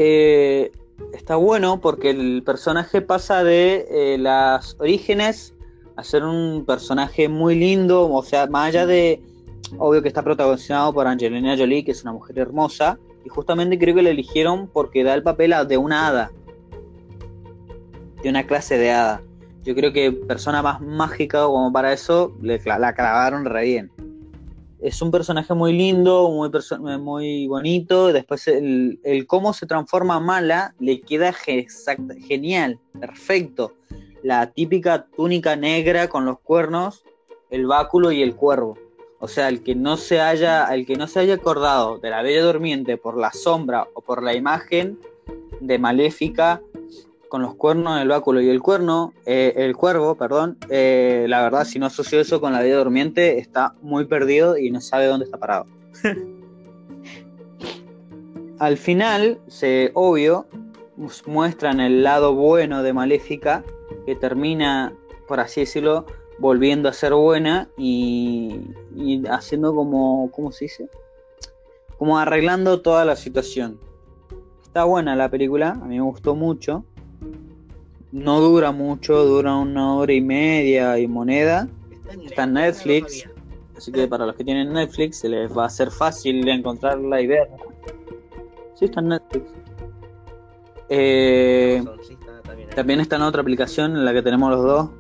eh, 0.01 0.70
está 1.12 1.34
bueno 1.34 1.80
porque 1.80 2.11
el 2.11 2.44
personaje 2.44 3.03
pasa 3.03 3.42
de 3.42 3.86
eh, 3.90 4.18
las 4.18 4.76
orígenes 4.78 5.55
a 5.96 6.05
ser 6.05 6.22
un 6.22 6.64
personaje 6.64 7.28
muy 7.28 7.57
lindo, 7.57 8.09
o 8.09 8.22
sea, 8.22 8.46
más 8.46 8.68
allá 8.68 8.86
de, 8.86 9.20
obvio 9.76 10.01
que 10.01 10.07
está 10.07 10.22
protagonizado 10.22 10.94
por 10.94 11.09
Angelina 11.09 11.57
Jolie, 11.57 11.84
que 11.84 11.90
es 11.90 12.05
una 12.05 12.12
mujer 12.12 12.38
hermosa, 12.38 13.01
y 13.24 13.28
justamente 13.28 13.76
creo 13.76 13.96
que 13.96 14.03
la 14.03 14.11
eligieron 14.11 14.68
porque 14.68 15.03
da 15.03 15.14
el 15.14 15.24
papel 15.24 15.53
de 15.66 15.76
una 15.76 16.07
hada, 16.07 16.30
de 18.22 18.28
una 18.28 18.46
clase 18.46 18.78
de 18.78 18.92
hada. 18.92 19.22
Yo 19.64 19.74
creo 19.74 19.92
que 19.92 20.12
persona 20.12 20.62
más 20.62 20.80
mágica 20.80 21.44
como 21.44 21.72
para 21.72 21.92
eso 21.92 22.32
le 22.40 22.61
la 22.64 22.94
clavaron 22.94 23.44
re 23.44 23.64
bien 23.64 23.90
es 24.80 25.02
un 25.02 25.10
personaje 25.10 25.54
muy 25.54 25.72
lindo, 25.72 26.30
muy, 26.30 26.98
muy 26.98 27.46
bonito. 27.46 28.12
Después 28.12 28.46
el, 28.48 29.00
el 29.02 29.26
cómo 29.26 29.52
se 29.52 29.66
transforma 29.66 30.20
mala 30.20 30.74
le 30.78 31.00
queda 31.00 31.32
genial, 31.32 32.78
perfecto. 32.98 33.74
La 34.22 34.50
típica 34.50 35.06
túnica 35.16 35.56
negra 35.56 36.08
con 36.08 36.24
los 36.24 36.40
cuernos, 36.40 37.04
el 37.50 37.66
báculo 37.66 38.12
y 38.12 38.22
el 38.22 38.36
cuervo. 38.36 38.78
O 39.20 39.26
sea, 39.26 39.48
el 39.48 39.62
que 39.62 39.74
no 39.74 39.96
se 39.96 40.20
haya, 40.20 40.72
el 40.72 40.86
que 40.86 40.94
no 40.94 41.08
se 41.08 41.20
haya 41.20 41.34
acordado 41.34 41.98
de 41.98 42.10
la 42.10 42.22
Bella 42.22 42.44
Durmiente 42.44 42.96
por 42.96 43.16
la 43.16 43.32
sombra 43.32 43.88
o 43.94 44.00
por 44.00 44.22
la 44.22 44.34
imagen 44.34 44.98
de 45.60 45.78
Maléfica 45.78 46.62
con 47.28 47.42
los 47.42 47.54
cuernos, 47.54 48.00
el 48.00 48.08
báculo 48.08 48.40
y 48.40 48.48
el 48.48 48.60
cuerno, 48.60 49.12
eh, 49.26 49.52
el 49.56 49.76
cuervo, 49.76 50.16
perdón, 50.16 50.56
eh, 50.70 51.26
la 51.28 51.42
verdad, 51.42 51.64
si 51.64 51.78
no 51.78 51.86
asoció 51.86 52.20
eso 52.20 52.40
con 52.40 52.52
la 52.52 52.60
Bella 52.60 52.78
Durmiente, 52.78 53.38
está 53.38 53.74
muy 53.82 54.06
perdido 54.06 54.56
y 54.56 54.70
no 54.70 54.80
sabe 54.80 55.06
dónde 55.06 55.26
está 55.26 55.36
parado. 55.38 55.66
Al 58.58 58.76
final, 58.76 59.38
se, 59.46 59.92
obvio, 59.94 60.46
muestran 61.26 61.80
el 61.80 62.02
lado 62.02 62.34
bueno 62.34 62.82
de 62.82 62.92
Maléfica, 62.92 63.62
que 64.04 64.16
termina, 64.16 64.92
por 65.28 65.38
así 65.38 65.60
decirlo, 65.60 66.06
volviendo 66.38 66.88
a 66.88 66.92
ser 66.92 67.14
buena 67.14 67.68
y, 67.76 68.60
y 68.96 69.22
haciendo 69.28 69.74
como, 69.74 70.30
¿cómo 70.32 70.50
se 70.50 70.64
dice? 70.64 70.88
Como 71.98 72.18
arreglando 72.18 72.80
toda 72.80 73.04
la 73.04 73.16
situación. 73.16 73.78
Está 74.62 74.84
buena 74.84 75.14
la 75.14 75.28
película, 75.30 75.70
a 75.70 75.84
mí 75.84 75.96
me 75.96 76.02
gustó 76.02 76.34
mucho. 76.34 76.84
No 78.12 78.40
dura 78.40 78.72
mucho, 78.72 79.24
dura 79.24 79.54
una 79.56 79.94
hora 79.94 80.12
y 80.12 80.20
media 80.20 80.98
y 80.98 81.06
moneda. 81.06 81.68
Está 82.24 82.44
en 82.44 82.54
Netflix. 82.54 83.28
Así 83.76 83.92
que 83.92 84.09
para 84.09 84.26
los 84.26 84.34
que 84.34 84.44
tienen 84.44 84.72
Netflix 84.72 85.18
se 85.18 85.28
les 85.28 85.56
va 85.56 85.66
a 85.66 85.70
ser 85.70 85.90
fácil 85.90 86.48
encontrarla 86.48 87.20
y 87.20 87.26
verla. 87.26 87.56
Sí, 88.74 88.86
está 88.86 89.00
en 89.00 89.09
Netflix. 89.09 89.44
Eh, 90.88 91.84
también 92.74 93.00
está 93.00 93.16
en 93.16 93.22
otra 93.22 93.42
aplicación 93.42 93.96
en 93.96 94.04
la 94.04 94.12
que 94.12 94.22
tenemos 94.22 94.50
los 94.50 94.62
dos. 94.62 94.90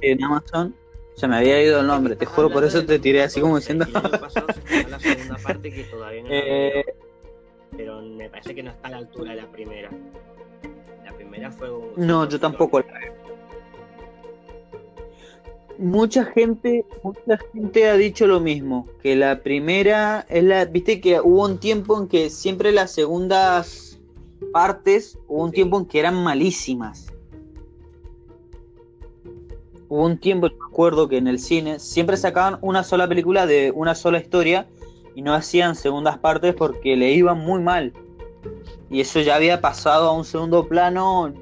En 0.00 0.22
Amazon. 0.22 0.74
Se 1.14 1.28
me 1.28 1.36
había 1.36 1.62
ido 1.62 1.80
el 1.80 1.86
nombre, 1.86 2.16
te 2.16 2.24
juro, 2.24 2.50
por 2.50 2.64
eso 2.64 2.84
te 2.84 2.98
tiré 2.98 3.22
así 3.22 3.40
como 3.40 3.56
diciendo. 3.56 3.84
El 3.84 3.96
año 3.96 4.10
pasado 4.10 4.46
se 4.52 4.60
estrenó 4.60 4.88
la 4.88 4.98
segunda 5.00 5.36
parte 5.36 5.70
que 5.70 5.84
todavía 5.84 6.22
no 6.22 6.28
la 6.28 6.34
Eh, 6.40 6.84
veo, 6.86 6.94
pero 7.76 8.02
me 8.02 8.30
parece 8.30 8.54
que 8.54 8.62
no 8.62 8.70
está 8.70 8.88
a 8.88 8.90
la 8.92 8.96
altura 8.98 9.34
de 9.34 9.42
la 9.42 9.52
primera. 9.52 9.90
Primera 11.32 11.50
fue. 11.50 11.70
No, 11.96 12.28
yo 12.28 12.38
tampoco 12.38 12.80
la. 12.80 12.86
Mucha 15.78 16.26
gente, 16.26 16.84
mucha 17.02 17.38
gente 17.54 17.88
ha 17.88 17.96
dicho 17.96 18.26
lo 18.26 18.38
mismo, 18.38 18.86
que 19.02 19.16
la 19.16 19.42
primera 19.42 20.26
es 20.28 20.44
la, 20.44 20.66
viste 20.66 21.00
que 21.00 21.20
hubo 21.20 21.46
un 21.46 21.56
tiempo 21.58 21.98
en 21.98 22.06
que 22.06 22.28
siempre 22.28 22.70
las 22.70 22.92
segundas 22.92 23.98
partes, 24.52 25.18
hubo 25.26 25.44
un 25.44 25.50
Sí. 25.50 25.54
tiempo 25.56 25.78
en 25.78 25.86
que 25.86 26.00
eran 26.00 26.22
malísimas. 26.22 27.06
Hubo 29.88 30.04
un 30.04 30.18
tiempo, 30.18 30.48
me 30.48 30.66
acuerdo 30.66 31.08
que 31.08 31.16
en 31.16 31.28
el 31.28 31.38
cine 31.38 31.78
siempre 31.78 32.18
sacaban 32.18 32.58
una 32.60 32.84
sola 32.84 33.08
película 33.08 33.46
de 33.46 33.72
una 33.74 33.94
sola 33.94 34.18
historia 34.18 34.68
y 35.14 35.22
no 35.22 35.32
hacían 35.32 35.76
segundas 35.76 36.18
partes 36.18 36.54
porque 36.54 36.94
le 36.94 37.10
iban 37.12 37.38
muy 37.38 37.62
mal. 37.62 37.94
Y 38.92 39.00
eso 39.00 39.20
ya 39.20 39.36
había 39.36 39.62
pasado 39.62 40.10
a 40.10 40.12
un 40.12 40.24
segundo 40.26 40.68
plano 40.68 41.32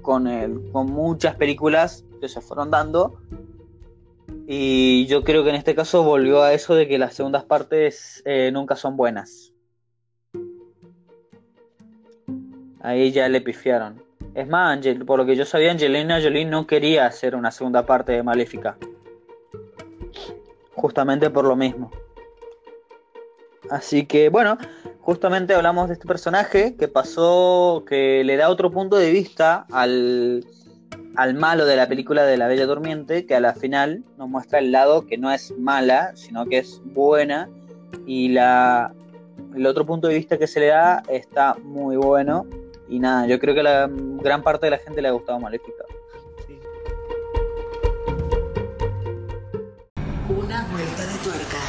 con, 0.00 0.28
el, 0.28 0.70
con 0.70 0.86
muchas 0.86 1.34
películas 1.34 2.04
que 2.20 2.28
se 2.28 2.40
fueron 2.40 2.70
dando. 2.70 3.20
Y 4.46 5.04
yo 5.06 5.24
creo 5.24 5.42
que 5.42 5.50
en 5.50 5.56
este 5.56 5.74
caso 5.74 6.04
volvió 6.04 6.40
a 6.40 6.54
eso 6.54 6.76
de 6.76 6.86
que 6.86 6.96
las 6.96 7.14
segundas 7.14 7.44
partes 7.44 8.22
eh, 8.24 8.50
nunca 8.52 8.76
son 8.76 8.96
buenas. 8.96 9.52
Ahí 12.80 13.10
ya 13.10 13.28
le 13.28 13.40
pifiaron. 13.40 14.00
Es 14.34 14.46
más, 14.46 14.76
Angel- 14.78 15.04
por 15.04 15.18
lo 15.18 15.26
que 15.26 15.34
yo 15.34 15.44
sabía, 15.44 15.72
Angelina 15.72 16.22
Jolie 16.22 16.44
no 16.44 16.66
quería 16.66 17.06
hacer 17.06 17.34
una 17.34 17.50
segunda 17.50 17.84
parte 17.84 18.12
de 18.12 18.22
Maléfica. 18.22 18.78
Justamente 20.76 21.28
por 21.28 21.44
lo 21.44 21.56
mismo. 21.56 21.90
Así 23.68 24.06
que 24.06 24.28
bueno, 24.28 24.56
justamente 25.08 25.54
hablamos 25.54 25.88
de 25.88 25.94
este 25.94 26.06
personaje 26.06 26.76
que 26.76 26.86
pasó, 26.86 27.82
que 27.88 28.22
le 28.24 28.36
da 28.36 28.50
otro 28.50 28.70
punto 28.70 28.96
de 28.96 29.10
vista 29.10 29.64
al, 29.72 30.44
al 31.16 31.32
malo 31.32 31.64
de 31.64 31.76
la 31.76 31.88
película 31.88 32.24
de 32.24 32.36
La 32.36 32.46
Bella 32.46 32.66
Durmiente, 32.66 33.24
que 33.24 33.34
a 33.34 33.40
la 33.40 33.54
final 33.54 34.04
nos 34.18 34.28
muestra 34.28 34.58
el 34.58 34.70
lado 34.70 35.06
que 35.06 35.16
no 35.16 35.32
es 35.32 35.54
mala, 35.58 36.12
sino 36.14 36.44
que 36.44 36.58
es 36.58 36.82
buena. 36.84 37.48
Y 38.04 38.28
la, 38.28 38.92
el 39.56 39.64
otro 39.64 39.86
punto 39.86 40.08
de 40.08 40.14
vista 40.14 40.36
que 40.36 40.46
se 40.46 40.60
le 40.60 40.66
da 40.66 41.02
está 41.08 41.54
muy 41.64 41.96
bueno. 41.96 42.44
Y 42.86 42.98
nada, 42.98 43.26
yo 43.26 43.38
creo 43.38 43.54
que 43.54 43.62
la 43.62 43.88
gran 43.90 44.42
parte 44.42 44.66
de 44.66 44.72
la 44.72 44.78
gente 44.78 45.00
le 45.00 45.08
ha 45.08 45.12
gustado 45.12 45.40
Maléfica. 45.40 45.84
Sí. 46.46 46.58
Una 50.28 50.66
vuelta 50.70 51.06
de 51.06 51.18
tuerca. 51.24 51.60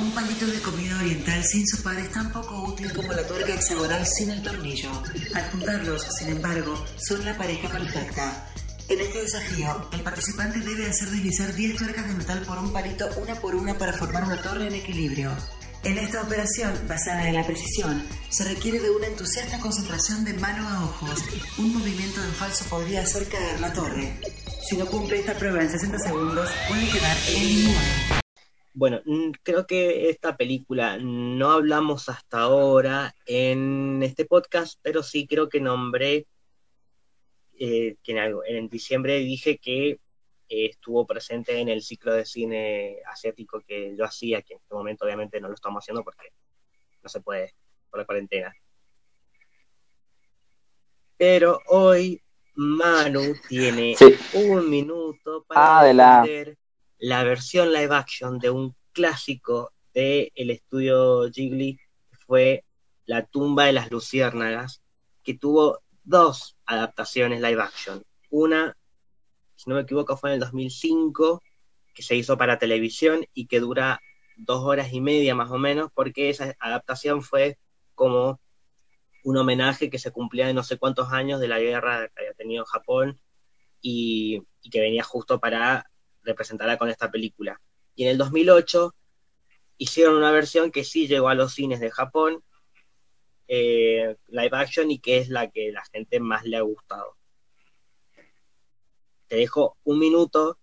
Un 0.00 0.10
palito 0.12 0.46
de 0.46 0.62
comida 0.62 0.77
oriental 1.08 1.42
sin 1.42 1.66
su 1.66 1.82
par 1.82 1.98
es 1.98 2.12
tan 2.12 2.30
poco 2.30 2.64
útil 2.64 2.92
como 2.92 3.12
la 3.12 3.26
tuerca 3.26 3.54
hexagonal 3.54 4.06
sin 4.06 4.30
el 4.30 4.42
tornillo. 4.42 4.90
Al 5.34 5.50
juntarlos, 5.50 6.06
sin 6.18 6.28
embargo, 6.28 6.84
son 6.98 7.24
la 7.24 7.36
pareja 7.36 7.68
perfecta. 7.70 8.46
En 8.88 9.00
este 9.00 9.22
desafío, 9.22 9.88
el 9.92 10.02
participante 10.02 10.60
debe 10.60 10.86
hacer 10.86 11.08
deslizar 11.08 11.54
10 11.54 11.76
tuercas 11.76 12.08
de 12.08 12.14
metal 12.14 12.42
por 12.42 12.58
un 12.58 12.72
palito 12.72 13.08
una 13.22 13.34
por 13.36 13.54
una 13.54 13.76
para 13.78 13.94
formar 13.94 14.24
una 14.24 14.42
torre 14.42 14.66
en 14.66 14.74
equilibrio. 14.74 15.34
En 15.84 15.96
esta 15.96 16.20
operación, 16.20 16.74
basada 16.86 17.26
en 17.26 17.36
la 17.36 17.46
precisión, 17.46 18.04
se 18.28 18.44
requiere 18.44 18.78
de 18.80 18.90
una 18.90 19.06
entusiasta 19.06 19.58
concentración 19.60 20.24
de 20.24 20.34
mano 20.34 20.68
a 20.68 20.84
ojos. 20.84 21.22
Un 21.56 21.72
movimiento 21.72 22.22
en 22.22 22.32
falso 22.32 22.64
podría 22.68 23.02
hacer 23.02 23.28
caer 23.28 23.60
la 23.60 23.72
torre. 23.72 24.20
Si 24.68 24.76
no 24.76 24.84
cumple 24.86 25.20
esta 25.20 25.34
prueba 25.34 25.62
en 25.62 25.70
60 25.70 25.98
segundos, 26.00 26.50
puede 26.68 26.86
quedar 26.88 27.16
eliminado. 27.28 28.17
Bueno, 28.78 29.00
mm, 29.04 29.32
creo 29.42 29.66
que 29.66 30.08
esta 30.08 30.36
película 30.36 30.98
no 30.98 31.50
hablamos 31.50 32.08
hasta 32.08 32.38
ahora 32.42 33.12
en 33.26 34.00
este 34.04 34.24
podcast, 34.24 34.78
pero 34.82 35.02
sí 35.02 35.26
creo 35.26 35.48
que 35.48 35.60
nombré 35.60 36.28
eh, 37.58 37.96
que 38.04 38.12
en, 38.12 38.18
algo- 38.18 38.44
en 38.46 38.68
diciembre 38.68 39.18
dije 39.18 39.58
que 39.58 39.90
eh, 39.90 39.98
estuvo 40.48 41.04
presente 41.08 41.58
en 41.58 41.68
el 41.68 41.82
ciclo 41.82 42.12
de 42.12 42.24
cine 42.24 42.98
asiático 43.10 43.60
que 43.66 43.96
yo 43.96 44.04
hacía, 44.04 44.42
que 44.42 44.54
en 44.54 44.60
este 44.60 44.74
momento 44.76 45.04
obviamente 45.04 45.40
no 45.40 45.48
lo 45.48 45.54
estamos 45.54 45.82
haciendo 45.82 46.04
porque 46.04 46.28
no 47.02 47.08
se 47.08 47.20
puede 47.20 47.52
por 47.90 47.98
la 47.98 48.06
cuarentena. 48.06 48.54
Pero 51.16 51.58
hoy 51.66 52.22
Manu 52.54 53.34
tiene 53.48 53.96
Sí. 53.96 54.14
un 54.34 54.70
minuto 54.70 55.44
para 55.48 55.80
Ah, 55.80 55.84
de 55.84 55.94
la- 56.98 57.24
versión 57.24 57.72
live 57.72 57.94
action 57.94 58.38
de 58.38 58.50
un 58.50 58.74
clásico 58.92 59.72
del 59.94 60.50
estudio 60.50 61.30
Ghibli, 61.30 61.78
fue 62.26 62.64
La 63.06 63.24
tumba 63.24 63.64
de 63.64 63.72
las 63.72 63.90
luciérnagas, 63.90 64.82
que 65.22 65.34
tuvo 65.34 65.80
dos 66.04 66.56
adaptaciones 66.66 67.40
live 67.40 67.62
action. 67.62 68.02
Una, 68.30 68.76
si 69.56 69.70
no 69.70 69.76
me 69.76 69.82
equivoco, 69.82 70.16
fue 70.16 70.30
en 70.30 70.34
el 70.34 70.40
2005, 70.40 71.42
que 71.94 72.02
se 72.02 72.16
hizo 72.16 72.36
para 72.36 72.58
televisión 72.58 73.24
y 73.32 73.46
que 73.46 73.60
dura 73.60 74.00
dos 74.36 74.62
horas 74.62 74.92
y 74.92 75.00
media 75.00 75.34
más 75.34 75.50
o 75.50 75.58
menos, 75.58 75.90
porque 75.94 76.28
esa 76.30 76.54
adaptación 76.60 77.22
fue 77.22 77.58
como 77.94 78.40
un 79.24 79.36
homenaje 79.36 79.90
que 79.90 79.98
se 79.98 80.12
cumplía 80.12 80.46
de 80.46 80.54
no 80.54 80.62
sé 80.62 80.78
cuántos 80.78 81.12
años 81.12 81.40
de 81.40 81.48
la 81.48 81.58
guerra 81.58 82.08
que 82.08 82.20
había 82.20 82.34
tenido 82.34 82.64
Japón 82.64 83.20
y 83.80 84.42
que 84.70 84.80
venía 84.80 85.02
justo 85.02 85.40
para 85.40 85.90
representarla 86.22 86.78
con 86.78 86.88
esta 86.88 87.10
película. 87.10 87.60
Y 87.94 88.04
en 88.04 88.10
el 88.10 88.18
2008 88.18 88.94
hicieron 89.78 90.16
una 90.16 90.30
versión 90.30 90.70
que 90.70 90.84
sí 90.84 91.06
llegó 91.08 91.28
a 91.28 91.34
los 91.34 91.54
cines 91.54 91.80
de 91.80 91.90
Japón, 91.90 92.42
eh, 93.46 94.16
live 94.28 94.50
action, 94.52 94.90
y 94.90 94.98
que 94.98 95.18
es 95.18 95.28
la 95.28 95.50
que 95.50 95.72
la 95.72 95.84
gente 95.92 96.20
más 96.20 96.44
le 96.44 96.56
ha 96.56 96.62
gustado. 96.62 97.16
Te 99.26 99.36
dejo 99.36 99.76
un 99.84 99.98
minuto 99.98 100.58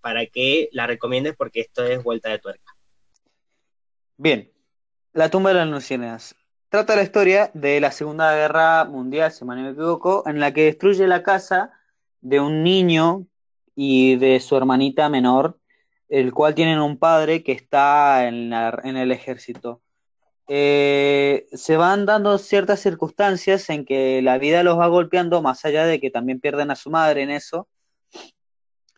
para 0.00 0.26
que 0.26 0.68
la 0.72 0.86
recomiendes 0.86 1.34
porque 1.36 1.60
esto 1.60 1.84
es 1.84 2.02
vuelta 2.02 2.30
de 2.30 2.38
tuerca. 2.38 2.76
Bien, 4.16 4.50
La 5.12 5.30
tumba 5.30 5.50
de 5.50 5.56
las 5.56 5.68
luciérnagas. 5.68 6.34
Trata 6.68 6.96
la 6.96 7.04
historia 7.04 7.52
de 7.54 7.80
la 7.80 7.92
Segunda 7.92 8.34
Guerra 8.34 8.84
Mundial, 8.84 9.30
si 9.30 9.44
no 9.44 9.54
me 9.54 9.70
equivoco, 9.70 10.24
en 10.26 10.40
la 10.40 10.52
que 10.52 10.64
destruye 10.64 11.06
la 11.06 11.22
casa 11.22 11.72
de 12.20 12.40
un 12.40 12.64
niño 12.64 13.28
y 13.76 14.16
de 14.16 14.40
su 14.40 14.56
hermanita 14.56 15.08
menor, 15.08 15.58
el 16.08 16.32
cual 16.32 16.54
tienen 16.54 16.80
un 16.80 16.98
padre 16.98 17.42
que 17.42 17.52
está 17.52 18.26
en, 18.28 18.50
la- 18.50 18.80
en 18.84 18.96
el 18.96 19.12
ejército. 19.12 19.82
Eh, 20.48 21.46
se 21.52 21.76
van 21.76 22.06
dando 22.06 22.38
ciertas 22.38 22.80
circunstancias 22.80 23.70
en 23.70 23.84
que 23.86 24.20
la 24.22 24.38
vida 24.38 24.62
los 24.62 24.78
va 24.78 24.88
golpeando, 24.88 25.42
más 25.42 25.64
allá 25.64 25.86
de 25.86 26.00
que 26.00 26.10
también 26.10 26.40
pierden 26.40 26.70
a 26.70 26.76
su 26.76 26.90
madre 26.90 27.22
en 27.22 27.30
eso, 27.30 27.68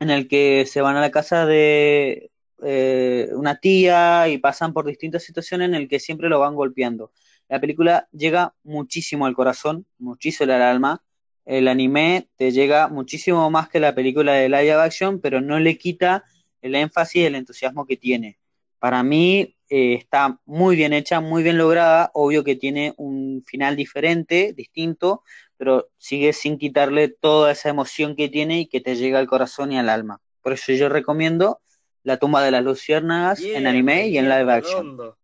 en 0.01 0.11
el 0.11 0.29
que 0.29 0.66
se 0.66 0.81
van 0.81 0.97
a 0.97 1.01
la 1.01 1.11
casa 1.11 1.47
de 1.47 2.31
eh, 2.62 3.29
una 3.33 3.57
tía 3.59 4.29
y 4.29 4.39
pasan 4.39 4.72
por 4.72 4.87
distintas 4.87 5.22
situaciones 5.22 5.68
en 5.68 5.74
el 5.74 5.89
que 5.89 6.01
siempre 6.01 6.29
lo 6.29 6.41
van 6.41 6.55
golpeando. 6.55 7.12
La 7.49 7.61
película 7.61 8.09
llega 8.12 8.55
muchísimo 8.64 9.27
al 9.27 9.35
corazón, 9.35 9.87
muchísimo 9.99 10.53
al 10.53 10.62
alma. 10.62 11.03
El 11.47 11.68
anime 11.68 12.28
te 12.36 12.51
llega 12.51 12.88
muchísimo 12.88 13.49
más 13.51 13.68
que 13.68 13.78
la 13.78 13.94
película 13.94 14.32
de 14.32 14.49
live 14.49 14.72
action, 14.72 15.20
pero 15.20 15.40
no 15.40 15.61
le 15.61 15.78
quita 15.78 16.24
el 16.61 16.74
énfasis 16.74 17.22
y 17.22 17.24
el 17.24 17.36
entusiasmo 17.36 17.86
que 17.86 17.97
tiene. 17.97 18.38
Para 18.80 19.05
mí 19.05 19.57
eh, 19.68 19.94
está 19.94 20.40
muy 20.44 20.74
bien 20.74 20.92
hecha, 20.92 21.20
muy 21.20 21.44
bien 21.44 21.57
lograda. 21.57 22.11
Obvio 22.14 22.42
que 22.42 22.57
tiene 22.57 22.94
un 22.97 23.44
final 23.47 23.76
diferente, 23.76 24.53
distinto, 24.55 25.22
pero 25.57 25.88
sigue 25.99 26.32
sin 26.32 26.59
quitarle 26.59 27.09
toda 27.09 27.53
esa 27.53 27.68
emoción 27.68 28.16
que 28.16 28.28
tiene 28.28 28.61
y 28.61 28.66
que 28.66 28.80
te 28.80 28.97
llega 28.97 29.20
al 29.20 29.28
corazón 29.28 29.70
y 29.72 29.78
al 29.78 29.88
alma. 29.88 30.20
Por 30.42 30.53
eso 30.53 30.72
yo 30.72 30.88
recomiendo 30.88 31.61
La 32.03 32.18
tumba 32.18 32.42
de 32.44 32.53
las 32.53 32.62
luciérnagas 32.62 33.40
en 33.40 33.66
anime 33.66 34.09
y 34.09 34.18
en 34.18 34.28
live 34.28 34.53
action. 34.53 34.97
redondo. 34.97 35.18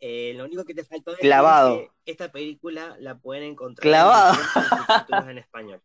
Eh, 0.00 0.32
lo 0.36 0.44
único 0.44 0.64
que 0.64 0.74
te 0.74 0.84
faltó 0.84 1.16
Clavado. 1.16 1.74
es 1.80 1.88
que 2.04 2.10
esta 2.12 2.30
película 2.30 2.96
la 3.00 3.16
pueden 3.18 3.42
encontrar 3.44 3.82
Clavado. 3.82 4.38
en 5.22 5.28
en 5.30 5.38
español. 5.38 5.82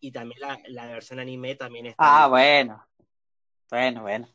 Y 0.00 0.12
también 0.12 0.40
la, 0.40 0.58
la 0.68 0.86
versión 0.86 1.18
anime 1.20 1.54
también 1.56 1.86
está. 1.86 1.96
Ah, 1.98 2.24
en- 2.24 2.30
bueno. 2.30 2.86
Bueno, 3.70 4.02
bueno. 4.02 4.28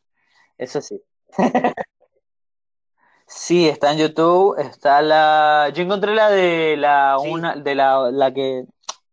Eso 0.57 0.81
sí. 0.81 1.01
Sí, 3.27 3.67
está 3.67 3.91
en 3.91 3.97
YouTube, 3.97 4.55
está 4.59 5.01
la... 5.01 5.71
Yo 5.73 5.81
encontré 5.81 6.13
la 6.13 6.29
de 6.29 6.77
la 6.77 7.17
Sí. 7.19 7.27
una, 7.31 7.55
de 7.55 7.73
la, 7.73 8.11
la 8.11 8.31
que, 8.31 8.65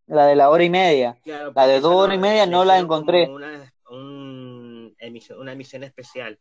la 0.06 0.26
de 0.26 0.36
la 0.36 0.50
hora 0.50 0.62
y 0.64 0.68
media. 0.70 1.18
Claro, 1.24 1.52
La 1.56 1.66
de 1.66 1.80
dos 1.80 1.94
horas 1.94 2.16
y 2.16 2.18
media 2.18 2.44
no 2.44 2.64
la 2.66 2.78
encontré. 2.78 3.26
Una, 3.30 3.72
un 3.88 4.94
emisión, 4.98 5.40
una 5.40 5.52
emisión 5.52 5.82
especial. 5.82 6.38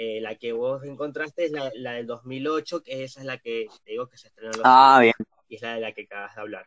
Eh, 0.00 0.20
la 0.20 0.36
que 0.36 0.52
vos 0.52 0.84
encontraste 0.84 1.46
es 1.46 1.50
la, 1.50 1.72
la 1.74 1.94
del 1.94 2.06
2008, 2.06 2.84
que 2.84 3.02
esa 3.02 3.18
es 3.18 3.26
la 3.26 3.38
que 3.38 3.66
te 3.84 3.90
digo 3.90 4.08
que 4.08 4.16
se 4.16 4.28
estrenó 4.28 4.52
en 4.52 4.58
los 4.58 4.62
Ah, 4.64 4.98
bien. 5.02 5.12
y 5.48 5.56
es 5.56 5.62
la 5.62 5.74
de 5.74 5.80
la 5.80 5.92
que 5.92 6.02
acabas 6.02 6.36
de 6.36 6.40
hablar. 6.40 6.66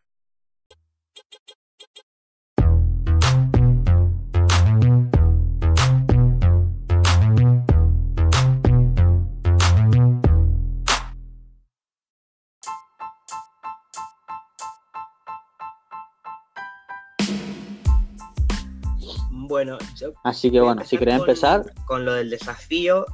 Bueno, 19.52 19.78
yo 19.98 20.14
Así 20.24 20.50
que 20.50 20.62
bueno, 20.62 20.82
si 20.86 20.98
querés 20.98 21.18
con- 21.20 21.28
empezar, 21.30 21.74
Con 21.86 22.06
lo 22.06 22.14
del 22.14 22.30
desafío, 22.30 23.06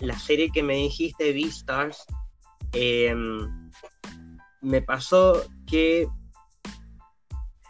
la 0.00 0.18
serie 0.18 0.50
que 0.50 0.62
me 0.62 0.72
dijiste, 0.76 1.34
Beastars, 1.34 2.06
em, 2.72 3.70
me 4.62 4.80
pasó 4.80 5.44
que 5.66 6.08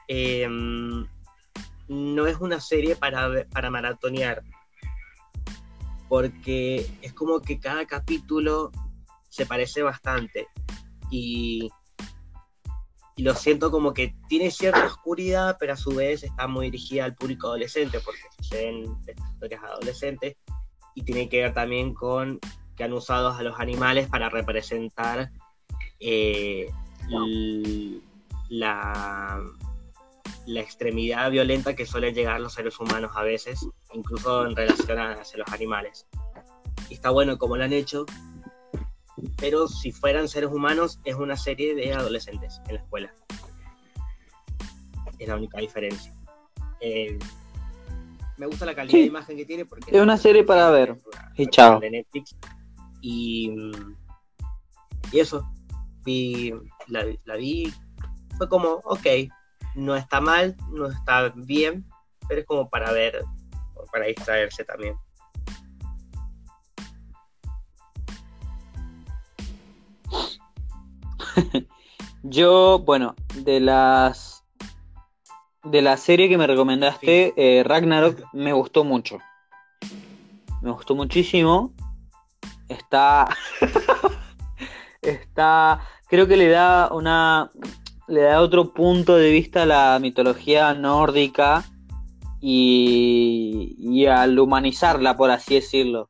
em, 0.07 1.05
no 1.89 2.27
es 2.29 2.37
una 2.37 2.61
serie 2.61 2.95
para, 2.95 3.29
para 3.51 3.71
maratonear, 3.71 4.45
porque 6.09 6.89
es 7.03 7.13
como 7.15 7.41
que 7.41 7.59
cada 7.59 7.87
capítulo 7.87 8.71
se 9.31 9.47
parece 9.47 9.83
bastante 9.83 10.47
y, 11.11 11.69
y 13.17 13.23
lo 13.23 13.35
siento 13.35 13.71
como 13.71 13.93
que 13.93 14.15
tiene 14.29 14.51
cierta 14.51 14.87
oscuridad, 14.87 15.57
pero 15.61 15.75
a 15.75 15.77
su 15.77 15.91
vez 15.95 16.23
está 16.23 16.47
muy 16.47 16.67
dirigida 16.67 17.05
al 17.05 17.15
público 17.15 17.49
adolescente, 17.49 18.01
porque 18.01 18.21
suceden 18.39 18.97
historias 19.33 19.63
adolescentes 19.63 20.37
y 20.95 21.03
tiene 21.03 21.29
que 21.29 21.43
ver 21.43 21.55
también 21.55 21.95
con 21.95 22.39
que 22.77 22.85
han 22.85 22.93
usado 22.93 23.31
a 23.31 23.43
los 23.43 23.59
animales 23.61 24.09
para 24.09 24.31
representar 24.31 25.31
eh, 26.01 26.71
l- 27.11 28.01
la, 28.49 29.41
la 30.47 30.61
extremidad 30.61 31.31
violenta 31.31 31.77
que 31.77 31.87
suelen 31.87 32.15
llegar 32.15 32.41
los 32.41 32.55
seres 32.55 32.79
humanos 32.81 33.13
a 33.15 33.23
veces, 33.23 33.61
incluso 33.93 34.47
en 34.47 34.57
relación 34.57 34.99
a- 34.99 35.13
hacia 35.13 35.39
los 35.39 35.49
animales. 35.53 36.07
Y 36.89 36.95
está 36.95 37.11
bueno 37.11 37.37
como 37.39 37.57
lo 37.57 37.65
han 37.65 37.73
hecho, 37.75 38.07
pero 39.39 39.69
si 39.69 39.93
fueran 39.93 40.29
seres 40.29 40.51
humanos 40.51 41.01
es 41.05 41.15
una 41.15 41.37
serie 41.37 41.75
de 41.75 41.93
adolescentes 41.95 42.61
en 42.69 42.75
la 42.77 42.81
escuela. 42.81 43.15
Es 45.19 45.29
la 45.29 45.37
única 45.37 45.59
diferencia. 45.59 46.13
Eh, 46.81 47.19
me 48.39 48.47
gusta 48.47 48.67
la 48.67 48.75
calidad 48.75 48.93
Sí. 48.93 49.01
de 49.03 49.07
imagen 49.07 49.37
que 49.37 49.45
tiene 49.45 49.65
porque 49.65 49.95
Es 49.95 50.03
una 50.03 50.17
serie 50.17 50.43
para 50.43 50.71
ver. 50.71 50.93
una- 50.93 51.33
Y 51.37 51.47
chao. 51.47 51.79
de 51.79 51.91
Netflix 51.91 52.37
y, 53.01 53.53
y 55.13 55.21
eso 55.21 55.49
vi, 56.05 56.53
la, 56.89 57.05
la 57.25 57.37
vi 57.37 57.73
fue 58.37 58.49
como 58.49 58.81
ok 58.85 59.07
no 59.77 59.95
está 59.95 60.21
mal 60.21 60.57
no 60.71 60.87
está 60.89 61.29
bien 61.37 61.85
pero 62.29 62.41
es 62.41 62.47
como 62.47 62.69
para 62.69 62.91
ver 62.93 63.23
para 63.93 64.07
distraerse 64.07 64.65
también 64.65 64.97
yo, 72.23 72.81
bueno, 72.81 73.15
de 73.35 73.61
las 73.61 74.43
de 75.65 75.81
la 75.81 75.97
serie 75.97 76.29
que 76.29 76.39
me 76.39 76.47
recomendaste, 76.47 77.35
eh, 77.37 77.63
Ragnarok, 77.63 78.21
me 78.33 78.53
gustó 78.53 78.85
mucho. 78.85 79.19
Me 80.61 80.71
gustó 80.71 80.95
muchísimo. 80.95 81.73
Está. 82.69 83.29
Está. 85.03 85.81
Creo 86.09 86.27
que 86.27 86.37
le 86.37 86.49
da 86.49 86.91
una. 86.93 87.51
Le 88.09 88.23
da 88.23 88.41
otro 88.41 88.75
punto 88.75 89.17
de 89.17 89.31
vista 89.31 89.63
a 89.63 89.67
la 89.67 89.99
mitología 90.01 90.75
nórdica. 90.75 91.65
y, 92.41 93.77
y 93.79 94.07
al 94.07 94.37
humanizarla, 94.39 95.17
por 95.17 95.31
así 95.31 95.55
decirlo. 95.55 96.09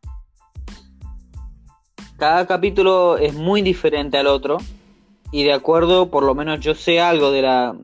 Cada 2.16 2.46
capítulo 2.46 3.18
es 3.18 3.34
muy 3.34 3.60
diferente 3.62 4.16
al 4.16 4.28
otro 4.28 4.58
y 5.32 5.44
de 5.44 5.52
acuerdo, 5.54 6.10
por 6.10 6.22
lo 6.22 6.34
menos 6.34 6.60
yo 6.60 6.74
sé 6.74 7.00
algo 7.00 7.32
de 7.32 7.42
la, 7.42 7.74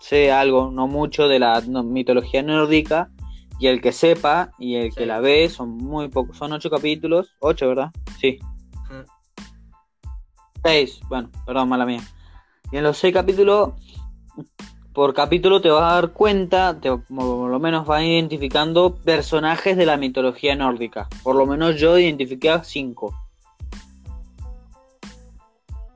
sé 0.00 0.32
algo, 0.32 0.70
no 0.72 0.88
mucho 0.88 1.28
de 1.28 1.38
la 1.38 1.62
no- 1.62 1.84
mitología 1.84 2.42
nórdica 2.42 3.10
y 3.58 3.68
el 3.68 3.80
que 3.80 3.92
sepa 3.92 4.50
y 4.58 4.74
el 4.74 4.94
que 4.94 5.06
la 5.06 5.20
ve 5.20 5.48
son 5.48 5.78
muy 5.78 6.08
pocos, 6.08 6.36
son 6.36 6.52
ocho 6.52 6.68
capítulos, 6.68 7.36
ocho, 7.38 7.68
¿verdad? 7.68 7.90
Sí. 8.20 8.38
Seis, 10.64 11.00
bueno, 11.08 11.30
perdón, 11.46 11.68
mala 11.68 11.86
mía. 11.86 12.02
Y 12.72 12.76
en 12.78 12.82
los 12.82 12.98
seis 12.98 13.14
capítulos, 13.14 13.70
por 14.92 15.14
capítulo 15.14 15.60
te 15.60 15.70
vas 15.70 15.84
a 15.84 15.94
dar 15.94 16.12
cuenta, 16.12 16.80
te, 16.80 16.90
por 16.90 17.50
lo 17.50 17.60
menos 17.60 17.86
vas 17.86 18.02
identificando 18.02 18.96
personajes 18.96 19.76
de 19.76 19.86
la 19.86 19.96
mitología 19.96 20.56
nórdica. 20.56 21.08
Por 21.22 21.36
lo 21.36 21.46
menos 21.46 21.76
yo 21.76 21.96
identifiqué 21.96 22.50
a 22.50 22.64
cinco. 22.64 23.14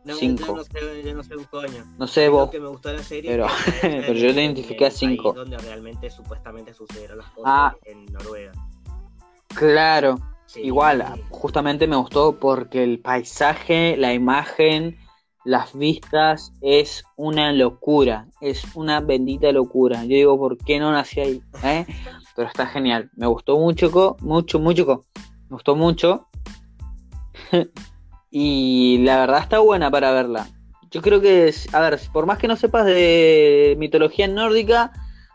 No, 0.05 0.14
Cinco. 0.14 0.46
Yo 0.46 0.55
no 0.57 0.64
sé, 0.64 1.03
yo 1.05 1.14
no 1.14 1.22
sé 1.22 1.36
un 1.36 1.44
coño. 1.44 1.84
No 1.98 2.07
sé 2.07 2.26
Lo 2.26 2.32
vos. 2.32 2.51
que 2.51 2.59
me 2.59 2.68
gustó 2.68 2.88
de 2.88 2.96
la 2.96 3.03
serie 3.03 3.30
pero- 3.30 3.46
yo 4.14 4.28
en 4.30 4.38
identifiqué 4.38 4.86
a 4.86 4.90
cinco. 4.90 5.32
donde 5.34 5.59
realmente 5.59 6.09
supuestamente 6.11 6.72
sucedieron 6.72 7.18
las 7.18 7.28
cosas 7.30 7.44
Ah. 7.55 7.74
en 7.84 8.07
Noruega. 8.07 8.53
Claro, 9.55 10.16
Sí, 10.46 10.61
igual, 10.62 11.05
sí. 11.14 11.22
justamente 11.30 11.86
me 11.86 11.96
gustó 11.96 12.38
porque 12.38 12.82
el 12.82 13.01
paisaje, 13.01 13.96
la 13.96 14.14
imagen, 14.14 14.96
las 15.44 15.76
vistas 15.76 16.53
es 16.61 17.05
una 17.16 17.53
locura, 17.53 18.26
es 18.40 18.64
una 18.74 19.01
bendita 19.01 19.53
locura. 19.53 20.03
Yo 20.05 20.09
digo, 20.16 20.38
¿por 20.38 20.57
qué 20.59 20.78
no 20.78 20.92
nací 20.92 21.20
ahí? 21.20 21.42
¿Eh? 21.62 21.84
Pero 22.36 22.48
está 22.48 22.66
genial, 22.66 23.11
me 23.16 23.26
gustó 23.26 23.59
mucho, 23.59 23.90
mucho, 24.20 24.59
mucho, 24.59 25.05
me 25.51 25.55
gustó 25.57 25.76
mucho. 25.76 26.26
y 28.31 28.99
la 28.99 29.18
verdad 29.20 29.41
está 29.41 29.59
buena 29.59 29.91
para 29.91 30.12
verla. 30.12 30.49
Yo 30.91 31.03
creo 31.03 31.20
que, 31.20 31.53
a 31.72 31.81
ver, 31.81 32.01
por 32.12 32.26
más 32.26 32.39
que 32.39 32.49
no 32.49 32.57
sepas 32.57 32.85
de 32.85 33.76
mitología 33.78 34.26
nórdica, 34.28 34.93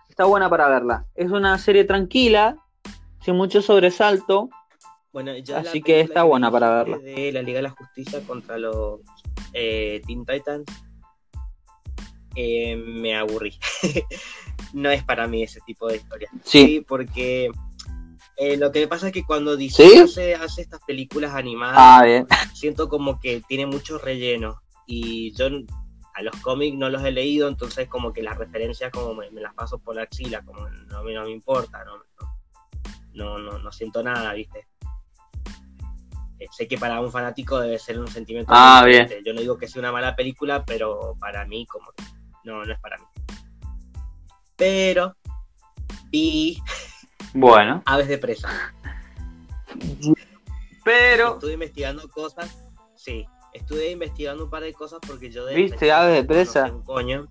está 0.09 0.25
buena 0.25 0.49
para 0.49 0.67
verla. 0.67 1.05
Es 1.15 1.31
una 1.31 1.57
serie 1.57 1.83
tranquila, 1.83 2.57
sin 3.21 3.35
mucho 3.35 3.61
sobresalto. 3.61 4.49
Bueno, 5.13 5.37
yo 5.37 5.57
Así 5.57 5.81
que 5.81 6.01
está 6.01 6.23
buena 6.23 6.51
para 6.51 6.69
verla. 6.71 6.97
De 6.97 7.31
la 7.31 7.41
Liga 7.41 7.59
de 7.59 7.63
la 7.63 7.69
Justicia 7.69 8.21
contra 8.25 8.57
los 8.57 8.99
eh, 9.53 10.01
Teen 10.05 10.25
Titans. 10.25 10.65
eh, 12.35 12.75
me 12.75 13.15
aburrí. 13.15 13.57
no 14.73 14.89
es 14.89 15.03
para 15.03 15.27
mí 15.27 15.43
ese 15.43 15.61
tipo 15.65 15.87
de 15.87 15.97
historia. 15.97 16.29
Sí. 16.43 16.83
porque 16.85 17.49
eh, 18.37 18.57
lo 18.57 18.71
que 18.71 18.81
me 18.81 18.87
pasa 18.87 19.07
es 19.07 19.13
que 19.13 19.23
cuando 19.23 19.55
DC 19.57 19.87
¿Sí? 19.89 19.97
hace, 19.99 20.35
hace 20.35 20.61
estas 20.61 20.81
películas 20.85 21.33
animadas, 21.33 21.75
Ah, 21.79 22.03
bien. 22.03 22.27
siento 22.53 22.89
como 22.89 23.19
que 23.19 23.41
tiene 23.47 23.65
mucho 23.65 23.97
relleno. 23.97 24.61
Y 24.87 25.33
yo 25.35 25.47
a 26.13 26.21
los 26.21 26.35
cómics 26.41 26.77
no 26.77 26.89
los 26.89 27.03
he 27.03 27.11
leído, 27.11 27.47
entonces 27.47 27.87
como 27.89 28.13
que 28.13 28.21
las 28.23 28.37
referencias 28.37 28.91
como 28.91 29.13
me, 29.15 29.29
me 29.31 29.41
las 29.41 29.53
paso 29.53 29.79
por 29.79 29.95
la 29.95 30.03
axila, 30.03 30.41
como 30.43 30.67
no, 30.69 31.03
me- 31.03 31.13
no 31.13 31.23
me 31.23 31.31
importa, 31.31 31.83
no, 31.85 31.97
no, 33.13 33.37
no, 33.39 33.57
no 33.59 33.71
siento 33.71 34.03
nada, 34.03 34.33
¿viste? 34.33 34.67
Eh, 36.39 36.47
sé 36.51 36.67
que 36.67 36.77
para 36.77 36.99
un 36.99 37.11
fanático 37.11 37.59
debe 37.59 37.79
ser 37.79 37.97
un 37.99 38.07
sentimiento. 38.09 38.51
Ah, 38.53 38.83
bien. 38.85 39.09
Yo 39.25 39.33
no 39.33 39.39
digo 39.41 39.57
que 39.57 39.67
sea 39.69 39.79
una 39.79 39.91
mala 39.93 40.15
película, 40.15 40.63
pero 40.65 41.15
para 41.19 41.45
mí 41.45 41.65
como 41.65 41.91
que 41.93 42.03
no, 42.43 42.63
no 42.65 42.73
es 42.73 42.79
para 42.79 42.97
mí. 42.97 43.05
Pero 44.57 45.15
vi 46.09 46.61
Bueno. 47.35 47.83
Aves 47.85 48.07
de 48.07 48.17
Presa. 48.17 48.49
Pero. 50.85 51.33
Estuve 51.33 51.53
investigando 51.53 52.07
cosas, 52.07 52.57
sí, 52.95 53.25
estuve 53.53 53.91
investigando 53.91 54.45
un 54.45 54.49
par 54.49 54.63
de 54.63 54.73
cosas 54.73 54.99
porque 55.05 55.29
yo 55.29 55.45
de 55.45 55.53
¿Viste 55.53 55.91
Aves 55.91 56.15
de 56.15 56.23
Presa? 56.23 56.61
no 56.61 56.67
sé 56.67 56.73
un 56.75 56.83
coño 56.83 57.27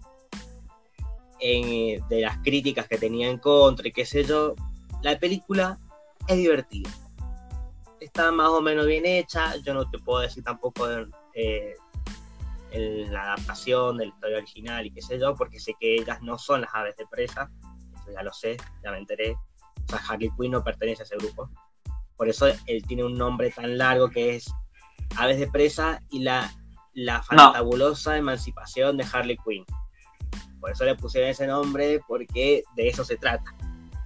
en, 1.40 1.64
eh, 1.68 2.00
de 2.10 2.20
las 2.20 2.36
críticas 2.38 2.86
que 2.86 2.98
tenía 2.98 3.28
en 3.28 3.38
contra 3.38 3.88
y 3.88 3.92
qué 3.92 4.04
sé 4.04 4.24
yo. 4.24 4.54
La 5.02 5.18
película 5.18 5.78
es 6.28 6.36
divertida. 6.36 6.90
Está 7.98 8.30
más 8.30 8.50
o 8.50 8.60
menos 8.60 8.86
bien 8.86 9.06
hecha. 9.06 9.56
Yo 9.64 9.72
no 9.72 9.88
te 9.88 9.98
puedo 9.98 10.20
decir 10.20 10.44
tampoco 10.44 10.86
eh, 11.32 11.76
en 12.72 13.10
la 13.10 13.22
adaptación 13.22 13.96
de 13.96 14.06
la 14.06 14.12
historia 14.12 14.36
original 14.36 14.84
y 14.84 14.90
qué 14.90 15.00
sé 15.00 15.18
yo, 15.18 15.34
porque 15.34 15.58
sé 15.58 15.72
que 15.80 15.94
ellas 15.94 16.20
no 16.20 16.36
son 16.36 16.60
las 16.60 16.74
aves 16.74 16.94
de 16.96 17.06
presa. 17.06 17.50
Eso 18.02 18.12
ya 18.12 18.22
lo 18.22 18.32
sé, 18.34 18.58
ya 18.82 18.90
me 18.90 18.98
enteré. 18.98 19.34
O 19.86 19.90
sea, 19.90 20.00
Harley 20.08 20.30
Quinn 20.38 20.52
no 20.52 20.64
pertenece 20.64 21.02
a 21.02 21.04
ese 21.04 21.16
grupo. 21.16 21.50
Por 22.16 22.28
eso 22.28 22.46
él 22.66 22.82
tiene 22.86 23.04
un 23.04 23.16
nombre 23.16 23.50
tan 23.50 23.76
largo 23.76 24.08
que 24.08 24.36
es 24.36 24.50
Aves 25.16 25.38
de 25.38 25.48
Presa 25.48 26.00
y 26.10 26.20
la, 26.20 26.52
la 26.92 27.22
fantabulosa 27.22 28.16
emancipación 28.16 28.96
de 28.96 29.06
Harley 29.10 29.38
Quinn. 29.44 29.64
Por 30.60 30.70
eso 30.70 30.84
le 30.84 30.94
pusieron 30.94 31.30
ese 31.30 31.46
nombre, 31.46 32.00
porque 32.06 32.64
de 32.76 32.88
eso 32.88 33.04
se 33.04 33.16
trata. 33.16 33.54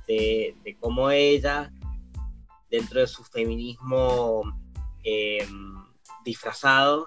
De, 0.07 0.57
de 0.65 0.77
cómo 0.77 1.11
ella, 1.11 1.71
dentro 2.71 3.01
de 3.01 3.07
su 3.07 3.23
feminismo 3.25 4.43
eh, 5.05 5.47
disfrazado, 6.25 7.07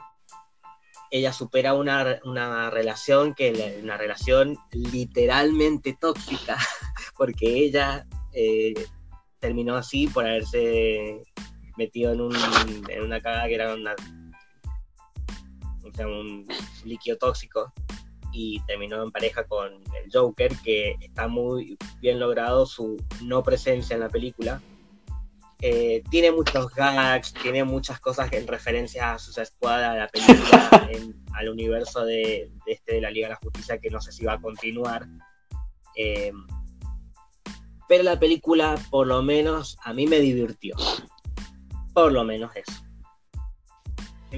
ella 1.10 1.34
supera 1.34 1.74
una, 1.74 2.20
una 2.24 2.70
relación 2.70 3.36
que 3.36 3.80
una 3.84 3.98
relación 3.98 4.58
literalmente 4.72 5.98
tóxica, 6.00 6.58
porque 7.18 7.66
ella 7.66 8.08
eh, 8.34 8.74
terminó 9.40 9.76
así 9.76 10.08
por 10.08 10.26
haberse 10.26 11.22
metido 11.78 12.12
en, 12.14 12.22
un, 12.22 12.36
en 12.90 13.02
una 13.04 13.20
caga 13.22 13.48
que 13.48 13.56
era 13.56 13.74
una, 13.74 13.96
o 15.84 15.92
sea, 15.94 16.08
un 16.08 16.46
líquido 16.86 17.18
tóxico 17.18 17.72
y 18.34 18.60
terminó 18.66 19.04
en 19.04 19.12
pareja 19.12 19.44
con 19.46 19.74
el 19.74 20.10
Joker, 20.12 20.54
que 20.64 20.96
está 21.02 21.28
muy 21.28 21.78
bien 22.00 22.20
logrado 22.20 22.66
su 22.66 22.98
no 23.24 23.44
presencia 23.44 23.94
en 23.96 24.00
la 24.00 24.10
película. 24.10 24.62
Eh, 25.64 26.02
tiene 26.10 26.32
muchos 26.32 26.74
gags, 26.74 27.34
tiene 27.34 27.64
muchas 27.64 28.00
cosas 28.00 28.32
en 28.34 28.48
referencia 28.48 29.14
a 29.14 29.20
Suicide 29.20 29.46
Squad, 29.46 29.84
a 29.84 29.96
la 29.96 30.08
película, 30.08 30.88
en- 30.92 31.22
al 31.34 31.50
universo 31.50 32.04
de, 32.06 32.52
de 32.66 32.72
este 32.72 32.96
de 32.96 33.02
la 33.02 33.12
Liga 33.12 33.28
de 33.28 33.34
la 33.34 33.40
Justicia, 33.44 33.78
que 33.80 33.90
no 33.90 34.02
sé 34.02 34.12
si 34.12 34.26
va 34.26 34.34
a 34.34 34.42
continuar. 34.42 35.08
Eh, 35.96 36.32
pero 37.92 38.06
la 38.06 38.18
película, 38.18 38.76
por 38.90 39.06
lo 39.06 39.22
menos, 39.22 39.78
a 39.84 39.92
mí 39.92 40.08
me 40.08 40.22
divirtió. 40.22 40.78
Por 41.94 42.14
lo 42.14 42.24
menos 42.24 42.56
eso. 42.56 42.72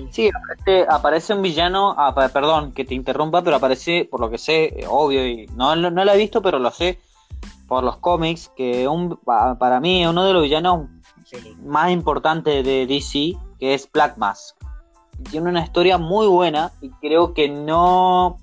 Sí, 0.10 0.28
aparece, 0.34 0.88
aparece 0.90 1.34
un 1.36 1.44
villano, 1.44 1.94
ah, 1.96 2.16
perdón 2.34 2.72
que 2.72 2.84
te 2.84 2.96
interrumpa, 2.96 3.44
pero 3.44 3.58
aparece, 3.58 4.08
por 4.10 4.22
lo 4.22 4.32
que 4.32 4.40
sé, 4.40 4.74
eh, 4.82 4.88
obvio, 4.90 5.28
y 5.28 5.46
no, 5.56 5.76
no, 5.76 5.92
no 5.92 6.04
lo 6.04 6.12
he 6.14 6.18
visto, 6.18 6.42
pero 6.42 6.58
lo 6.58 6.72
sé 6.72 6.98
por 7.68 7.84
los 7.84 7.98
cómics, 7.98 8.52
que 8.56 8.88
un, 8.88 9.18
pa- 9.18 9.56
para 9.60 9.80
mí 9.80 10.04
uno 10.08 10.26
de 10.26 10.34
los 10.34 10.42
villanos 10.42 10.88
Sí. 11.26 11.38
más 11.64 11.92
importantes 11.92 12.66
de 12.66 12.88
DC, 12.88 13.38
que 13.60 13.76
es 13.76 13.88
Black 13.92 14.18
Mask. 14.18 14.56
Tiene 15.30 15.52
una 15.52 15.64
historia 15.64 16.00
muy 16.00 16.26
buena 16.26 16.72
y 16.82 16.90
creo 16.90 17.36
que 17.36 17.50
no, 17.50 18.38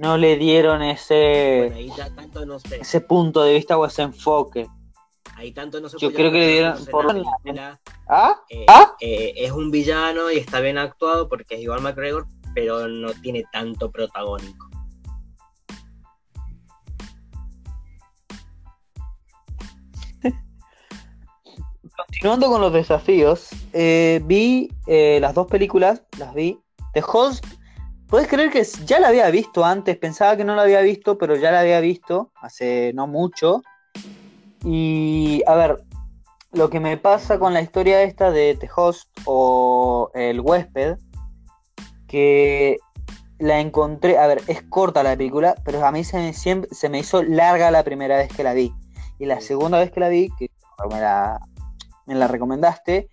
no 0.00 0.16
le 0.16 0.36
dieron 0.38 0.80
ese, 0.82 1.58
Bueno, 1.68 1.76
ahí 1.76 1.92
ya 1.94 2.08
tanto 2.14 2.46
no 2.46 2.58
sé. 2.58 2.80
ese 2.80 3.02
punto 3.02 3.42
de 3.42 3.52
vista 3.52 3.76
o 3.76 3.84
ese 3.84 4.00
enfoque. 4.00 4.66
Ahí 5.36 5.52
tanto 5.52 5.78
no 5.78 5.90
se 5.90 5.98
Yo 5.98 6.10
creo 6.10 6.32
que 6.32 6.38
le 6.38 6.48
dieron 6.52 6.86
por- 6.86 7.04
la 7.04 7.12
película. 7.12 7.80
¿Ah? 8.08 8.40
Eh, 8.48 8.64
¿Ah? 8.66 8.94
eh, 9.00 9.34
es 9.36 9.52
un 9.52 9.70
villano 9.70 10.30
y 10.30 10.38
está 10.38 10.60
bien 10.60 10.78
actuado 10.78 11.28
porque 11.28 11.56
es 11.56 11.60
igual 11.60 11.82
McGregor, 11.82 12.26
pero 12.54 12.88
no 12.88 13.12
tiene 13.12 13.44
tanto 13.52 13.90
protagónico. 13.90 14.70
Continuando 21.96 22.48
con 22.48 22.60
los 22.60 22.72
desafíos, 22.72 23.50
eh, 23.72 24.20
vi 24.24 24.70
las 24.86 25.34
dos 25.34 25.46
películas, 25.46 26.02
las 26.18 26.34
vi. 26.34 26.58
The 26.94 27.02
Host, 27.06 27.44
¿puedes 28.10 28.28
creer 28.28 28.50
que 28.50 28.64
ya 28.84 28.98
la 28.98 29.08
había 29.08 29.30
visto 29.30 29.64
antes? 29.64 29.96
Pensaba 29.96 30.36
que 30.36 30.44
no 30.44 30.56
la 30.56 30.62
había 30.62 30.80
visto, 30.80 31.16
pero 31.16 31.36
ya 31.36 31.52
la 31.52 31.60
había 31.60 31.80
visto 31.80 32.32
hace 32.42 32.92
no 32.94 33.06
mucho. 33.06 33.62
Y 34.64 35.42
a 35.46 35.54
ver, 35.54 35.82
lo 36.52 36.68
que 36.68 36.80
me 36.80 36.96
pasa 36.96 37.38
con 37.38 37.54
la 37.54 37.62
historia 37.62 38.02
esta 38.02 38.30
de 38.30 38.56
The 38.56 38.68
Host 38.74 39.08
o 39.24 40.10
El 40.14 40.40
huésped, 40.40 40.98
que 42.08 42.78
la 43.38 43.60
encontré, 43.60 44.18
a 44.18 44.26
ver, 44.26 44.42
es 44.48 44.62
corta 44.62 45.02
la 45.02 45.16
película, 45.16 45.54
pero 45.64 45.84
a 45.86 45.92
mí 45.92 46.04
se 46.04 46.18
me, 46.18 46.32
siempre, 46.34 46.68
se 46.74 46.88
me 46.88 46.98
hizo 46.98 47.22
larga 47.22 47.70
la 47.70 47.84
primera 47.84 48.18
vez 48.18 48.28
que 48.28 48.42
la 48.42 48.52
vi. 48.52 48.74
Y 49.18 49.26
la 49.26 49.40
segunda 49.40 49.78
vez 49.78 49.92
que 49.92 50.00
la 50.00 50.08
vi, 50.08 50.28
que 50.38 50.50
me 50.90 51.00
la, 51.00 51.40
me 52.06 52.14
la 52.16 52.26
recomendaste, 52.26 53.08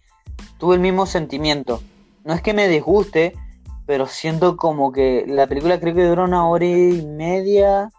tuve 0.58 0.76
el 0.76 0.82
mismo 0.82 1.06
sentimiento. 1.06 1.82
No 2.26 2.34
es 2.34 2.42
que 2.42 2.54
me 2.54 2.68
disguste, 2.68 3.34
pero 3.88 4.06
siento 4.06 4.58
como 4.58 4.92
que 4.92 5.24
la 5.28 5.48
película 5.48 5.80
creo 5.80 5.96
que 5.96 6.06
dura 6.06 6.26
una 6.26 6.48
hora 6.48 6.66
y 6.66 7.04
media, 7.08 7.90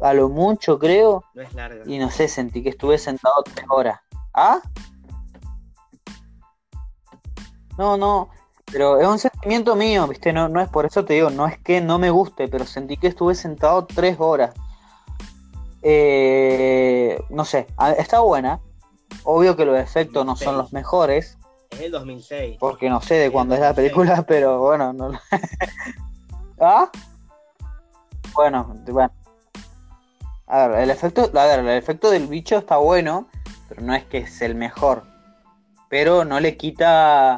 a 0.00 0.14
lo 0.14 0.30
mucho 0.30 0.78
creo, 0.78 1.22
No 1.34 1.42
es 1.42 1.54
larga. 1.54 1.84
y 1.86 1.98
no 1.98 2.10
sé, 2.10 2.26
sentí 2.26 2.62
que 2.62 2.70
estuve 2.70 2.96
sentado 2.98 3.42
tres 3.44 3.66
horas. 3.68 4.00
¿Ah? 4.34 4.60
No, 7.76 7.96
no, 7.96 8.30
pero 8.72 8.98
es 8.98 9.06
un 9.06 9.18
sentimiento 9.18 9.76
mío, 9.76 10.06
¿viste? 10.08 10.32
No, 10.32 10.48
no 10.48 10.60
es 10.60 10.68
por 10.68 10.86
eso 10.86 11.04
te 11.04 11.14
digo, 11.14 11.30
no 11.30 11.46
es 11.46 11.58
que 11.58 11.80
no 11.80 11.98
me 11.98 12.10
guste, 12.10 12.48
pero 12.48 12.64
sentí 12.64 12.96
que 12.96 13.08
estuve 13.08 13.34
sentado 13.34 13.86
tres 13.86 14.16
horas. 14.18 14.54
Eh, 15.82 17.22
no 17.30 17.44
sé, 17.44 17.66
está 17.98 18.20
buena. 18.20 18.60
Obvio 19.24 19.56
que 19.56 19.64
los 19.66 19.78
efectos 19.78 20.24
no 20.24 20.34
son 20.36 20.56
los 20.56 20.72
mejores, 20.72 21.36
Es 21.70 21.80
el 21.80 21.92
2006. 21.92 22.56
porque 22.58 22.88
no 22.88 23.00
sé 23.00 23.14
de 23.14 23.30
cuándo 23.30 23.54
es 23.54 23.60
la 23.60 23.74
película, 23.74 24.22
pero 24.28 24.58
bueno, 24.58 24.92
no. 24.92 25.12
¿Ah? 26.60 26.90
Bueno, 28.34 28.74
bueno. 28.86 29.12
A 30.46 30.66
ver, 30.66 30.80
el 30.80 30.90
efecto, 30.90 31.30
a 31.32 31.46
ver, 31.46 31.60
el 31.60 31.68
efecto 31.68 32.10
del 32.10 32.26
bicho 32.26 32.58
está 32.58 32.76
bueno, 32.76 33.28
pero 33.68 33.82
no 33.82 33.94
es 33.94 34.04
que 34.04 34.18
es 34.18 34.42
el 34.42 34.54
mejor. 34.54 35.04
Pero 35.88 36.24
no 36.24 36.40
le 36.40 36.56
quita, 36.56 37.36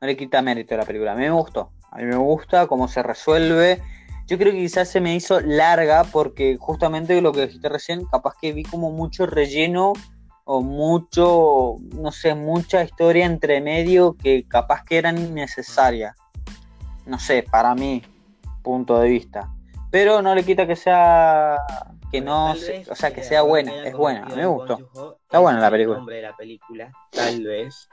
no 0.00 0.06
le 0.06 0.16
quita 0.16 0.42
mérito 0.42 0.74
a 0.74 0.78
la 0.78 0.84
película. 0.84 1.12
A 1.12 1.14
mí 1.14 1.22
me 1.22 1.30
gustó. 1.30 1.70
A 1.90 1.98
mí 1.98 2.04
me 2.04 2.16
gusta 2.16 2.66
cómo 2.66 2.88
se 2.88 3.02
resuelve. 3.02 3.82
Yo 4.26 4.38
creo 4.38 4.52
que 4.52 4.58
quizás 4.58 4.88
se 4.88 5.00
me 5.00 5.14
hizo 5.14 5.40
larga 5.40 6.04
porque 6.04 6.56
justamente 6.58 7.20
lo 7.20 7.32
que 7.32 7.46
dijiste 7.46 7.68
recién, 7.68 8.06
capaz 8.06 8.34
que 8.40 8.52
vi 8.52 8.62
como 8.62 8.90
mucho 8.90 9.26
relleno 9.26 9.92
o 10.44 10.60
mucho, 10.62 11.76
no 11.94 12.12
sé, 12.12 12.34
mucha 12.34 12.82
historia 12.84 13.24
entre 13.26 13.60
medio 13.60 14.14
que 14.14 14.44
capaz 14.46 14.84
que 14.84 14.98
eran 14.98 15.18
innecesarias. 15.18 16.14
No 17.06 17.18
sé, 17.18 17.42
para 17.50 17.74
mi 17.74 18.02
punto 18.62 18.98
de 18.98 19.08
vista. 19.08 19.50
Pero 19.90 20.20
no 20.22 20.34
le 20.34 20.44
quita 20.44 20.66
que 20.66 20.76
sea 20.76 21.58
que 22.10 22.20
no, 22.20 22.54
se- 22.54 22.84
o 22.90 22.94
sea, 22.94 23.12
que 23.12 23.22
sea 23.22 23.42
buena, 23.42 23.84
es 23.84 23.94
buena, 23.96 24.20
a 24.20 24.24
mí 24.26 24.30
cometido 24.30 24.50
me 24.50 24.56
gustó. 24.56 24.74
Está 25.22 25.38
es 25.38 25.42
buena 25.42 25.58
la 25.60 25.66
el 25.66 25.72
película. 25.72 25.96
nombre 25.98 26.16
de 26.16 26.22
la 26.22 26.36
película, 26.36 26.92
tal 27.10 27.42
vez. 27.42 27.88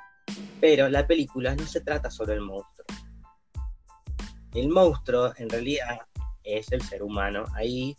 Pero 0.59 0.89
la 0.89 1.07
película 1.07 1.55
no 1.55 1.65
se 1.65 1.81
trata 1.81 2.11
sobre 2.11 2.35
el 2.35 2.41
monstruo. 2.41 2.85
El 4.53 4.69
monstruo, 4.69 5.33
en 5.37 5.49
realidad, 5.49 5.99
es 6.43 6.71
el 6.71 6.81
ser 6.81 7.03
humano 7.03 7.45
ahí. 7.55 7.95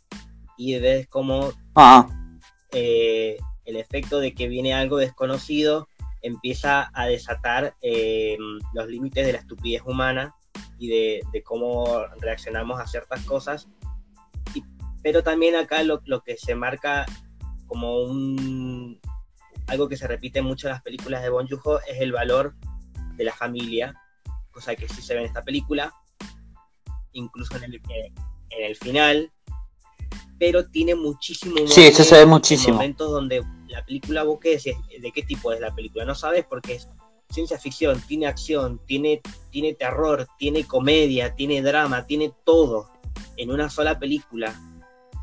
Y 0.57 0.79
ves 0.79 1.09
como 1.09 1.51
Ah, 1.75 2.07
eh, 2.73 3.39
el 3.65 3.77
efecto 3.77 4.21
de 4.21 4.35
que 4.35 4.49
viene 4.49 4.75
algo 4.75 4.97
desconocido 4.97 5.89
empieza 6.23 6.91
a 6.95 7.07
desatar 7.07 7.75
eh, 7.83 8.37
los 8.75 8.87
límites 8.89 9.27
de 9.27 9.33
la 9.33 9.39
estupidez 9.39 9.83
humana 9.85 10.35
y 10.79 10.89
de, 10.89 11.43
cómo 11.45 12.05
reaccionamos 12.21 12.81
a 12.81 12.87
ciertas 12.87 13.25
cosas. 13.25 13.69
Pero 15.03 15.23
también 15.23 15.57
acá 15.57 15.83
lo, 15.83 16.01
lo 16.05 16.23
que 16.23 16.37
se 16.37 16.55
marca 16.55 17.07
como 17.67 18.03
un 18.03 19.01
algo 19.67 19.89
que 19.89 19.97
se 19.97 20.07
repite 20.07 20.43
mucho 20.43 20.67
en 20.67 20.75
las 20.75 20.83
películas 20.83 21.23
de 21.23 21.31
Bon 21.31 21.47
Joon-ho 21.49 21.81
es 21.81 22.01
el 22.01 22.13
valor 22.13 22.55
de 23.17 23.25
la 23.25 23.33
familia, 23.33 23.95
cosa 24.51 24.75
que 24.75 24.89
sí 24.89 25.03
se 25.03 25.15
ve 25.15 25.21
en 25.21 25.27
esta 25.27 25.43
película, 25.43 25.93
incluso 27.13 27.57
en 27.57 27.65
el, 27.65 27.81
en 28.51 28.65
el 28.65 28.77
final, 28.77 29.33
pero 30.43 30.67
tiene 30.67 30.97
muchísimo 30.97 31.55
Sí, 31.69 31.83
eso 31.83 32.03
se 32.03 32.17
ve 32.17 32.27
muchísimo. 32.27 32.75
momentos 32.75 33.09
donde 33.13 33.45
la 33.69 33.85
película 33.85 34.25
vos 34.25 34.41
qué 34.41 34.57
decís, 34.57 34.75
de 35.01 35.13
qué 35.13 35.23
tipo 35.23 35.53
es 35.53 35.61
la 35.61 35.73
película, 35.73 36.05
no 36.05 36.17
sabes 36.17 36.45
porque 36.45 36.75
es 36.75 36.89
ciencia 37.31 37.61
ficción, 37.61 38.01
tiene 38.09 38.27
acción, 38.27 38.81
tiene, 38.85 39.21
tiene 39.51 39.75
terror, 39.75 40.27
tiene 40.39 40.65
comedia, 40.65 41.37
tiene 41.37 41.63
drama, 41.63 42.09
tiene 42.09 42.33
todo 42.43 42.91
en 43.37 43.53
una 43.53 43.71
sola 43.71 44.01
película 44.01 44.61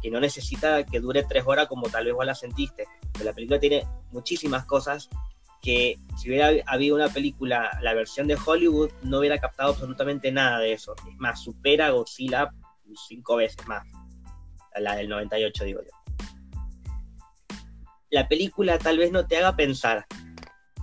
que 0.01 0.09
no 0.09 0.21
necesita 0.21 0.85
que 0.85 1.01
dure 1.01 1.23
tres 1.23 1.43
horas 1.45 1.67
como 1.67 1.89
tal 1.89 2.05
vez 2.05 2.13
vos 2.13 2.25
la 2.25 2.33
sentiste. 2.33 2.85
Pero 3.11 3.25
la 3.25 3.33
película 3.33 3.59
tiene 3.59 3.85
muchísimas 4.13 4.63
cosas 4.63 5.09
que 5.61 5.99
si 6.15 6.29
hubiera 6.29 6.63
habido 6.65 6.95
una 6.95 7.09
película, 7.09 7.77
la 7.81 7.93
versión 7.93 8.25
de 8.25 8.37
Hollywood, 8.37 8.91
no 9.03 9.19
hubiera 9.19 9.37
captado 9.37 9.71
absolutamente 9.71 10.31
nada 10.31 10.59
de 10.59 10.71
eso. 10.71 10.95
Es 10.95 11.17
más, 11.17 11.43
supera 11.43 11.87
a 11.87 11.89
Godzilla 11.89 12.53
cinco 12.95 13.35
veces 13.35 13.67
más. 13.67 13.83
La 14.75 14.95
del 14.95 15.09
98, 15.09 15.63
digo 15.65 15.81
yo. 15.81 15.91
La 18.09 18.27
película 18.27 18.79
tal 18.79 18.97
vez 18.97 19.11
no 19.11 19.27
te 19.27 19.37
haga 19.37 19.55
pensar, 19.55 20.05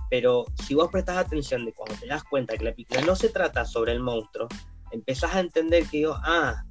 pero 0.09 0.45
si 0.65 0.73
vos 0.73 0.89
prestas 0.89 1.17
atención 1.17 1.65
de 1.65 1.73
cuando 1.73 1.95
te 1.95 2.07
das 2.07 2.23
cuenta 2.23 2.57
que 2.57 2.63
la 2.63 2.71
película 2.71 3.01
no 3.01 3.15
se 3.15 3.29
trata 3.29 3.65
sobre 3.65 3.91
el 3.91 3.99
monstruo, 3.99 4.47
empezás 4.91 5.35
a 5.35 5.41
entender 5.41 5.83
que 5.85 5.97
digo, 5.97 6.17
ah, 6.23 6.63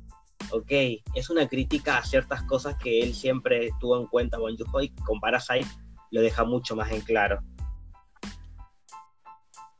ok, 0.50 0.72
es 1.14 1.30
una 1.30 1.46
crítica 1.48 1.98
a 1.98 2.04
ciertas 2.04 2.42
cosas 2.44 2.76
que 2.76 3.02
él 3.02 3.14
siempre 3.14 3.70
tuvo 3.80 4.00
en 4.00 4.06
cuenta 4.06 4.38
Bon 4.38 4.56
Joon-ho 4.56 4.80
y 4.80 4.88
con 4.94 5.20
Parasite 5.20 5.68
lo 6.10 6.20
deja 6.20 6.44
mucho 6.44 6.76
más 6.76 6.90
en 6.92 7.00
claro. 7.02 7.40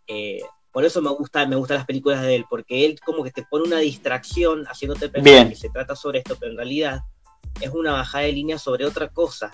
Eh, 0.07 0.43
por 0.71 0.85
eso 0.85 1.01
me 1.01 1.11
gusta, 1.11 1.47
me 1.47 1.57
gustan 1.57 1.79
las 1.79 1.87
películas 1.87 2.21
de 2.21 2.37
él, 2.37 2.45
porque 2.51 2.85
él 2.85 3.01
como 3.01 3.25
que 3.25 3.31
te 3.31 3.45
pone 3.45 3.65
una 3.65 3.79
distracción 3.79 4.67
haciéndote 4.67 5.09
pensar 5.09 5.33
Bien. 5.33 5.49
que 5.49 5.57
se 5.57 5.71
trata 5.71 5.97
sobre 5.97 6.19
esto, 6.19 6.37
pero 6.39 6.51
en 6.51 6.59
realidad 6.59 7.01
es 7.61 7.71
una 7.71 7.93
bajada 7.93 8.25
de 8.25 8.33
línea 8.33 8.59
sobre 8.59 8.85
otra 8.85 9.09
cosa. 9.09 9.51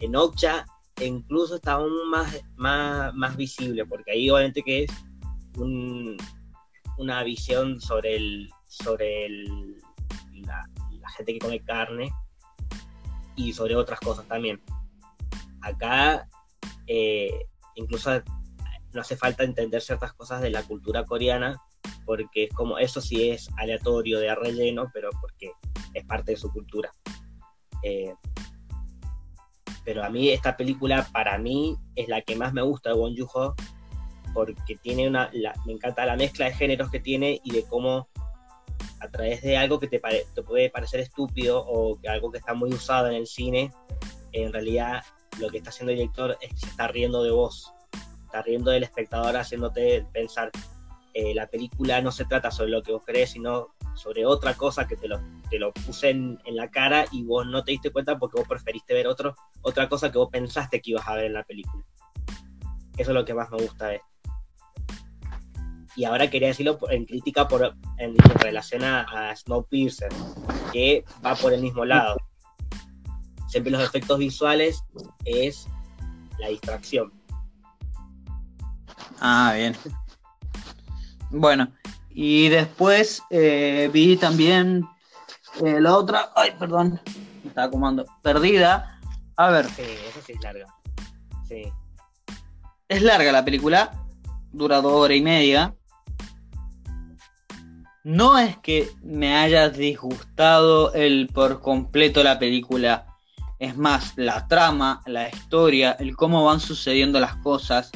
En 0.00 0.16
Okja 0.16 0.66
incluso 1.00 1.56
está 1.56 1.72
aún 1.72 2.08
más, 2.10 2.40
más, 2.56 3.12
más 3.14 3.36
visible, 3.36 3.84
porque 3.84 4.12
ahí 4.12 4.30
obviamente 4.30 4.62
que 4.62 4.84
es 4.84 4.90
un- 5.56 6.16
una 6.98 7.22
visión 7.22 7.80
sobre 7.80 8.16
el 8.16 8.50
sobre 8.68 9.28
la 9.28 11.08
gente 11.16 11.32
que 11.34 11.38
come 11.38 11.60
carne 11.62 12.10
y 13.36 13.52
sobre 13.52 13.76
otras 13.76 14.00
cosas 14.00 14.26
también. 14.26 14.60
Acá 15.60 16.28
eh, 16.86 17.46
incluso 17.74 18.10
no 18.92 19.00
hace 19.00 19.16
falta 19.16 19.44
entender 19.44 19.82
ciertas 19.82 20.12
cosas 20.14 20.40
de 20.40 20.50
la 20.50 20.62
cultura 20.62 21.04
coreana, 21.04 21.60
porque 22.06 22.44
es 22.44 22.50
como, 22.54 22.78
eso 22.78 23.00
sí 23.02 23.30
es 23.30 23.48
aleatorio 23.58 24.18
de 24.20 24.34
relleno, 24.34 24.90
pero 24.94 25.10
porque 25.20 25.50
es 25.92 26.04
parte 26.06 26.32
de 26.32 26.36
su 26.38 26.50
cultura. 26.50 26.90
Eh, 27.82 28.14
pero 29.84 30.02
a 30.02 30.08
mí 30.08 30.30
esta 30.30 30.56
película, 30.56 31.06
para 31.12 31.36
mí, 31.38 31.76
es 31.94 32.08
la 32.08 32.22
que 32.22 32.34
más 32.36 32.52
me 32.52 32.62
gusta 32.62 32.90
de 32.90 32.96
Won 32.96 33.14
Joon-ho, 33.16 33.54
porque 34.32 34.76
tiene 34.76 35.08
una, 35.08 35.30
la- 35.32 35.54
me 35.66 35.72
encanta 35.72 36.06
la 36.06 36.16
mezcla 36.16 36.46
de 36.46 36.54
géneros 36.54 36.90
que 36.90 37.00
tiene 37.00 37.40
y 37.44 37.52
de 37.52 37.64
cómo 37.64 38.08
a 39.00 39.08
través 39.08 39.42
de 39.42 39.56
algo 39.56 39.78
que 39.78 39.88
te, 39.88 39.98
pare- 40.00 40.26
te 40.34 40.42
puede 40.42 40.70
parecer 40.70 41.00
estúpido 41.00 41.64
o 41.66 41.98
que 42.00 42.08
algo 42.08 42.30
que 42.32 42.38
está 42.38 42.54
muy 42.54 42.70
usado 42.70 43.08
en 43.08 43.14
el 43.14 43.26
cine, 43.26 43.72
en 44.32 44.52
realidad 44.52 45.02
lo 45.38 45.50
que 45.50 45.58
está 45.58 45.70
haciendo 45.70 45.92
el 45.92 45.98
director 45.98 46.36
es 46.40 46.50
que 46.50 46.56
se 46.60 46.66
está 46.66 46.88
riendo 46.88 47.22
de 47.22 47.30
vos, 47.30 47.72
está 48.24 48.42
riendo 48.42 48.70
del 48.70 48.82
espectador 48.84 49.36
haciéndote 49.36 50.04
pensar, 50.12 50.50
eh, 51.18 51.32
la 51.34 51.46
película 51.46 52.02
no 52.02 52.12
se 52.12 52.26
trata 52.26 52.50
sobre 52.50 52.72
lo 52.72 52.82
que 52.82 52.92
vos 52.92 53.02
crees, 53.02 53.30
sino 53.30 53.68
sobre 53.94 54.26
otra 54.26 54.52
cosa 54.52 54.86
que 54.86 54.96
te 54.96 55.08
lo, 55.08 55.18
te 55.48 55.58
lo 55.58 55.72
puse 55.72 56.10
en, 56.10 56.38
la 56.44 56.70
cara 56.70 57.06
y 57.10 57.24
vos 57.24 57.46
no 57.46 57.64
te 57.64 57.70
diste 57.70 57.88
cuenta 57.88 58.18
porque 58.18 58.38
vos 58.38 58.46
preferiste 58.46 58.92
ver 58.92 59.06
otro, 59.06 59.34
otra 59.62 59.88
cosa 59.88 60.12
que 60.12 60.18
vos 60.18 60.28
pensaste 60.30 60.82
que 60.82 60.90
ibas 60.90 61.08
a 61.08 61.14
ver 61.14 61.24
en 61.24 61.32
la 61.32 61.42
película. 61.42 61.82
Eso 62.98 63.12
es 63.12 63.14
lo 63.14 63.24
que 63.24 63.32
más 63.32 63.50
me 63.50 63.56
gusta 63.56 63.86
de 63.86 63.94
esto. 63.96 64.06
Y 65.96 66.04
ahora 66.04 66.28
quería 66.28 66.48
decirlo 66.48 66.78
en 66.90 67.06
crítica 67.06 67.48
por, 67.48 67.74
en 67.96 68.14
relación 68.40 68.84
a, 68.84 69.30
a 69.30 69.34
Snowpiercer, 69.34 70.10
que 70.70 71.02
va 71.24 71.34
por 71.34 71.54
el 71.54 71.62
mismo 71.62 71.86
lado. 71.86 72.18
Siempre 73.48 73.72
los 73.72 73.82
efectos 73.82 74.18
visuales 74.18 74.84
es 75.24 75.66
la 76.38 76.48
distracción. 76.48 77.10
Ah, 79.18 79.54
bien. 79.56 79.74
Bueno, 81.30 81.68
y 82.10 82.48
después 82.48 83.22
eh, 83.30 83.90
vi 83.92 84.16
también 84.16 84.86
eh, 85.64 85.80
la 85.80 85.96
otra. 85.96 86.30
Ay, 86.34 86.52
perdón. 86.58 87.00
me 87.42 87.48
Estaba 87.48 87.70
comando. 87.70 88.04
Perdida. 88.22 89.00
A 89.36 89.50
ver, 89.50 89.66
Sí, 89.66 89.82
eso 89.82 90.20
sí 90.24 90.32
es 90.32 90.42
larga. 90.42 90.66
Sí. 91.46 91.72
es 92.88 93.02
larga 93.02 93.32
la 93.32 93.44
película. 93.44 93.92
Dura 94.52 94.80
dos 94.80 94.92
horas 94.92 95.16
y 95.16 95.20
media. 95.20 95.74
No 98.02 98.38
es 98.38 98.56
que 98.58 98.88
me 99.02 99.36
haya 99.36 99.68
disgustado 99.68 100.94
el 100.94 101.28
por 101.34 101.60
completo 101.60 102.22
la 102.22 102.38
película. 102.38 103.06
Es 103.58 103.76
más, 103.76 104.12
la 104.16 104.46
trama, 104.46 105.02
la 105.06 105.28
historia, 105.28 105.96
el 105.98 106.16
cómo 106.16 106.44
van 106.44 106.60
sucediendo 106.60 107.18
las 107.18 107.36
cosas. 107.36 107.90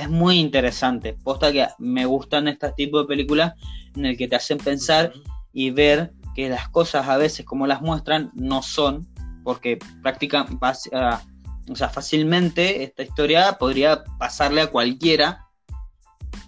Es 0.00 0.08
muy 0.08 0.38
interesante. 0.38 1.12
Posta 1.12 1.52
que 1.52 1.66
me 1.78 2.06
gustan 2.06 2.48
este 2.48 2.72
tipo 2.72 3.00
de 3.00 3.06
películas 3.06 3.52
en 3.94 4.06
el 4.06 4.16
que 4.16 4.28
te 4.28 4.36
hacen 4.36 4.56
pensar 4.56 5.12
y 5.52 5.70
ver 5.70 6.12
que 6.34 6.48
las 6.48 6.70
cosas 6.70 7.06
a 7.06 7.18
veces 7.18 7.44
como 7.44 7.66
las 7.66 7.82
muestran 7.82 8.30
no 8.34 8.62
son, 8.62 9.06
porque 9.44 9.78
prácticamente, 10.02 10.56
o 11.68 11.76
sea, 11.76 11.88
fácilmente 11.90 12.82
esta 12.82 13.02
historia 13.02 13.58
podría 13.58 14.02
pasarle 14.18 14.62
a 14.62 14.70
cualquiera 14.70 15.46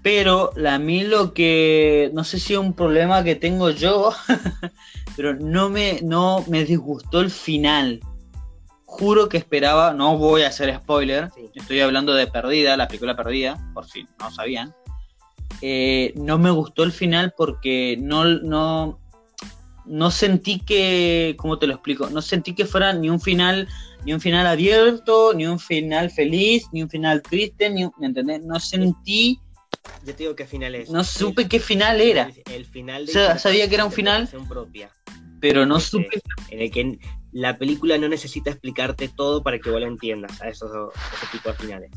Pero 0.03 0.51
la- 0.57 0.75
a 0.77 0.79
mí 0.79 1.05
lo 1.05 1.33
que, 1.35 2.11
no 2.15 2.25
sé 2.25 2.41
si 2.41 2.55
es 2.55 2.59
un 2.59 2.73
problema 2.73 3.23
que 3.23 3.37
tengo 3.37 3.71
yo, 3.71 4.13
pero 5.17 5.35
no 5.35 5.69
me, 5.69 6.01
no 6.03 6.45
me 6.49 6.65
disgustó 6.65 7.21
el 7.21 7.31
final. 7.31 8.01
Juro 8.95 9.27
que 9.31 9.39
esperaba, 9.39 9.95
no 9.95 10.19
voy 10.19 10.43
a 10.43 10.49
hacer 10.49 10.75
spoiler, 10.77 11.31
Sí. 11.35 11.51
estoy 11.55 11.81
hablando 11.81 12.13
de 12.13 12.27
Perdida, 12.27 12.77
la 12.77 12.89
película 12.89 13.17
Perdida, 13.17 13.59
por 13.73 13.87
si 13.89 14.07
no 14.21 14.31
sabían. 14.31 14.75
Eh, 15.63 16.13
no 16.15 16.37
me 16.39 16.51
gustó 16.51 16.83
el 16.85 16.93
final 16.93 17.33
porque 17.35 17.97
no, 17.99 18.25
no, 18.27 19.01
no 19.87 20.11
sentí 20.11 20.61
que, 20.61 21.35
¿cómo 21.39 21.59
te 21.59 21.67
lo 21.67 21.73
explico? 21.73 22.11
No 22.11 22.21
sentí 22.21 22.55
que 22.55 22.67
fuera 22.67 22.93
ni 22.93 23.09
un 23.09 23.19
final, 23.19 23.67
ni 24.05 24.13
un 24.13 24.21
final 24.21 24.47
abierto, 24.47 25.33
ni 25.33 25.47
un 25.47 25.59
final 25.59 26.11
feliz, 26.11 26.67
ni 26.73 26.83
un 26.83 26.91
final 26.91 27.23
triste, 27.23 27.71
ni 27.71 27.85
un- 27.87 27.93
¿me 27.99 28.09
entendés? 28.09 28.43
No 28.45 28.61
sentí, 28.61 29.41
Yo 30.05 30.15
te 30.15 30.23
digo 30.25 30.37
qué 30.37 30.47
final 30.47 30.75
es. 30.75 30.91
no 30.91 31.03
supe 31.03 31.49
qué 31.49 31.61
final 31.61 31.99
era, 32.01 32.31
El, 32.47 32.53
el 32.53 32.65
final 32.67 33.07
de 33.07 33.11
O 33.11 33.15
sea, 33.15 33.39
sabía 33.39 33.67
que 33.71 33.75
era 33.75 33.87
un 33.87 33.93
final. 33.93 34.29
propia. 34.49 34.91
Pero 35.43 35.67
no 35.67 35.79
Este, 35.79 35.91
supe. 35.91 36.23
En 36.51 36.61
el 36.61 36.71
que 36.71 36.99
la 37.33 37.59
película 37.59 37.99
no 37.99 38.09
necesita 38.09 38.51
explicarte 38.51 39.09
todo 39.09 39.43
para 39.43 39.59
que 39.59 39.71
vos 39.71 39.81
lo 39.81 39.89
entiendas 39.89 40.41
a 40.41 40.49
esos, 40.49 40.71
ese 41.17 41.27
tipo 41.33 41.49
de 41.51 41.55
finales. 41.57 41.91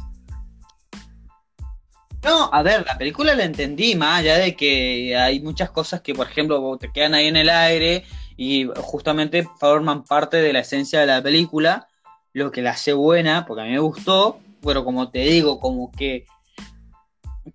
No, 2.24 2.50
a 2.52 2.64
ver, 2.64 2.84
la 2.88 2.98
película 2.98 3.36
la 3.36 3.44
entendí, 3.44 3.94
más 3.94 4.22
allá 4.22 4.40
de 4.40 4.56
que 4.56 5.16
hay 5.16 5.42
muchas 5.42 5.70
cosas 5.70 6.02
que, 6.02 6.16
por 6.16 6.26
ejemplo, 6.28 6.76
te 6.80 6.92
quedan 6.92 7.14
ahí 7.14 7.28
en 7.28 7.38
el 7.38 7.52
aire 7.52 8.04
y 8.36 8.68
justamente 8.78 9.48
forman 9.60 10.04
parte 10.04 10.38
de 10.38 10.52
la 10.52 10.62
esencia 10.62 11.02
de 11.02 11.06
la 11.06 11.22
película, 11.22 11.88
lo 12.34 12.50
que 12.50 12.64
la 12.64 12.72
hace 12.72 12.94
buena, 12.94 13.46
porque 13.46 13.62
a 13.62 13.66
mí 13.66 13.72
me 13.74 13.80
gustó, 13.80 14.40
pero 14.64 14.84
como 14.84 15.12
te 15.12 15.20
digo, 15.20 15.60
como 15.60 15.92
que 15.92 16.26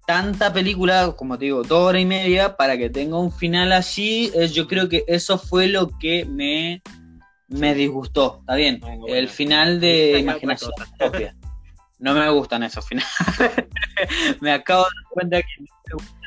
tanta 0.06 0.52
película, 0.52 1.14
como 1.16 1.38
te 1.38 1.46
digo, 1.46 1.62
dos 1.62 1.88
horas 1.88 2.02
y 2.02 2.06
media, 2.06 2.56
para 2.56 2.76
que 2.78 2.90
tenga 2.90 3.18
un 3.18 3.32
final 3.32 3.72
así, 3.72 4.30
es- 4.34 4.52
yo 4.52 4.66
creo 4.66 4.88
que 4.88 5.04
eso 5.06 5.38
fue 5.38 5.68
lo 5.68 5.88
que 5.98 6.24
me, 6.24 6.82
me 7.48 7.74
disgustó, 7.74 8.38
¿está 8.40 8.54
bien? 8.54 8.80
Bueno, 8.80 9.06
El 9.08 9.28
final 9.28 9.80
de 9.80 10.18
imaginación 10.20 10.72
propia. 10.98 11.34
No 11.98 12.14
me 12.14 12.30
gustan 12.30 12.62
esos 12.62 12.86
finales. 12.86 13.10
me 14.40 14.52
acabo 14.52 14.84
de 14.84 14.90
dar 14.94 15.10
cuenta 15.10 15.42
que 15.42 15.48
no 15.58 15.66
me 15.86 15.94
gustan. 15.94 16.20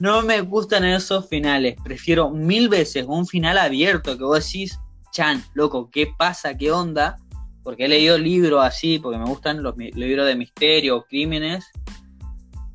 No 0.00 0.22
me 0.22 0.40
gustan 0.42 0.84
esos 0.84 1.28
finales. 1.28 1.76
Prefiero 1.82 2.28
mil 2.30 2.68
veces 2.68 3.06
un 3.08 3.26
final 3.26 3.56
abierto 3.56 4.18
que 4.18 4.24
vos 4.24 4.44
decís, 4.44 4.78
Chan, 5.12 5.42
loco, 5.54 5.88
¿qué 5.90 6.08
pasa? 6.18 6.56
¿Qué 6.56 6.70
onda? 6.72 7.16
Porque 7.62 7.84
he 7.86 7.88
leído 7.88 8.18
libros 8.18 8.62
así, 8.62 8.98
porque 8.98 9.16
me 9.16 9.24
gustan 9.24 9.62
los 9.62 9.74
libros 9.78 10.26
de 10.26 10.34
misterio, 10.34 11.06
crímenes. 11.08 11.70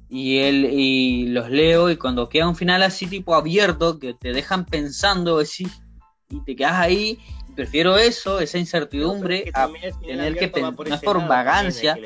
Y, 0.10 0.40
él, 0.40 0.70
y 0.72 1.28
los 1.28 1.50
leo 1.52 1.90
y 1.92 1.96
cuando 1.98 2.30
queda 2.30 2.48
un 2.48 2.56
final 2.56 2.82
así 2.82 3.06
tipo 3.06 3.36
abierto, 3.36 4.00
que 4.00 4.14
te 4.16 4.32
dejan 4.34 4.66
pensando, 4.66 5.38
decís, 5.38 5.82
y 6.30 6.40
te 6.44 6.56
quedas 6.56 6.74
ahí, 6.74 7.20
prefiero 7.56 7.98
eso, 7.98 8.40
esa 8.40 8.58
incertidumbre, 8.58 9.52
a 9.54 9.68
tener 9.68 10.36
que 10.36 10.46
abierto 10.46 10.62
va 10.62 10.68
pen- 10.70 10.76
por 10.76 10.90
no 10.90 10.96
es 10.96 11.02
por 11.02 11.28
vagancia, 11.28 12.00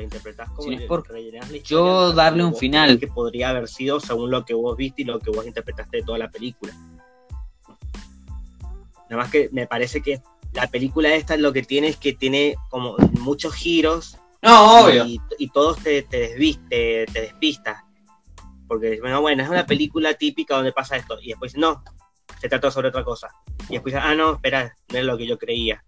sino 0.58 0.76
es 0.76 0.82
por 0.82 1.04
yo 1.62 2.12
darle 2.12 2.44
un 2.44 2.54
final. 2.54 2.98
que 2.98 3.06
podría 3.08 3.50
haber 3.50 3.68
sido 3.68 4.00
según 4.00 4.30
lo 4.30 4.44
que 4.44 4.52
vos 4.52 4.76
viste 4.76 5.02
y 5.02 5.04
lo 5.06 5.18
que 5.18 5.30
vos 5.30 5.46
interpretaste 5.46 5.98
de 5.98 6.02
toda 6.02 6.18
la 6.18 6.30
película. 6.30 6.74
Nada 9.10 9.22
más 9.22 9.30
que 9.30 9.48
me 9.52 9.66
parece 9.66 10.02
que 10.02 10.20
la 10.52 10.66
película 10.66 11.14
esta 11.14 11.36
lo 11.36 11.52
que 11.52 11.62
tiene 11.62 11.88
es 11.88 11.96
que 11.96 12.12
tiene 12.14 12.56
como 12.70 12.96
muchos 13.20 13.54
giros 13.54 14.18
No, 14.42 14.80
obvio. 14.84 15.04
y, 15.04 15.20
y 15.38 15.48
todos 15.50 15.78
te, 15.78 16.02
te, 16.02 16.18
desviste, 16.18 17.06
te 17.12 17.20
despistas. 17.20 17.83
Porque 18.66 18.98
bueno, 19.00 19.20
bueno, 19.20 19.42
es 19.42 19.48
una 19.48 19.66
película 19.66 20.14
típica 20.14 20.56
donde 20.56 20.72
pasa 20.72 20.96
esto. 20.96 21.18
Y 21.20 21.28
después, 21.28 21.56
no, 21.56 21.82
se 22.40 22.48
trata 22.48 22.70
sobre 22.70 22.88
otra 22.88 23.04
cosa. 23.04 23.28
Y 23.68 23.74
después, 23.74 23.94
ah, 23.94 24.14
no, 24.14 24.34
espera, 24.34 24.74
no 24.92 24.98
es 24.98 25.04
lo 25.04 25.16
que 25.18 25.26
yo 25.26 25.38
creía. 25.38 25.84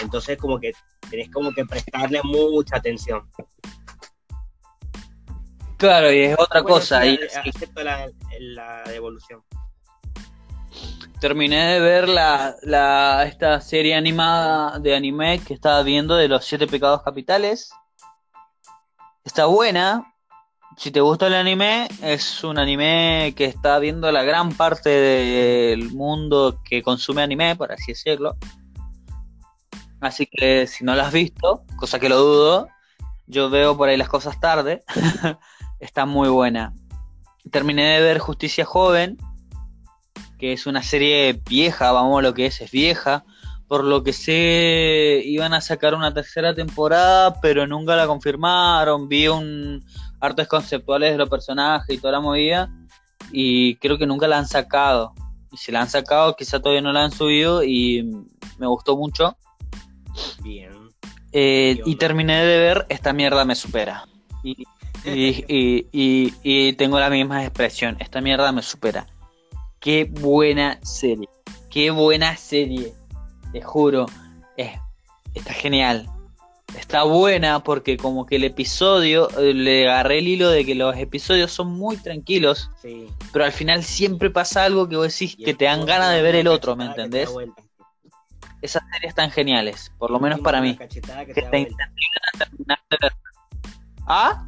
Entonces, 0.00 0.38
como 0.38 0.58
que 0.60 0.72
tenés 1.10 1.30
como 1.30 1.52
que 1.52 1.64
prestarle 1.64 2.20
mucha 2.22 2.76
atención. 2.76 3.28
Claro, 5.76 6.10
y 6.10 6.20
es 6.20 6.36
otra 6.38 6.62
Bueno, 6.62 6.76
cosa. 6.76 7.02
sí, 7.02 7.18
y 7.44 7.48
acepto 7.50 7.82
la, 7.82 8.10
la 8.40 8.82
devolución. 8.84 9.42
terminé 11.20 11.74
de 11.74 11.80
ver 11.80 12.08
la, 12.08 12.56
la, 12.62 13.24
esta 13.26 13.60
serie 13.60 13.94
animada 13.94 14.78
de 14.78 14.94
anime 14.94 15.40
que 15.40 15.54
estaba 15.54 15.82
viendo 15.82 16.16
de 16.16 16.28
los 16.28 16.44
siete 16.44 16.66
pecados 16.66 17.02
capitales. 17.02 17.70
Está 19.24 19.46
buena. 19.46 20.14
Si 20.76 20.90
te 20.90 21.00
gusta 21.00 21.28
el 21.28 21.34
anime, 21.34 21.88
es 22.02 22.44
un 22.44 22.58
anime 22.58 23.32
que 23.34 23.46
está 23.46 23.78
viendo 23.78 24.12
la 24.12 24.22
gran 24.24 24.52
parte 24.52 24.90
del 24.90 25.90
mundo 25.90 26.60
que 26.62 26.82
consume 26.82 27.22
anime, 27.22 27.56
por 27.56 27.72
así 27.72 27.92
decirlo. 27.92 28.36
Así 30.02 30.28
que 30.30 30.66
si 30.66 30.84
no 30.84 30.94
lo 30.94 31.00
has 31.00 31.12
visto, 31.12 31.64
cosa 31.76 31.98
que 31.98 32.10
lo 32.10 32.18
dudo, 32.18 32.68
yo 33.26 33.48
veo 33.48 33.74
por 33.74 33.88
ahí 33.88 33.96
las 33.96 34.10
cosas 34.10 34.38
tarde. 34.38 34.84
está 35.80 36.04
muy 36.04 36.28
buena. 36.28 36.74
Terminé 37.50 37.94
de 37.94 38.02
ver 38.02 38.18
Justicia 38.18 38.66
Joven, 38.66 39.16
que 40.38 40.52
es 40.52 40.66
una 40.66 40.82
serie 40.82 41.40
vieja, 41.48 41.90
vamos, 41.92 42.22
lo 42.22 42.34
que 42.34 42.46
es, 42.46 42.60
es 42.60 42.70
vieja. 42.70 43.24
Por 43.66 43.82
lo 43.82 44.04
que 44.04 44.12
sé, 44.12 45.22
iban 45.24 45.54
a 45.54 45.60
sacar 45.62 45.94
una 45.94 46.12
tercera 46.12 46.54
temporada, 46.54 47.40
pero 47.40 47.66
nunca 47.66 47.96
la 47.96 48.06
confirmaron. 48.06 49.08
Vi 49.08 49.26
un 49.26 49.82
artes 50.26 50.48
conceptuales 50.48 51.12
de 51.12 51.18
los 51.18 51.28
personajes 51.28 51.96
y 51.96 51.98
toda 51.98 52.12
la 52.12 52.20
movida, 52.20 52.70
y 53.32 53.76
creo 53.76 53.98
que 53.98 54.06
nunca 54.06 54.28
la 54.28 54.38
han 54.38 54.46
sacado. 54.46 55.14
Y 55.50 55.56
si 55.56 55.72
la 55.72 55.80
han 55.82 55.88
sacado, 55.88 56.36
quizá 56.36 56.60
todavía 56.60 56.82
no 56.82 56.92
la 56.92 57.04
han 57.04 57.12
subido, 57.12 57.62
y 57.62 58.02
me 58.58 58.66
gustó 58.66 58.96
mucho. 58.96 59.36
Bien. 60.42 60.70
Eh, 61.32 61.80
¿Qué 61.84 61.90
y 61.90 61.96
terminé 61.96 62.42
de 62.44 62.58
ver 62.58 62.86
Esta 62.88 63.12
mierda 63.12 63.44
me 63.44 63.54
supera. 63.54 64.06
Y, 64.42 64.64
y, 65.04 65.44
y- 65.48 65.86
y- 65.92 66.34
y 66.42 66.72
tengo 66.74 66.98
la 66.98 67.10
misma 67.10 67.44
expresión. 67.44 67.96
Esta 68.00 68.20
mierda 68.20 68.52
me 68.52 68.62
supera. 68.62 69.06
Qué 69.80 70.04
buena 70.04 70.78
serie. 70.82 71.28
Qué 71.70 71.90
buena 71.90 72.36
serie. 72.36 72.94
Te 73.52 73.60
juro. 73.60 74.06
Es, 74.56 74.78
está 75.34 75.52
genial. 75.52 76.08
Está 76.78 77.02
buena 77.04 77.60
porque 77.60 77.96
como 77.96 78.26
que 78.26 78.36
el 78.36 78.44
episodio, 78.44 79.28
eh, 79.38 79.54
le 79.54 79.88
agarré 79.88 80.18
el 80.18 80.28
hilo 80.28 80.50
de 80.50 80.64
que 80.64 80.74
los 80.74 80.96
episodios 80.96 81.50
son 81.50 81.72
muy 81.72 81.96
tranquilos, 81.96 82.70
Sí. 82.82 83.08
pero 83.32 83.44
al 83.44 83.52
final 83.52 83.82
siempre 83.82 84.30
pasa 84.30 84.64
algo 84.64 84.88
que 84.88 84.96
vos 84.96 85.08
decís 85.12 85.36
que 85.36 85.54
te 85.54 85.64
dan 85.64 85.86
ganas 85.86 86.12
de 86.12 86.22
ver 86.22 86.34
el 86.36 86.46
otro, 86.48 86.76
¿me 86.76 86.84
entendés? 86.86 87.30
Esas 88.62 88.82
series 88.92 89.10
están 89.10 89.30
geniales, 89.30 89.92
por 89.98 90.10
lo 90.10 90.18
menos 90.20 90.40
para 90.40 90.60
mí. 90.60 90.76
que 90.76 90.88
que 90.88 91.00
te 91.00 91.42
te. 91.42 91.68
Ah, 94.06 94.46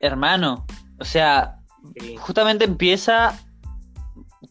hermano, 0.00 0.66
o 0.98 1.04
sea, 1.04 1.56
Sí. 1.98 2.16
justamente 2.18 2.64
empieza 2.64 3.38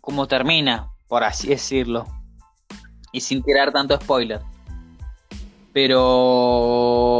como 0.01 0.27
termina, 0.27 0.91
por 1.07 1.23
así 1.23 1.47
decirlo, 1.49 2.05
y 3.11 3.21
sin 3.21 3.43
tirar 3.43 3.71
tanto 3.71 3.95
spoiler. 3.99 4.41
Pero 5.73 7.19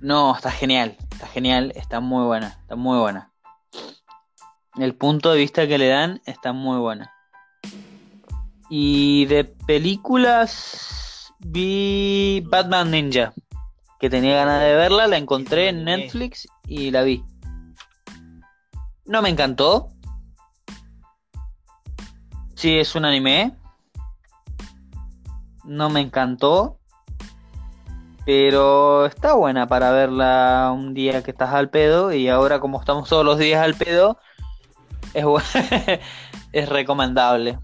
no, 0.00 0.34
está 0.34 0.50
genial, 0.50 0.96
está 1.10 1.26
genial, 1.26 1.72
está 1.74 2.00
muy 2.00 2.24
buena, 2.24 2.56
está 2.60 2.76
muy 2.76 2.98
buena. 2.98 3.32
El 4.76 4.94
punto 4.94 5.32
de 5.32 5.38
vista 5.38 5.66
que 5.66 5.78
le 5.78 5.88
dan 5.88 6.20
está 6.24 6.52
muy 6.52 6.78
buena. 6.78 7.12
Y 8.70 9.26
de 9.26 9.44
películas 9.44 11.32
vi 11.40 12.44
Batman 12.46 12.90
Ninja, 12.90 13.32
que 13.98 14.10
tenía 14.10 14.36
ganas 14.36 14.60
de 14.60 14.74
verla, 14.74 15.06
la 15.08 15.16
encontré 15.16 15.68
en 15.68 15.84
Netflix 15.84 16.46
y 16.66 16.90
la 16.90 17.02
vi. 17.02 17.24
No 19.04 19.22
me 19.22 19.30
encantó. 19.30 19.88
Sí, 22.54 22.78
es 22.78 22.94
un 22.94 23.04
anime. 23.04 23.56
No 25.64 25.88
me 25.90 26.00
encantó. 26.00 26.77
Pero 28.28 29.06
está 29.06 29.32
buena 29.32 29.66
para 29.66 29.90
verla 29.90 30.70
un 30.76 30.92
día 30.92 31.22
que 31.22 31.30
estás 31.30 31.54
al 31.54 31.70
pedo. 31.70 32.12
Y 32.12 32.28
ahora 32.28 32.60
como 32.60 32.78
estamos 32.78 33.08
todos 33.08 33.24
los 33.24 33.38
días 33.38 33.64
al 33.64 33.74
pedo, 33.74 34.18
es, 35.14 35.24
es 36.52 36.68
recomendable. 36.68 37.58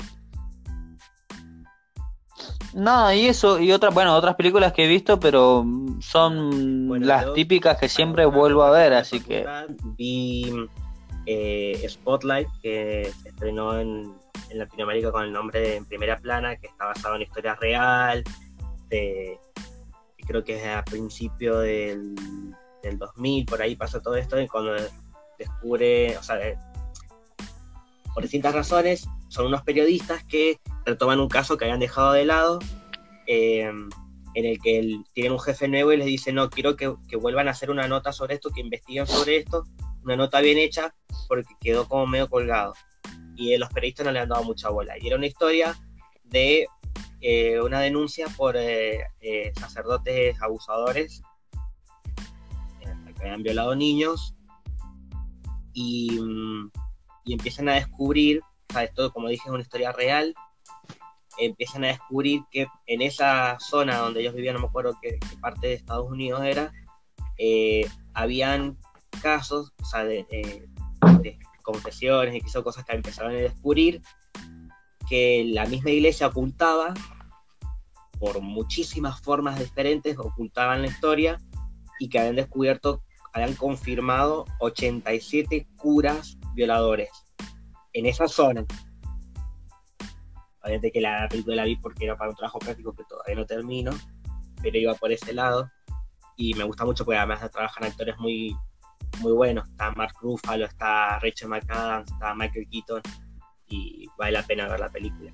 No, 2.73 3.13
y 3.13 3.27
eso, 3.27 3.61
y 3.61 3.73
otras, 3.73 3.93
bueno, 3.93 4.17
otras 4.17 4.37
películas 4.37 4.73
que 4.73 4.87
he 4.87 4.89
visto, 4.89 5.21
pero 5.21 5.67
son 6.01 6.89
Bueno, 6.89 7.05
las 7.09 7.27
yo, 7.27 7.33
típicas 7.35 7.77
que 7.77 7.91
siempre 7.91 8.25
vuelvo 8.25 8.63
a 8.63 8.71
ver, 8.71 8.95
así 8.95 9.21
que... 9.21 9.47
Vi 9.99 10.51
eh, 11.27 11.87
Spotlight, 11.87 12.49
que 12.63 13.13
se 13.23 13.29
estrenó 13.29 13.79
en, 13.79 14.15
en 14.49 14.59
Latinoamérica 14.59 15.13
con 15.13 15.25
el 15.25 15.33
nombre 15.33 15.61
de 15.61 15.77
En 15.77 15.85
Primera 15.85 16.17
Plana, 16.17 16.57
que 16.57 16.69
está 16.69 16.87
basado 16.87 17.17
en 17.17 17.23
historia 17.23 17.55
real. 17.57 18.25
De, 18.89 19.39
creo 20.25 20.45
que 20.45 20.57
es 20.57 20.67
a 20.67 20.85
principio 20.85 21.59
del, 21.59 22.15
del 22.83 22.99
2000, 22.99 23.47
por 23.47 23.63
ahí 23.63 23.77
pasó 23.77 24.01
todo 24.01 24.17
esto, 24.17 24.41
y 24.41 24.49
cuando 24.49 24.75
descubre, 25.39 26.17
o 26.17 26.23
sea, 26.23 26.37
de- 26.37 26.59
por 28.13 28.23
distintas 28.23 28.55
razones, 28.55 29.09
son 29.29 29.47
unos 29.47 29.63
periodistas 29.63 30.23
que 30.25 30.61
retoman 30.85 31.19
un 31.21 31.29
caso 31.29 31.57
que 31.57 31.65
habían 31.65 31.81
dejado 31.81 32.13
de 32.13 32.25
lado, 32.25 32.59
eh, 33.27 33.71
en 34.35 34.45
el 34.45 34.61
que 34.61 34.79
el- 34.79 35.05
tienen 35.13 35.33
un 35.33 35.41
jefe 35.41 35.69
nuevo 35.69 35.93
y 35.93 35.97
les 35.97 36.07
dice, 36.07 36.33
no, 36.33 36.51
quiero 36.51 36.77
que, 36.77 36.95
que 37.09 37.17
vuelvan 37.17 37.49
a 37.49 37.53
hacer 37.53 37.71
una 37.71 37.89
nota 37.89 38.13
sobre 38.13 38.35
esto, 38.35 38.51
que 38.51 38.61
investiguen 38.61 39.07
sobre 39.07 39.39
esto, 39.39 39.65
una 40.05 40.17
nota 40.17 40.41
bien 40.41 40.59
hecha, 40.59 40.95
porque 41.29 41.55
quedó 41.61 41.89
como 41.89 42.07
medio 42.07 42.29
colgado. 42.29 42.75
Y 43.37 43.53
eh, 43.53 43.59
los 43.59 43.69
periodistas 43.71 44.07
no 44.07 44.13
le 44.13 44.21
han 44.21 44.29
dado 44.29 44.45
mucha 44.45 44.69
bola. 44.71 44.97
Y 44.99 45.07
era 45.09 45.17
una 45.17 45.27
historia 45.27 45.75
de 46.25 46.67
eh, 47.27 47.59
una 47.59 47.81
denuncia 47.81 48.27
por 48.37 48.55
eh, 48.55 49.01
eh, 49.23 49.51
sacerdotes 49.59 50.37
abusadores 50.43 51.23
que 53.17 53.23
habían 53.23 53.43
violado 53.43 53.75
niños 53.75 54.35
y, 55.73 56.21
mm, 56.21 56.71
y 57.25 57.33
empiezan 57.33 57.71
a 57.71 57.77
descubrir, 57.77 58.43
o 58.69 58.73
sea, 58.75 58.85
esto 58.85 59.11
como 59.11 59.29
dije 59.29 59.45
es 59.47 59.51
una 59.51 59.63
historia 59.63 59.91
real, 59.93 60.35
empiezan 61.39 61.85
a 61.85 61.89
descubrir 61.89 62.43
que 62.51 62.67
en 62.87 63.01
esa 63.01 63.57
zona 63.59 63.97
donde 63.97 64.21
ellos 64.21 64.35
vivían, 64.35 64.57
no 64.57 64.61
me 64.61 64.67
acuerdo 64.67 64.99
qué, 65.01 65.19
parte 65.41 65.69
de 65.69 65.75
Estados 65.75 66.11
Unidos 66.11 66.45
era, 66.45 66.75
habían 68.13 68.77
casos, 69.23 69.73
o 69.81 69.85
sea, 69.87 70.05
de, 70.05 70.69
confesiones 71.63 72.35
y 72.35 72.43
que 72.43 72.51
son 72.51 72.63
cosas 72.63 72.85
que 72.85 72.95
empezaron 72.95 73.33
a 73.33 73.37
descubrir, 73.37 74.03
que 75.09 75.45
la 75.47 75.65
misma 75.65 75.89
iglesia 75.89 76.27
ocultaba 76.27 76.93
por 78.19 78.41
muchísimas 78.41 79.21
formas 79.21 79.59
diferentes, 79.59 80.19
ocultaban 80.19 80.83
la 80.83 80.89
historia 80.89 81.41
y 81.99 82.09
que 82.09 82.19
habían 82.19 82.37
descubierto, 82.37 83.03
habían 83.33 83.55
confirmado 83.55 84.45
87 84.61 85.67
curas 85.77 86.39
violadores 86.55 87.11
en 87.93 88.07
esa 88.07 88.29
zona. 88.29 88.65
Obviamente 90.63 90.93
que 90.93 91.01
la 91.01 91.29
película 91.29 91.57
la 91.57 91.65
vi 91.65 91.77
porque 91.77 92.05
era 92.05 92.17
para 92.17 92.31
un 92.31 92.37
trabajo 92.37 92.59
práctico 92.59 92.95
que 92.95 93.05
todavía 93.05 93.35
no 93.35 93.45
termino, 93.45 93.93
pero 94.63 94.79
iba 94.79 94.95
por 94.95 95.13
ese 95.13 95.33
lado 95.33 95.71
y 96.37 96.55
me 96.55 96.65
gusta 96.65 96.85
mucho 96.85 97.05
porque 97.05 97.19
además 97.19 97.51
trabajan 97.51 97.85
actores 97.85 98.17
muy, 98.19 98.57
muy 99.21 99.33
buenos. 99.33 99.69
Está 99.69 99.91
Mark 99.93 100.15
Ruffalo, 100.21 100.65
está 100.65 101.19
Rachel 101.19 101.49
McAdams, 101.49 102.11
está 102.11 102.35
Michael 102.35 102.69
Keaton 102.71 103.03
y 103.69 104.09
vale 104.19 104.33
la 104.33 104.43
pena 104.43 104.69
ver 104.69 104.81
la 104.81 104.89
película. 104.89 105.31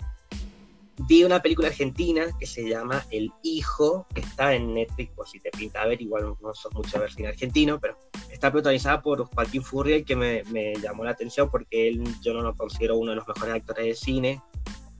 Vi 1.08 1.24
una 1.24 1.40
película 1.40 1.68
argentina 1.68 2.26
que 2.38 2.46
se 2.46 2.68
llama 2.68 3.06
El 3.10 3.32
Hijo, 3.42 4.06
que 4.14 4.20
está 4.20 4.54
en 4.54 4.74
Netflix, 4.74 5.12
por 5.14 5.26
si 5.26 5.40
te 5.40 5.50
pinta 5.50 5.80
a 5.80 5.86
ver, 5.86 6.00
igual 6.02 6.34
no 6.42 6.54
sos 6.54 6.72
mucho 6.74 6.90
de 6.92 6.98
ver 7.00 7.12
cine 7.12 7.28
argentino, 7.28 7.80
pero 7.80 7.96
está 8.30 8.52
protagonizada 8.52 9.00
por 9.00 9.24
Joaquín 9.24 9.62
Furriel, 9.62 10.04
que 10.04 10.14
me, 10.14 10.42
me 10.44 10.74
llamó 10.74 11.04
la 11.04 11.12
atención 11.12 11.50
porque 11.50 11.88
él 11.88 12.04
yo 12.20 12.34
no 12.34 12.42
lo 12.42 12.54
considero 12.54 12.98
uno 12.98 13.12
de 13.12 13.16
los 13.16 13.26
mejores 13.26 13.54
actores 13.54 13.86
de 13.86 13.94
cine, 13.94 14.42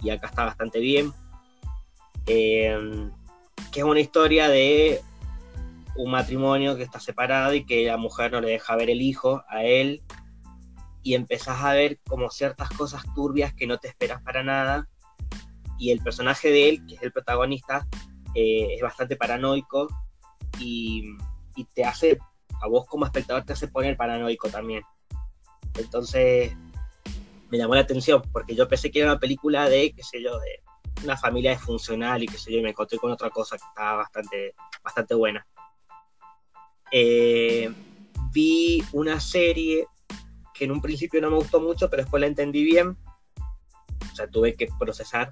y 0.03 0.09
acá 0.09 0.29
está 0.29 0.47
bastante 0.47 0.81
bien. 0.81 1.13
Eh, 2.27 3.11
que 3.71 3.81
es 3.81 3.85
una 3.85 4.01
historia 4.01 4.49
de 4.49 5.03
un 5.97 6.11
matrimonio 6.11 6.77
que 6.77 6.83
está 6.83 6.99
separado 6.99 7.53
y 7.53 7.67
que 7.67 7.85
la 7.85 7.99
mujer 7.99 8.33
no 8.33 8.41
le 8.41 8.49
deja 8.49 8.75
ver 8.75 8.89
el 8.89 9.03
hijo 9.03 9.45
a 9.49 9.65
él, 9.65 10.03
y 11.03 11.15
empezás 11.15 11.63
a 11.63 11.75
ver 11.75 11.99
como 12.09 12.31
ciertas 12.31 12.71
cosas 12.71 13.03
turbias 13.15 13.53
que 13.53 13.67
no 13.67 13.79
te 13.79 13.89
esperas 13.89 14.23
para 14.23 14.43
nada 14.43 14.89
y 15.81 15.91
el 15.91 16.01
personaje 16.01 16.51
de 16.51 16.69
él, 16.69 16.87
que 16.87 16.95
es 16.95 17.03
el 17.03 17.11
protagonista, 17.11 17.89
eh, 18.35 18.75
es 18.75 18.83
bastante 18.83 19.17
paranoico 19.17 19.89
y, 20.59 21.17
te 21.75 21.85
hace, 21.85 22.19
a 22.63 22.69
vos 22.69 22.87
como 22.87 23.05
espectador 23.05 23.45
te 23.45 23.55
hace 23.55 23.67
poner 23.67 23.97
paranoico 23.97 24.49
también. 24.49 24.83
Entonces 25.75 26.55
me 27.51 27.59
llamó 27.59 27.75
la 27.75 27.81
atención 27.81 28.23
porque 28.31 28.55
yo 28.55 28.69
pensé 28.69 28.91
que 28.91 29.01
era 29.01 29.13
una 29.13 29.21
película 29.21 29.69
de, 29.69 29.93
qué 29.93 30.03
sé 30.03 30.23
yo, 30.23 30.39
de 30.39 30.63
una 31.03 31.17
familia 31.17 31.53
disfuncional 31.53 32.23
y 32.23 32.27
qué 32.27 32.37
sé 32.37 32.53
yo, 32.53 32.59
y 32.59 32.63
me 32.63 32.71
encontré 32.71 32.99
con 32.99 33.11
otra 33.11 33.31
cosa 33.31 33.57
que 33.57 33.65
estaba 33.65 33.97
bastante, 33.97 34.55
bastante 34.85 35.15
buena. 35.15 35.47
Eh, 36.93 37.73
vi 38.33 38.85
una 38.93 39.19
serie 39.19 39.87
que 40.53 40.65
en 40.65 40.73
un 40.73 40.83
principio 40.83 41.23
no 41.23 41.31
me 41.31 41.37
gustó 41.37 41.59
mucho, 41.59 41.89
pero 41.89 42.03
después 42.03 42.21
la 42.21 42.27
entendí 42.27 42.65
bien. 42.65 42.99
O 44.13 44.15
sea, 44.15 44.29
tuve 44.29 44.55
que 44.55 44.69
procesar 44.79 45.31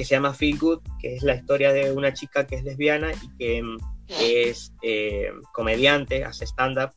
que 0.00 0.06
se 0.06 0.14
llama 0.14 0.32
Feel 0.32 0.58
Good, 0.58 0.80
que 0.98 1.14
es 1.14 1.22
la 1.22 1.34
historia 1.34 1.74
de 1.74 1.92
una 1.92 2.14
chica 2.14 2.46
que 2.46 2.54
es 2.54 2.64
lesbiana 2.64 3.12
y 3.12 3.36
que 3.36 3.62
mm, 3.62 3.76
es 4.08 4.72
eh, 4.80 5.30
comediante, 5.52 6.24
hace 6.24 6.46
stand-up. 6.46 6.92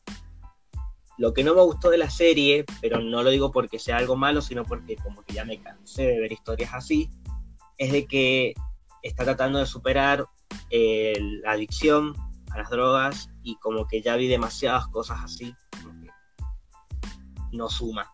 Lo 1.17 1.33
que 1.33 1.43
no 1.43 1.53
me 1.53 1.61
gustó 1.63 1.89
de 1.89 1.97
la 1.97 2.09
serie, 2.09 2.63
pero 2.79 3.01
no 3.01 3.21
lo 3.21 3.29
digo 3.29 3.51
porque 3.51 3.77
sea 3.77 3.97
algo 3.97 4.15
malo, 4.15 4.41
sino 4.41 4.63
porque 4.63 4.95
como 4.95 5.21
que 5.21 5.33
ya 5.33 5.43
me 5.43 5.61
cansé 5.61 6.03
de 6.03 6.17
ver 6.17 6.31
historias 6.31 6.73
así, 6.73 7.09
es 7.77 7.91
de 7.91 8.05
que 8.05 8.53
está 9.01 9.25
tratando 9.25 9.59
de 9.59 9.65
superar 9.65 10.25
eh, 10.69 11.19
la 11.41 11.51
adicción 11.51 12.15
a 12.51 12.59
las 12.59 12.69
drogas 12.69 13.29
y 13.43 13.57
como 13.57 13.85
que 13.85 14.01
ya 14.01 14.15
vi 14.15 14.29
demasiadas 14.29 14.87
cosas 14.87 15.19
así, 15.21 15.53
como 15.83 15.99
que 15.99 16.09
no 17.51 17.67
suma 17.67 18.12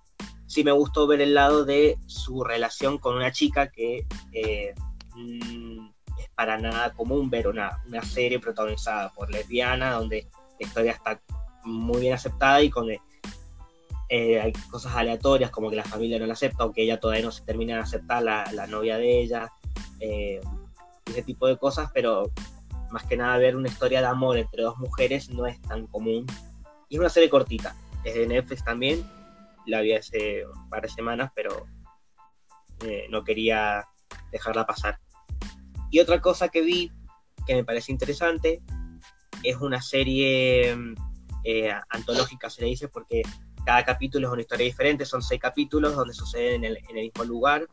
sí 0.50 0.64
me 0.64 0.72
gustó 0.72 1.06
ver 1.06 1.22
el 1.22 1.36
lado 1.36 1.64
de 1.64 2.00
su 2.08 2.44
relación 2.44 2.98
con 2.98 3.16
una 3.16 3.32
chica 3.32 3.70
que 3.70 4.08
eh, 4.34 4.74
mm, 5.16 5.90
es 6.18 6.30
para 6.34 6.58
nada 6.58 6.92
común 6.94 7.30
ver 7.30 7.48
una, 7.48 7.84
una 7.88 8.02
serie 8.02 8.40
protagonizada 8.40 9.14
por 9.14 9.30
lesbiana, 9.30 9.92
donde 9.92 10.28
la 10.60 10.68
historia 10.68 10.92
está 10.94 11.22
muy 11.64 12.02
bien 12.02 12.16
aceptada 12.16 12.64
y 12.64 12.72
con 12.72 12.88
eh, 12.90 14.42
hay 14.42 14.52
cosas 14.72 14.96
aleatorias 14.96 15.52
como 15.52 15.70
que 15.70 15.76
la 15.76 15.84
familia 15.84 16.18
no 16.18 16.26
la 16.26 16.34
acepta 16.34 16.66
o 16.66 16.74
que 16.74 16.82
ella 16.82 17.00
todavía 17.00 17.26
no 17.26 17.32
se 17.32 17.44
termina 17.44 17.76
de 17.76 17.82
aceptar 17.82 18.24
la, 18.24 18.52
la 18.52 18.66
novia 18.66 18.98
de 18.98 19.22
ella, 19.22 19.52
eh, 20.00 20.42
ese 21.06 21.22
tipo 21.22 21.46
de 21.46 21.58
cosas, 21.58 21.92
pero 21.94 22.32
más 22.90 23.04
que 23.04 23.18
nada 23.18 23.38
ver 23.38 23.56
una 23.56 23.68
historia 23.68 24.02
de 24.02 24.08
amor 24.08 24.40
entre 24.40 24.64
dos 24.64 24.80
mujeres 24.80 25.30
no 25.30 25.46
es 25.46 25.62
tan 25.62 25.86
común. 25.86 26.26
Y 26.90 26.96
es 26.96 27.00
una 27.00 27.10
serie 27.10 27.30
cortita, 27.30 27.76
es 28.04 28.16
de 28.16 28.26
Netflix 28.26 28.64
también, 28.64 29.06
la 29.70 29.82
vi 29.82 29.94
hace 29.94 30.46
un 30.46 30.70
par 30.70 30.82
de 30.82 30.90
semanas, 30.90 31.32
pero 31.36 31.68
eh, 32.82 33.08
no 33.10 33.24
quería 33.24 33.88
dejarla 34.32 34.66
pasar. 34.66 35.00
Y 35.92 36.00
otra 36.00 36.22
cosa 36.22 36.50
que 36.50 36.62
vi 36.62 36.92
que 37.46 37.56
me 37.56 37.64
parece 37.64 37.92
interesante 37.92 38.62
es 39.44 39.56
una 39.58 39.82
serie 39.82 40.78
eh, 41.44 41.74
antológica, 41.90 42.50
se 42.50 42.62
le 42.62 42.68
dice, 42.68 42.90
porque 42.90 43.24
cada 43.66 43.84
capítulo 43.84 44.28
es 44.28 44.34
una 44.34 44.42
historia 44.42 44.66
diferente, 44.66 45.06
son 45.06 45.22
seis 45.22 45.40
capítulos 45.40 45.96
donde 45.96 46.14
suceden 46.14 46.64
en 46.64 46.76
el, 46.76 46.94
mismo 46.94 47.24
lugar, 47.24 47.68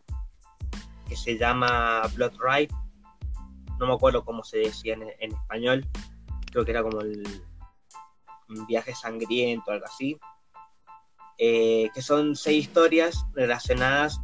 que 1.08 1.16
se 1.16 1.36
llama 1.36 2.02
Blood 2.14 2.34
Ride, 2.40 2.74
no 3.78 3.86
me 3.86 3.94
acuerdo 3.94 4.24
cómo 4.24 4.42
se 4.44 4.58
decía 4.58 4.94
en, 4.94 5.02
en 5.02 5.32
español, 5.32 5.86
creo 6.50 6.64
que 6.64 6.70
era 6.70 6.82
como 6.82 7.00
el 7.00 7.22
un 8.48 8.66
viaje 8.66 8.94
sangriento, 8.94 9.70
algo 9.70 9.86
así, 9.86 10.18
eh, 11.38 11.90
que 11.94 12.02
son 12.02 12.36
seis 12.36 12.66
historias 12.66 13.24
relacionadas, 13.34 14.20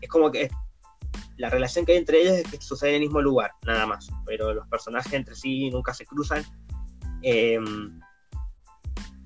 es 0.00 0.08
como 0.08 0.30
que 0.30 0.50
la 1.36 1.48
relación 1.48 1.84
que 1.84 1.92
hay 1.92 1.98
entre 1.98 2.22
ellos 2.22 2.34
es 2.34 2.50
que 2.50 2.60
sucede 2.60 2.90
en 2.90 2.96
el 2.96 3.02
mismo 3.02 3.20
lugar, 3.20 3.52
nada 3.66 3.86
más, 3.86 4.08
pero 4.26 4.52
los 4.52 4.66
personajes 4.68 5.12
entre 5.12 5.34
sí 5.34 5.70
nunca 5.70 5.94
se 5.94 6.06
cruzan. 6.06 6.44
Eh, 7.22 7.58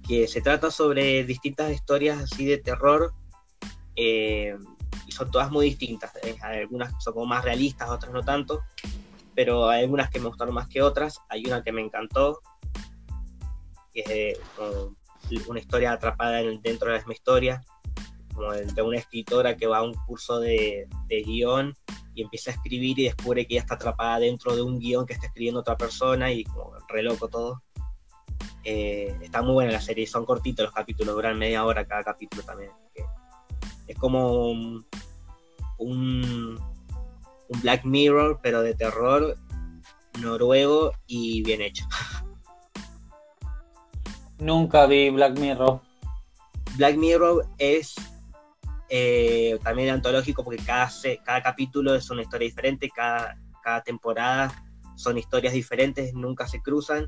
que 0.06 0.28
se 0.28 0.40
trata 0.40 0.70
sobre 0.70 1.24
distintas 1.24 1.72
historias 1.72 2.18
así 2.18 2.46
de 2.46 2.58
terror 2.58 3.12
eh, 3.96 4.56
y 5.06 5.12
son 5.12 5.30
todas 5.30 5.50
muy 5.50 5.66
distintas. 5.66 6.12
Eh, 6.22 6.36
algunas 6.42 6.92
son 7.02 7.14
como 7.14 7.26
más 7.26 7.44
realistas, 7.44 7.90
otras 7.90 8.12
no 8.12 8.22
tanto, 8.22 8.62
pero 9.34 9.68
hay 9.68 9.82
algunas 9.82 10.10
que 10.10 10.20
me 10.20 10.28
gustaron 10.28 10.54
más 10.54 10.68
que 10.68 10.82
otras. 10.82 11.20
Hay 11.28 11.44
una 11.46 11.62
que 11.62 11.72
me 11.72 11.80
encantó, 11.80 12.40
que 13.92 14.00
es 14.00 14.08
de, 14.08 14.40
como 14.56 14.96
una 15.48 15.60
historia 15.60 15.92
atrapada 15.92 16.40
en, 16.40 16.60
dentro 16.62 16.88
de 16.88 16.94
la 16.94 16.98
misma 16.98 17.14
historia, 17.14 17.64
como 18.34 18.52
de, 18.52 18.82
una 18.82 18.98
escritora 18.98 19.56
que 19.56 19.66
va 19.66 19.78
a 19.78 19.82
un 19.82 19.94
curso 20.06 20.40
de, 20.40 20.88
de 21.08 21.22
guion 21.22 21.74
y 22.14 22.22
empieza 22.22 22.50
a 22.50 22.54
escribir 22.54 22.98
y 22.98 23.04
descubre 23.04 23.46
que 23.46 23.54
ella 23.54 23.60
está 23.60 23.74
atrapada 23.74 24.18
dentro 24.18 24.56
de 24.56 24.62
un 24.62 24.78
guion 24.78 25.06
que 25.06 25.12
está 25.12 25.26
escribiendo 25.26 25.60
otra 25.60 25.76
persona 25.76 26.32
y 26.32 26.44
como 26.44 26.72
re 26.88 27.02
loco 27.02 27.28
todo. 27.28 27.62
Eh, 28.64 29.16
está 29.22 29.42
muy 29.42 29.52
buena 29.52 29.72
la 29.72 29.80
serie, 29.80 30.06
son 30.06 30.24
cortitos 30.24 30.64
los 30.64 30.74
capítulos, 30.74 31.14
duran 31.14 31.38
media 31.38 31.64
hora 31.64 31.86
cada 31.86 32.02
capítulo 32.02 32.42
también. 32.42 32.72
Es 33.86 33.96
como 33.98 34.50
un, 34.50 34.84
un, 35.78 36.58
Black 37.62 37.84
Mirror, 37.84 38.40
pero 38.42 38.62
de 38.62 38.74
terror 38.74 39.36
noruego 40.20 40.92
y 41.06 41.42
bien 41.42 41.60
hecho. 41.60 41.84
Nunca 44.38 44.86
vi 44.86 45.10
Black 45.10 45.38
Mirror. 45.38 45.80
Black 46.76 46.96
Mirror 46.96 47.46
es 47.58 47.94
eh, 48.88 49.58
también 49.62 49.90
antológico 49.90 50.44
porque 50.44 50.62
cada, 50.62 50.90
cada 51.24 51.42
capítulo 51.42 51.94
es 51.94 52.10
una 52.10 52.22
historia 52.22 52.46
diferente, 52.46 52.90
cada, 52.94 53.38
cada 53.62 53.82
temporada 53.82 54.62
son 54.96 55.18
historias 55.18 55.52
diferentes, 55.52 56.14
nunca 56.14 56.46
se 56.46 56.60
cruzan 56.60 57.06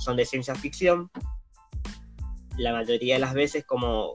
son 0.00 0.16
de 0.16 0.24
ciencia 0.24 0.54
ficción. 0.54 1.10
la 2.56 2.72
mayoría 2.72 3.14
de 3.14 3.20
las 3.20 3.32
veces 3.32 3.64
como, 3.64 4.14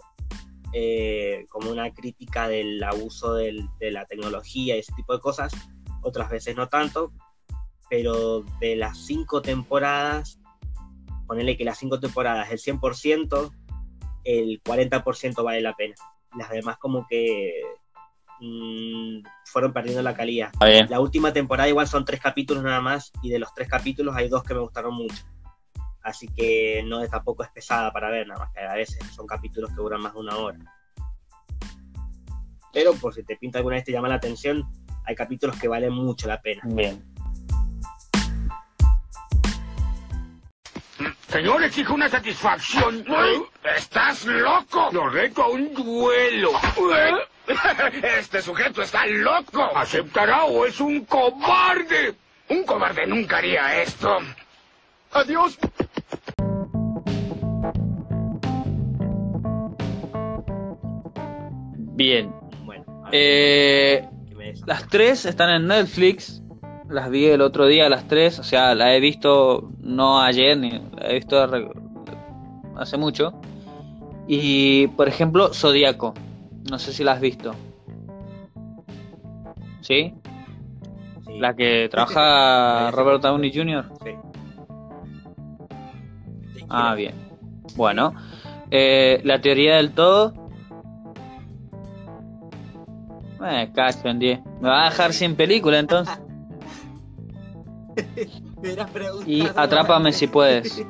eh, 0.73 1.45
como 1.49 1.71
una 1.71 1.93
crítica 1.93 2.47
del 2.47 2.83
abuso 2.83 3.33
de 3.33 3.67
la 3.79 4.05
tecnología 4.05 4.75
y 4.75 4.79
ese 4.79 4.93
tipo 4.93 5.13
de 5.13 5.19
cosas, 5.19 5.53
otras 6.01 6.29
veces 6.29 6.55
no 6.55 6.67
tanto, 6.67 7.11
pero 7.89 8.41
de 8.59 8.75
las 8.75 8.97
cinco 8.97 9.41
temporadas, 9.41 10.39
ponerle 11.25 11.57
que 11.57 11.65
las 11.65 11.77
cinco 11.77 11.99
temporadas, 11.99 12.51
el 12.51 12.59
100%, 12.59 13.51
el 14.23 14.61
40% 14.63 15.43
vale 15.43 15.61
la 15.61 15.73
pena. 15.73 15.95
Las 16.37 16.49
demás 16.49 16.77
como 16.77 17.07
que 17.07 17.61
mm, 18.39 19.19
fueron 19.45 19.73
perdiendo 19.73 20.01
la 20.01 20.15
calidad. 20.15 20.51
La 20.89 20.99
última 20.99 21.31
temporada 21.31 21.69
igual 21.69 21.87
son 21.87 22.05
tres 22.05 22.19
capítulos 22.19 22.63
nada 22.63 22.81
más 22.81 23.11
y 23.21 23.29
de 23.29 23.39
los 23.39 23.53
tres 23.53 23.69
capítulos 23.69 24.15
hay 24.15 24.29
dos 24.29 24.43
que 24.43 24.53
me 24.53 24.59
gustaron 24.59 24.93
mucho. 24.93 25.23
Así 26.01 26.27
que 26.27 26.83
no 26.85 27.01
es 27.01 27.09
tampoco 27.09 27.43
es 27.43 27.49
pesada 27.49 27.91
para 27.91 28.09
ver, 28.09 28.27
nada 28.27 28.41
más 28.41 28.51
que 28.53 28.59
a 28.59 28.75
veces 28.75 28.99
son 29.15 29.25
capítulos 29.25 29.71
que 29.71 29.77
duran 29.77 30.01
más 30.01 30.13
de 30.13 30.19
una 30.19 30.37
hora. 30.37 30.59
Pero 32.71 32.93
por 32.93 33.13
si 33.13 33.23
te 33.23 33.37
pinta 33.37 33.57
alguna 33.57 33.77
vez 33.77 33.85
te 33.85 33.91
llama 33.91 34.09
la 34.09 34.15
atención, 34.15 34.63
hay 35.05 35.15
capítulos 35.15 35.57
que 35.57 35.67
valen 35.67 35.93
mucho 35.93 36.27
la 36.27 36.41
pena. 36.41 36.61
Bien. 36.65 37.14
Señor, 41.35 41.61
exijo 41.63 41.93
una 41.93 42.07
satisfacción. 42.07 43.03
¡Estás 43.75 44.23
loco! 44.23 44.87
Lo 44.93 45.09
reto 45.09 45.43
a 45.43 45.49
un 45.49 45.73
duelo. 45.73 46.51
Este 48.17 48.41
sujeto 48.41 48.81
está 48.81 49.05
loco. 49.05 49.69
¿Aceptará 49.75 50.45
o 50.45 50.65
es 50.65 50.79
un 50.79 51.03
cobarde? 51.03 52.15
Un 52.47 52.63
cobarde 52.63 53.05
nunca 53.05 53.39
haría 53.39 53.81
esto. 53.81 54.17
Adiós. 55.11 55.59
Bien. 61.97 62.31
Bueno, 62.63 62.85
Eh, 63.11 64.07
las 64.65 64.87
tres 64.87 65.25
están 65.25 65.49
en 65.49 65.67
Netflix. 65.67 66.41
Las 66.89 67.09
vi 67.09 67.25
el 67.25 67.41
otro 67.41 67.65
día 67.65 67.89
las 67.89 68.07
tres. 68.07 68.39
O 68.39 68.43
sea, 68.43 68.75
la 68.75 68.95
he 68.95 68.99
visto 68.99 69.69
no 69.79 70.21
ayer, 70.21 70.57
ni 70.57 70.71
la 70.71 71.09
he 71.09 71.15
visto 71.15 71.37
hace 72.75 72.97
mucho. 72.97 73.33
Y, 74.27 74.87
por 74.87 75.07
ejemplo, 75.07 75.53
Zodíaco. 75.53 76.13
No 76.69 76.79
sé 76.79 76.93
si 76.93 77.03
la 77.03 77.13
has 77.13 77.21
visto. 77.21 77.53
¿Sí? 79.81 80.13
Sí. 81.25 81.39
La 81.39 81.55
que 81.55 81.89
trabaja 81.89 82.91
Robert 82.91 83.21
Downey 83.21 83.51
Jr. 83.53 83.85
Sí. 84.03 84.11
Ah, 86.69 86.95
bien. 86.95 87.13
Bueno, 87.75 88.13
eh, 88.71 89.21
la 89.23 89.41
teoría 89.41 89.75
del 89.75 89.91
todo. 89.91 90.33
Eh, 93.43 93.69
cacho 93.73 94.07
en 94.07 94.19
10. 94.19 94.39
Me 94.61 94.69
va 94.69 94.83
a 94.83 94.89
dejar 94.89 95.13
sin 95.13 95.35
película 95.35 95.77
entonces. 95.77 96.19
Y 99.25 99.45
Atrápame 99.55 100.11
si 100.13 100.27
puedes. 100.27 100.85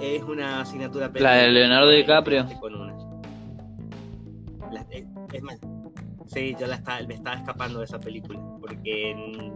Es 0.00 0.22
una 0.22 0.60
asignatura 0.62 1.10
La 1.14 1.32
de. 1.34 1.48
Leonardo 1.50 1.90
DiCaprio. 1.90 2.46
Con 2.60 2.74
una. 2.74 2.94
La- 4.72 4.86
eh, 4.90 5.06
es 5.32 5.42
más, 5.42 5.58
sí, 6.26 6.56
yo 6.58 6.66
la 6.66 6.76
estaba- 6.76 7.06
me 7.06 7.14
estaba 7.14 7.36
escapando 7.36 7.80
de 7.80 7.84
esa 7.84 7.98
película 7.98 8.40
porque 8.60 9.52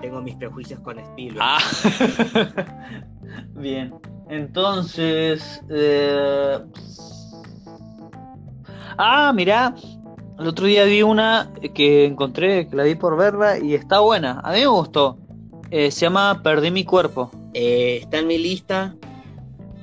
tengo 0.00 0.20
mis 0.20 0.34
prejuicios 0.36 0.80
con 0.80 0.98
Spielberg. 0.98 1.40
Ah. 1.42 1.58
Bien. 3.54 3.94
Entonces. 4.28 5.62
eh, 5.70 6.58
Ah, 9.00 9.32
mirá. 9.32 9.74
El 10.38 10.46
otro 10.46 10.66
día 10.66 10.84
vi 10.84 11.02
una 11.02 11.50
que 11.74 12.04
encontré, 12.04 12.68
que 12.68 12.76
la 12.76 12.84
vi 12.84 12.94
por 12.94 13.16
verla 13.16 13.58
y 13.58 13.74
está 13.74 14.00
buena. 14.00 14.40
A 14.44 14.52
mí 14.52 14.60
me 14.60 14.66
gustó. 14.66 15.18
Eh, 15.70 15.90
se 15.90 16.02
llama 16.02 16.40
Perdí 16.42 16.70
mi 16.70 16.84
cuerpo. 16.84 17.30
Eh, 17.54 17.98
está 18.02 18.18
en 18.18 18.28
mi 18.28 18.38
lista 18.38 18.94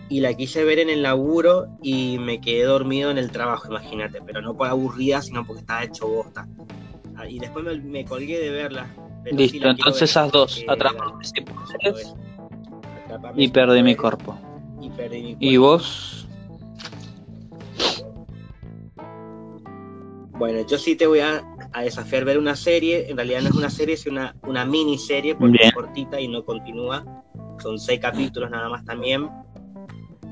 y 0.07 0.21
la 0.21 0.33
quise 0.33 0.63
ver 0.63 0.79
en 0.79 0.89
el 0.89 1.01
laburo 1.03 1.67
y 1.81 2.17
me 2.19 2.39
quedé 2.39 2.63
dormido 2.63 3.11
en 3.11 3.17
el 3.17 3.31
trabajo, 3.31 3.67
imagínate, 3.69 4.21
pero 4.25 4.41
no 4.41 4.55
por 4.55 4.67
aburrida, 4.67 5.21
sino 5.21 5.45
porque 5.45 5.61
estaba 5.61 5.83
hecho 5.83 6.07
bosta. 6.07 6.47
Ah, 7.17 7.27
Y 7.27 7.39
después 7.39 7.65
me, 7.65 7.75
me 7.77 8.05
colgué 8.05 8.39
de 8.39 8.49
verla. 8.51 8.87
pero 9.23 9.35
Listo, 9.37 9.67
entonces 9.67 10.01
ver, 10.01 10.09
esas 10.09 10.31
dos. 10.31 10.63
Atrapame 10.67 11.23
si 11.25 11.41
puedes. 11.41 12.15
Atrapame 13.05 13.43
y 13.43 13.47
Perdí 13.49 13.83
mi 13.83 13.95
cuerpo. 13.95 14.37
Y 14.81 14.89
perdí 14.91 15.21
mi 15.21 15.37
¿Y 15.39 15.57
cuerpo. 15.57 15.61
vos? 15.73 16.24
Bueno, 20.37 20.65
yo 20.67 20.77
sí 20.77 20.95
te 20.95 21.07
voy 21.07 21.19
a, 21.19 21.43
a 21.71 21.83
desafiar 21.83 22.25
ver 22.25 22.37
una 22.37 22.55
serie. 22.55 23.09
En 23.09 23.15
realidad 23.17 23.41
no 23.41 23.49
es 23.49 23.55
una 23.55 23.69
serie, 23.69 23.95
es 23.95 24.05
una, 24.05 24.35
una 24.43 24.65
miniserie 24.65 25.35
porque 25.35 25.53
Bien. 25.59 25.67
es 25.69 25.73
cortita 25.73 26.19
y 26.19 26.27
no 26.27 26.43
continúa. 26.43 27.23
Son 27.61 27.79
seis 27.79 27.99
capítulos 28.01 28.49
nada 28.51 28.67
más 28.69 28.83
también. 28.83 29.29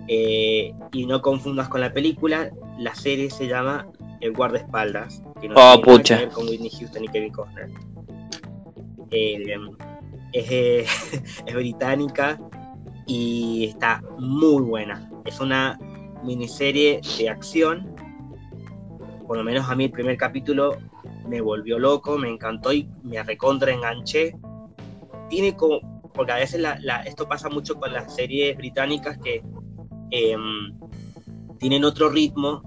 Eh, 0.10 0.74
y 0.92 1.06
no 1.06 1.22
confundas 1.22 1.70
con 1.70 1.80
la 1.82 1.94
película. 1.94 2.52
La 2.78 2.94
serie 2.96 3.30
se 3.30 3.48
llama 3.48 3.88
El 4.20 4.34
guardaespaldas. 4.34 5.24
Que 5.40 5.48
no 5.48 5.56
Oh, 5.58 5.80
tiene 5.82 5.98
pucha. 5.98 6.18
que 6.18 6.26
ver 6.26 6.34
con 6.34 6.48
Whitney 6.50 6.70
Houston 6.70 7.04
y 7.06 7.08
Kevin 7.08 7.32
Costner. 7.32 7.70
Eh, 9.12 9.44
es, 10.34 10.52
eh, 10.52 10.86
es 11.46 11.56
británica 11.56 12.40
y 13.06 13.66
está 13.70 14.02
muy 14.20 14.64
buena. 14.64 15.10
Es 15.24 15.40
una 15.40 15.80
miniserie 16.24 17.00
de 17.18 17.30
acción 17.30 17.93
por 19.28 19.38
lo 19.38 19.44
menos 19.44 19.70
a 19.70 19.76
mí 19.76 19.86
el 19.86 19.92
primer 19.92 20.18
capítulo 20.18 20.78
me 21.28 21.42
volvió 21.42 21.80
loco, 21.80 22.18
me 22.18 22.30
encantó 22.30 22.74
y 22.74 22.88
me 23.04 23.22
recontra 23.24 23.72
enganché. 23.72 24.36
Tiene 25.30 25.56
como, 25.56 26.02
porque 26.14 26.32
a 26.32 26.36
veces 26.36 26.60
la- 26.62 26.78
la- 26.82 27.02
esto 27.04 27.28
pasa 27.28 27.50
mucho 27.50 27.76
con 27.76 27.94
las 27.94 28.14
series 28.16 28.56
británicas 28.58 29.18
que 29.18 29.42
em, 30.12 30.78
tienen 31.58 31.84
otro 31.86 32.10
ritmo, 32.10 32.62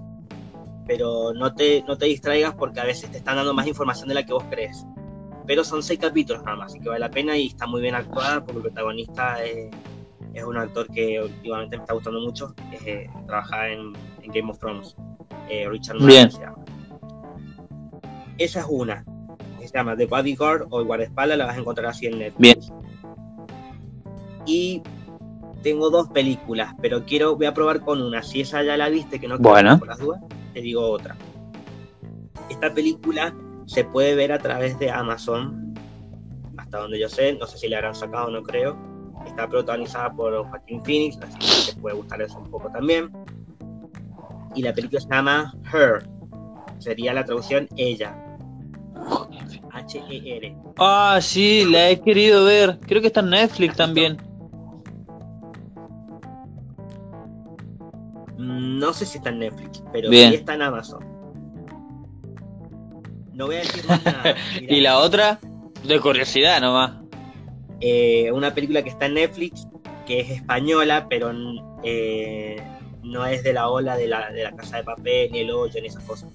pero 0.85 1.33
no 1.33 1.53
te, 1.53 1.83
no 1.87 1.97
te 1.97 2.07
distraigas 2.07 2.55
porque 2.55 2.79
a 2.79 2.83
veces 2.85 3.09
te 3.11 3.17
están 3.17 3.35
dando 3.37 3.53
más 3.53 3.67
información 3.67 4.07
de 4.09 4.15
la 4.15 4.25
que 4.25 4.33
vos 4.33 4.43
crees. 4.49 4.85
Pero 5.45 5.63
son 5.63 5.81
seis 5.81 5.99
capítulos 5.99 6.43
nada 6.43 6.57
más, 6.57 6.71
así 6.73 6.79
que 6.81 6.89
vale 6.89 6.99
la 6.99 7.09
pena 7.09 7.37
y 7.37 7.47
está 7.47 7.67
muy 7.67 7.81
bien 7.81 7.95
actuada 7.95 8.43
porque 8.43 8.57
el 8.57 8.63
protagonista 8.63 9.41
es, 9.45 9.69
es 10.33 10.43
un 10.43 10.57
actor 10.57 10.87
que 10.91 11.21
últimamente 11.21 11.77
me 11.77 11.83
está 11.83 11.93
gustando 11.93 12.19
mucho, 12.19 12.53
que 12.69 12.77
eh, 13.03 13.09
trabaja 13.27 13.69
en, 13.69 13.93
en 14.23 14.31
Game 14.31 14.51
of 14.51 14.59
Thrones. 14.59 14.95
Eh, 15.49 15.67
Richard 15.69 15.97
Bien. 15.99 16.29
Madden. 16.33 16.49
Esa 18.37 18.59
es 18.61 18.65
una. 18.69 19.03
Se 19.59 19.67
llama 19.73 19.97
The 19.97 20.05
Bodyguard 20.05 20.67
o 20.69 20.79
el 20.79 20.85
guardaespaldas, 20.85 21.37
la 21.37 21.45
vas 21.45 21.57
a 21.57 21.59
encontrar 21.59 21.87
así 21.87 22.05
en 22.05 22.19
Netflix. 22.19 22.69
Bien. 22.69 22.87
Y 24.45 24.81
tengo 25.61 25.89
dos 25.89 26.07
películas, 26.09 26.73
pero 26.81 27.03
quiero, 27.05 27.35
voy 27.35 27.47
a 27.47 27.53
probar 27.53 27.81
con 27.81 28.01
una. 28.01 28.23
Si 28.23 28.41
esa 28.41 28.63
ya 28.63 28.77
la 28.77 28.89
viste, 28.89 29.19
que 29.19 29.27
no 29.27 29.37
Bueno. 29.37 29.77
por 29.77 29.87
las 29.89 29.99
dudas, 29.99 30.21
te 30.53 30.61
digo 30.61 30.89
otra. 30.89 31.15
Esta 32.49 32.73
película 32.73 33.35
se 33.65 33.83
puede 33.83 34.15
ver 34.15 34.31
a 34.31 34.39
través 34.39 34.79
de 34.79 34.89
Amazon, 34.89 35.73
hasta 36.55 36.77
donde 36.79 36.99
yo 36.99 37.09
sé, 37.09 37.33
no 37.33 37.45
sé 37.45 37.57
si 37.57 37.67
la 37.67 37.77
habrán 37.77 37.95
sacado, 37.95 38.29
no 38.31 38.41
creo. 38.43 38.77
Está 39.25 39.49
protagonizada 39.49 40.13
por 40.13 40.47
Joaquín 40.47 40.81
Phoenix, 40.85 41.17
así 41.21 41.37
que 41.67 41.73
te 41.75 41.81
puede 41.81 41.95
gustar 41.97 42.21
eso 42.21 42.39
un 42.39 42.49
poco 42.49 42.71
también. 42.71 43.11
Y 44.57 44.63
la 44.63 44.73
película 44.73 44.99
se 44.99 45.07
llama 45.09 45.53
Her, 45.71 46.07
sería 46.79 47.13
la 47.13 47.23
traducción 47.23 47.67
Ella. 47.77 48.15
H-E-R. 49.71 50.55
Ah, 50.79 51.19
sí, 51.21 51.63
la 51.69 51.89
he 51.91 52.01
querido 52.01 52.43
ver. 52.45 52.79
Creo 52.87 52.99
que 53.01 53.07
está 53.07 53.19
en 53.19 53.29
Netflix 53.29 53.75
también. 53.75 54.17
No 58.37 58.93
sé 58.93 59.05
si 59.05 59.17
está 59.17 59.29
en 59.29 59.39
Netflix, 59.39 59.83
pero 59.91 60.09
Bien. 60.09 60.29
sí 60.31 60.35
está 60.37 60.53
en 60.55 60.61
Amazon. 60.61 61.03
No 63.33 63.45
voy 63.47 63.55
a 63.55 63.59
decir 63.59 63.85
más 63.87 64.03
nada. 64.05 64.35
Y 64.61 64.81
la 64.81 64.99
otra, 64.99 65.39
de 65.83 65.99
curiosidad 65.99 66.59
nomás. 66.61 66.93
eh, 67.81 68.31
una 68.31 68.53
película 68.53 68.81
que 68.83 68.89
está 68.89 69.05
en 69.05 69.15
Netflix, 69.15 69.67
que 70.05 70.21
es 70.21 70.29
española, 70.31 71.07
pero 71.09 71.31
eh, 71.83 72.61
no 73.03 73.25
es 73.25 73.43
de 73.43 73.53
la 73.53 73.69
ola 73.69 73.95
de 73.95 74.07
la, 74.07 74.31
de 74.31 74.43
la 74.43 74.51
Casa 74.55 74.77
de 74.77 74.83
Papel, 74.83 75.31
ni 75.31 75.39
el 75.39 75.51
hoyo, 75.51 75.79
ni 75.81 75.87
esas 75.87 76.03
cosas. 76.03 76.29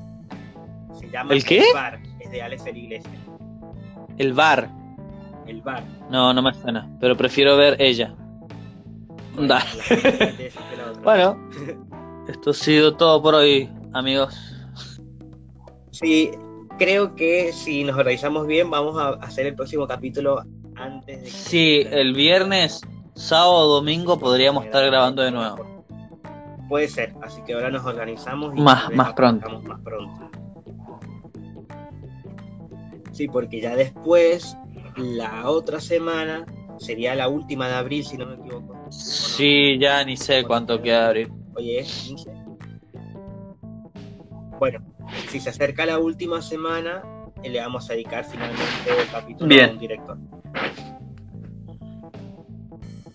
Se 0.99 1.09
llama 1.11 1.35
¿El 1.35 1.45
qué? 1.45 1.63
Bar, 1.75 2.01
es 2.21 2.31
de 2.31 2.43
Alex 2.43 2.67
Iglesias. 2.67 3.15
El 4.19 4.33
bar. 4.33 4.69
El 5.47 5.61
Bar. 5.63 5.83
No, 6.11 6.33
no 6.33 6.43
me 6.43 6.53
suena. 6.55 6.89
Pero 7.01 7.17
prefiero 7.17 7.57
ver 7.57 7.77
ella. 7.81 8.15
Bueno. 9.35 9.55
Bueno, 11.03 11.51
esto 12.29 12.51
ha 12.51 12.55
sido 12.55 12.97
todo 12.97 13.23
por 13.23 13.35
hoy, 13.35 13.69
amigos. 13.93 14.35
Sí, 15.91 16.31
creo 16.79 17.15
que 17.15 17.53
si 17.53 17.85
nos 17.85 17.97
organizamos 17.97 18.47
bien, 18.47 18.71
vamos 18.71 18.97
a 18.99 19.11
hacer 19.25 19.47
el 19.47 19.55
próximo 19.55 19.87
capítulo 19.87 20.43
antes 20.77 21.19
de 21.19 21.25
que- 21.25 21.31
Sí, 21.31 21.87
el 21.91 22.13
viernes 22.15 22.81
sábado 23.15 23.53
o 23.55 23.75
domingo 23.75 24.19
podríamos 24.19 24.65
estar 24.65 24.85
grabando 24.87 25.23
de 25.23 25.31
nuevo. 25.33 25.67
Puede 26.73 26.89
ser, 26.89 27.13
así 27.21 27.43
que 27.43 27.53
ahora 27.53 27.69
nos 27.71 27.85
organizamos 27.85 28.57
y 28.57 28.61
Más- 28.63 28.91
más 28.95 29.13
pronto. 29.13 29.61
más 29.61 29.79
pronto. 29.83 30.31
Sí, 33.13 33.29
porque 33.29 33.61
ya 33.61 33.77
después, 33.77 34.57
la 34.97 35.51
otra 35.51 35.81
semana, 35.83 36.47
sería 36.79 37.15
la 37.15 37.29
última 37.29 37.69
de 37.69 37.75
abril, 37.75 38.07
si 38.07 38.17
no 38.17 38.25
me 38.25 38.37
equivoco. 38.37 38.75
Sí, 38.91 39.77
ya 39.79 40.03
ni 40.03 40.17
sé 40.17 40.45
cuánto 40.45 40.81
queda 40.81 41.01
de 41.01 41.07
abril. 41.09 41.33
Oye, 41.57 41.81
es 41.81 41.93
15. 42.07 42.33
Bueno, 44.59 44.79
si 45.29 45.41
se 45.41 45.51
acerca 45.51 45.85
la 45.85 45.99
última 45.99 46.41
semana, 46.41 47.03
eh, 47.43 47.51
le 47.51 47.61
vamos 47.61 47.91
a 47.91 47.93
dedicar 47.93 48.25
finalmente 48.25 48.63
el 48.99 49.11
capítulo 49.11 49.47
Bien. 49.47 49.69
a 49.69 49.73
un 49.75 49.79
director. 49.79 50.17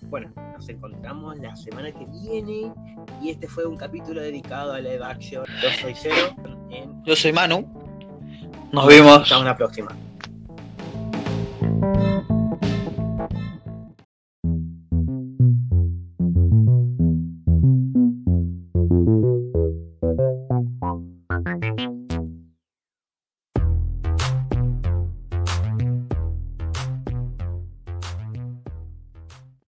Bueno, 0.10 0.32
nos 0.54 0.70
encontramos 0.70 1.38
la 1.40 1.56
semana 1.56 1.92
que 1.92 2.06
viene 2.06 2.74
y 3.22 3.30
este 3.30 3.48
fue 3.48 3.66
un 3.66 3.76
capítulo 3.76 4.22
dedicado 4.22 4.74
a 4.74 4.80
live 4.80 5.04
action. 5.04 5.46
Yo 5.62 5.70
soy 5.82 5.94
Cero. 5.96 6.36
Yo 7.04 7.16
soy 7.16 7.34
Manu. 7.34 7.68
Nos 8.72 8.88
vemos. 8.88 9.22
Hasta 9.22 9.40
una 9.40 9.56
próxima. 9.56 9.90